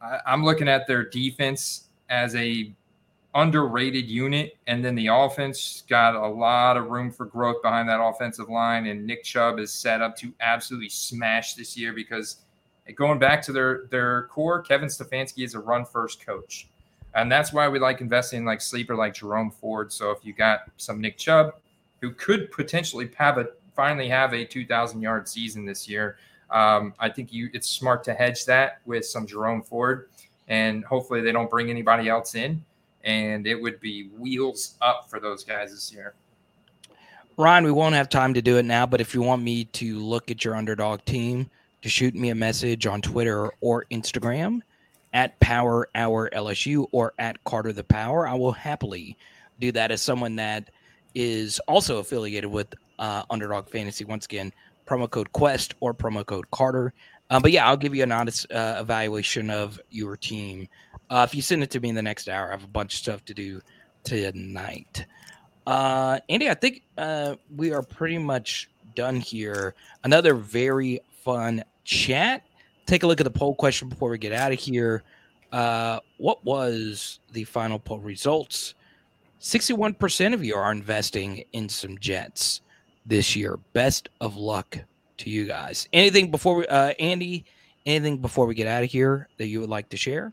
I, 0.00 0.20
I'm 0.26 0.44
looking 0.44 0.68
at 0.68 0.86
their 0.86 1.04
defense 1.04 1.88
as 2.08 2.34
a 2.36 2.72
underrated 3.36 4.08
unit. 4.08 4.56
And 4.66 4.84
then 4.84 4.94
the 4.94 5.08
offense 5.08 5.84
got 5.88 6.14
a 6.14 6.26
lot 6.26 6.76
of 6.76 6.86
room 6.86 7.12
for 7.12 7.26
growth 7.26 7.62
behind 7.62 7.88
that 7.88 8.02
offensive 8.02 8.48
line. 8.48 8.86
And 8.86 9.06
Nick 9.06 9.22
Chubb 9.22 9.58
is 9.58 9.72
set 9.72 10.00
up 10.00 10.16
to 10.16 10.32
absolutely 10.40 10.88
smash 10.88 11.54
this 11.54 11.76
year 11.76 11.92
because 11.92 12.38
going 12.94 13.18
back 13.18 13.42
to 13.42 13.52
their 13.52 13.84
their 13.90 14.24
core, 14.28 14.62
Kevin 14.62 14.88
Stefanski 14.88 15.44
is 15.44 15.54
a 15.54 15.60
run 15.60 15.84
first 15.84 16.24
coach. 16.24 16.68
And 17.14 17.30
that's 17.30 17.52
why 17.52 17.68
we 17.68 17.78
like 17.78 18.00
investing 18.00 18.40
in 18.40 18.44
like 18.44 18.60
sleeper 18.60 18.96
like 18.96 19.14
Jerome 19.14 19.50
Ford. 19.50 19.92
So 19.92 20.10
if 20.10 20.24
you 20.24 20.32
got 20.32 20.60
some 20.78 21.00
Nick 21.00 21.18
Chubb, 21.18 21.54
who 22.00 22.12
could 22.12 22.50
potentially 22.50 23.10
have 23.16 23.38
a 23.38 23.48
finally 23.74 24.08
have 24.08 24.32
a 24.32 24.46
2,000 24.46 25.02
yard 25.02 25.28
season 25.28 25.66
this 25.66 25.86
year, 25.86 26.16
um, 26.50 26.94
I 26.98 27.10
think 27.10 27.34
you 27.34 27.50
it's 27.52 27.70
smart 27.70 28.02
to 28.04 28.14
hedge 28.14 28.46
that 28.46 28.80
with 28.86 29.04
some 29.04 29.26
Jerome 29.26 29.62
Ford, 29.62 30.08
and 30.48 30.84
hopefully 30.86 31.20
they 31.20 31.32
don't 31.32 31.50
bring 31.50 31.68
anybody 31.68 32.08
else 32.08 32.34
in 32.34 32.64
and 33.06 33.46
it 33.46 33.54
would 33.54 33.80
be 33.80 34.08
wheels 34.18 34.76
up 34.82 35.08
for 35.08 35.18
those 35.18 35.44
guys 35.44 35.70
this 35.70 35.92
year. 35.92 36.14
Ryan, 37.38 37.64
we 37.64 37.72
won't 37.72 37.94
have 37.94 38.08
time 38.08 38.34
to 38.34 38.42
do 38.42 38.58
it 38.58 38.64
now, 38.64 38.84
but 38.84 39.00
if 39.00 39.14
you 39.14 39.22
want 39.22 39.42
me 39.42 39.64
to 39.64 39.98
look 39.98 40.30
at 40.30 40.44
your 40.44 40.56
underdog 40.56 41.04
team, 41.04 41.48
to 41.82 41.88
shoot 41.88 42.14
me 42.14 42.30
a 42.30 42.34
message 42.34 42.86
on 42.86 43.00
Twitter 43.00 43.52
or 43.60 43.84
Instagram 43.92 44.60
at 45.12 45.38
Power 45.38 45.88
Hour 45.94 46.28
LSU 46.30 46.88
or 46.90 47.14
at 47.18 47.42
Carter 47.44 47.72
the 47.72 47.84
Power, 47.84 48.26
I 48.26 48.34
will 48.34 48.52
happily 48.52 49.16
do 49.60 49.70
that 49.72 49.92
as 49.92 50.02
someone 50.02 50.34
that 50.36 50.70
is 51.14 51.60
also 51.68 51.98
affiliated 51.98 52.50
with 52.50 52.74
uh, 52.98 53.22
Underdog 53.30 53.68
Fantasy. 53.68 54.04
Once 54.04 54.24
again, 54.24 54.52
promo 54.86 55.08
code 55.08 55.32
Quest 55.32 55.74
or 55.80 55.94
promo 55.94 56.26
code 56.26 56.50
Carter. 56.50 56.92
Um, 57.30 57.42
but 57.42 57.50
yeah, 57.50 57.66
I'll 57.66 57.76
give 57.76 57.94
you 57.94 58.02
an 58.02 58.12
honest 58.12 58.50
uh, 58.52 58.76
evaluation 58.80 59.50
of 59.50 59.80
your 59.90 60.16
team 60.16 60.68
uh, 61.10 61.24
if 61.28 61.34
you 61.34 61.42
send 61.42 61.62
it 61.62 61.70
to 61.70 61.80
me 61.80 61.88
in 61.88 61.94
the 61.94 62.02
next 62.02 62.28
hour, 62.28 62.48
I 62.48 62.50
have 62.50 62.64
a 62.64 62.68
bunch 62.68 62.94
of 62.94 62.98
stuff 62.98 63.24
to 63.26 63.34
do 63.34 63.60
tonight. 64.04 65.06
Uh, 65.66 66.18
Andy, 66.28 66.48
I 66.48 66.54
think 66.54 66.82
uh, 66.98 67.36
we 67.54 67.72
are 67.72 67.82
pretty 67.82 68.18
much 68.18 68.68
done 68.94 69.16
here. 69.16 69.74
Another 70.04 70.34
very 70.34 71.00
fun 71.22 71.62
chat. 71.84 72.42
Take 72.86 73.02
a 73.02 73.06
look 73.06 73.20
at 73.20 73.24
the 73.24 73.30
poll 73.30 73.54
question 73.54 73.88
before 73.88 74.10
we 74.10 74.18
get 74.18 74.32
out 74.32 74.52
of 74.52 74.58
here. 74.58 75.02
Uh, 75.52 76.00
what 76.18 76.44
was 76.44 77.20
the 77.32 77.44
final 77.44 77.78
poll 77.78 77.98
results? 77.98 78.74
61% 79.40 80.34
of 80.34 80.44
you 80.44 80.54
are 80.56 80.72
investing 80.72 81.44
in 81.52 81.68
some 81.68 81.98
Jets 81.98 82.62
this 83.04 83.36
year. 83.36 83.58
Best 83.72 84.08
of 84.20 84.36
luck 84.36 84.78
to 85.18 85.30
you 85.30 85.46
guys. 85.46 85.88
Anything 85.92 86.30
before 86.30 86.56
we, 86.56 86.66
uh, 86.66 86.94
Andy, 86.98 87.44
anything 87.84 88.18
before 88.18 88.46
we 88.46 88.54
get 88.54 88.66
out 88.66 88.82
of 88.82 88.90
here 88.90 89.28
that 89.38 89.46
you 89.46 89.60
would 89.60 89.70
like 89.70 89.88
to 89.90 89.96
share? 89.96 90.32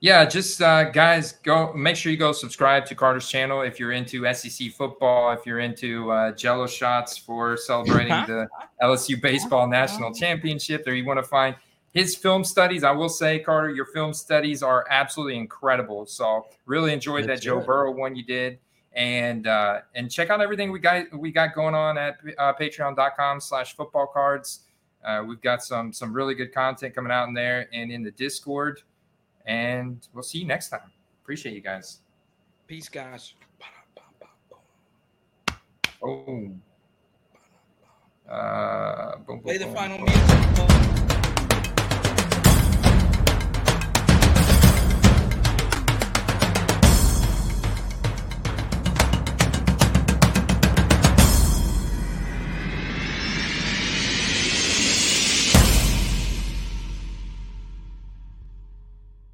Yeah, 0.00 0.24
just 0.26 0.62
uh, 0.62 0.90
guys, 0.90 1.32
go 1.42 1.72
make 1.72 1.96
sure 1.96 2.12
you 2.12 2.18
go 2.18 2.30
subscribe 2.30 2.86
to 2.86 2.94
Carter's 2.94 3.28
channel 3.28 3.62
if 3.62 3.80
you're 3.80 3.90
into 3.90 4.32
SEC 4.32 4.70
football, 4.70 5.32
if 5.32 5.44
you're 5.44 5.58
into 5.58 6.12
uh, 6.12 6.30
Jello 6.32 6.68
shots 6.68 7.18
for 7.18 7.56
celebrating 7.56 8.12
the 8.26 8.46
LSU 8.80 9.20
baseball 9.20 9.66
national 9.66 10.14
championship, 10.14 10.86
or 10.86 10.94
you 10.94 11.04
want 11.04 11.18
to 11.18 11.24
find 11.24 11.56
his 11.92 12.14
film 12.14 12.44
studies. 12.44 12.84
I 12.84 12.92
will 12.92 13.08
say, 13.08 13.40
Carter, 13.40 13.70
your 13.70 13.86
film 13.86 14.14
studies 14.14 14.62
are 14.62 14.86
absolutely 14.88 15.36
incredible. 15.36 16.06
So 16.06 16.46
really 16.64 16.92
enjoyed 16.92 17.26
that 17.28 17.40
Joe 17.40 17.58
Burrow 17.58 17.90
one 17.90 18.14
you 18.14 18.22
did, 18.22 18.58
and 18.92 19.46
uh, 19.46 19.80
and 19.94 20.10
check 20.10 20.30
out 20.30 20.40
everything 20.40 20.72
we 20.72 20.78
got 20.78 21.06
we 21.16 21.30
got 21.30 21.54
going 21.54 21.74
on 21.74 21.98
at 21.98 22.18
uh, 22.38 22.52
Patreon.com/slash 22.54 23.76
Football 23.76 24.06
Cards. 24.06 24.60
Uh, 25.04 25.22
we've 25.26 25.40
got 25.40 25.62
some 25.62 25.92
some 25.92 26.12
really 26.12 26.34
good 26.34 26.52
content 26.52 26.94
coming 26.94 27.12
out 27.12 27.28
in 27.28 27.34
there 27.34 27.68
and 27.72 27.90
in 27.90 28.02
the 28.02 28.10
Discord. 28.12 28.82
And 29.46 30.06
we'll 30.12 30.22
see 30.22 30.38
you 30.38 30.46
next 30.46 30.68
time. 30.68 30.92
Appreciate 31.22 31.54
you 31.54 31.62
guys. 31.62 32.00
Peace, 32.66 32.88
guys. 32.88 33.34
Oh. 36.02 36.50
Uh, 38.28 39.16
boom, 39.16 39.24
boom, 39.26 39.40
Play 39.40 39.56
the 39.56 39.64
boom, 39.64 39.74
final 39.74 39.98
music. 39.98 41.07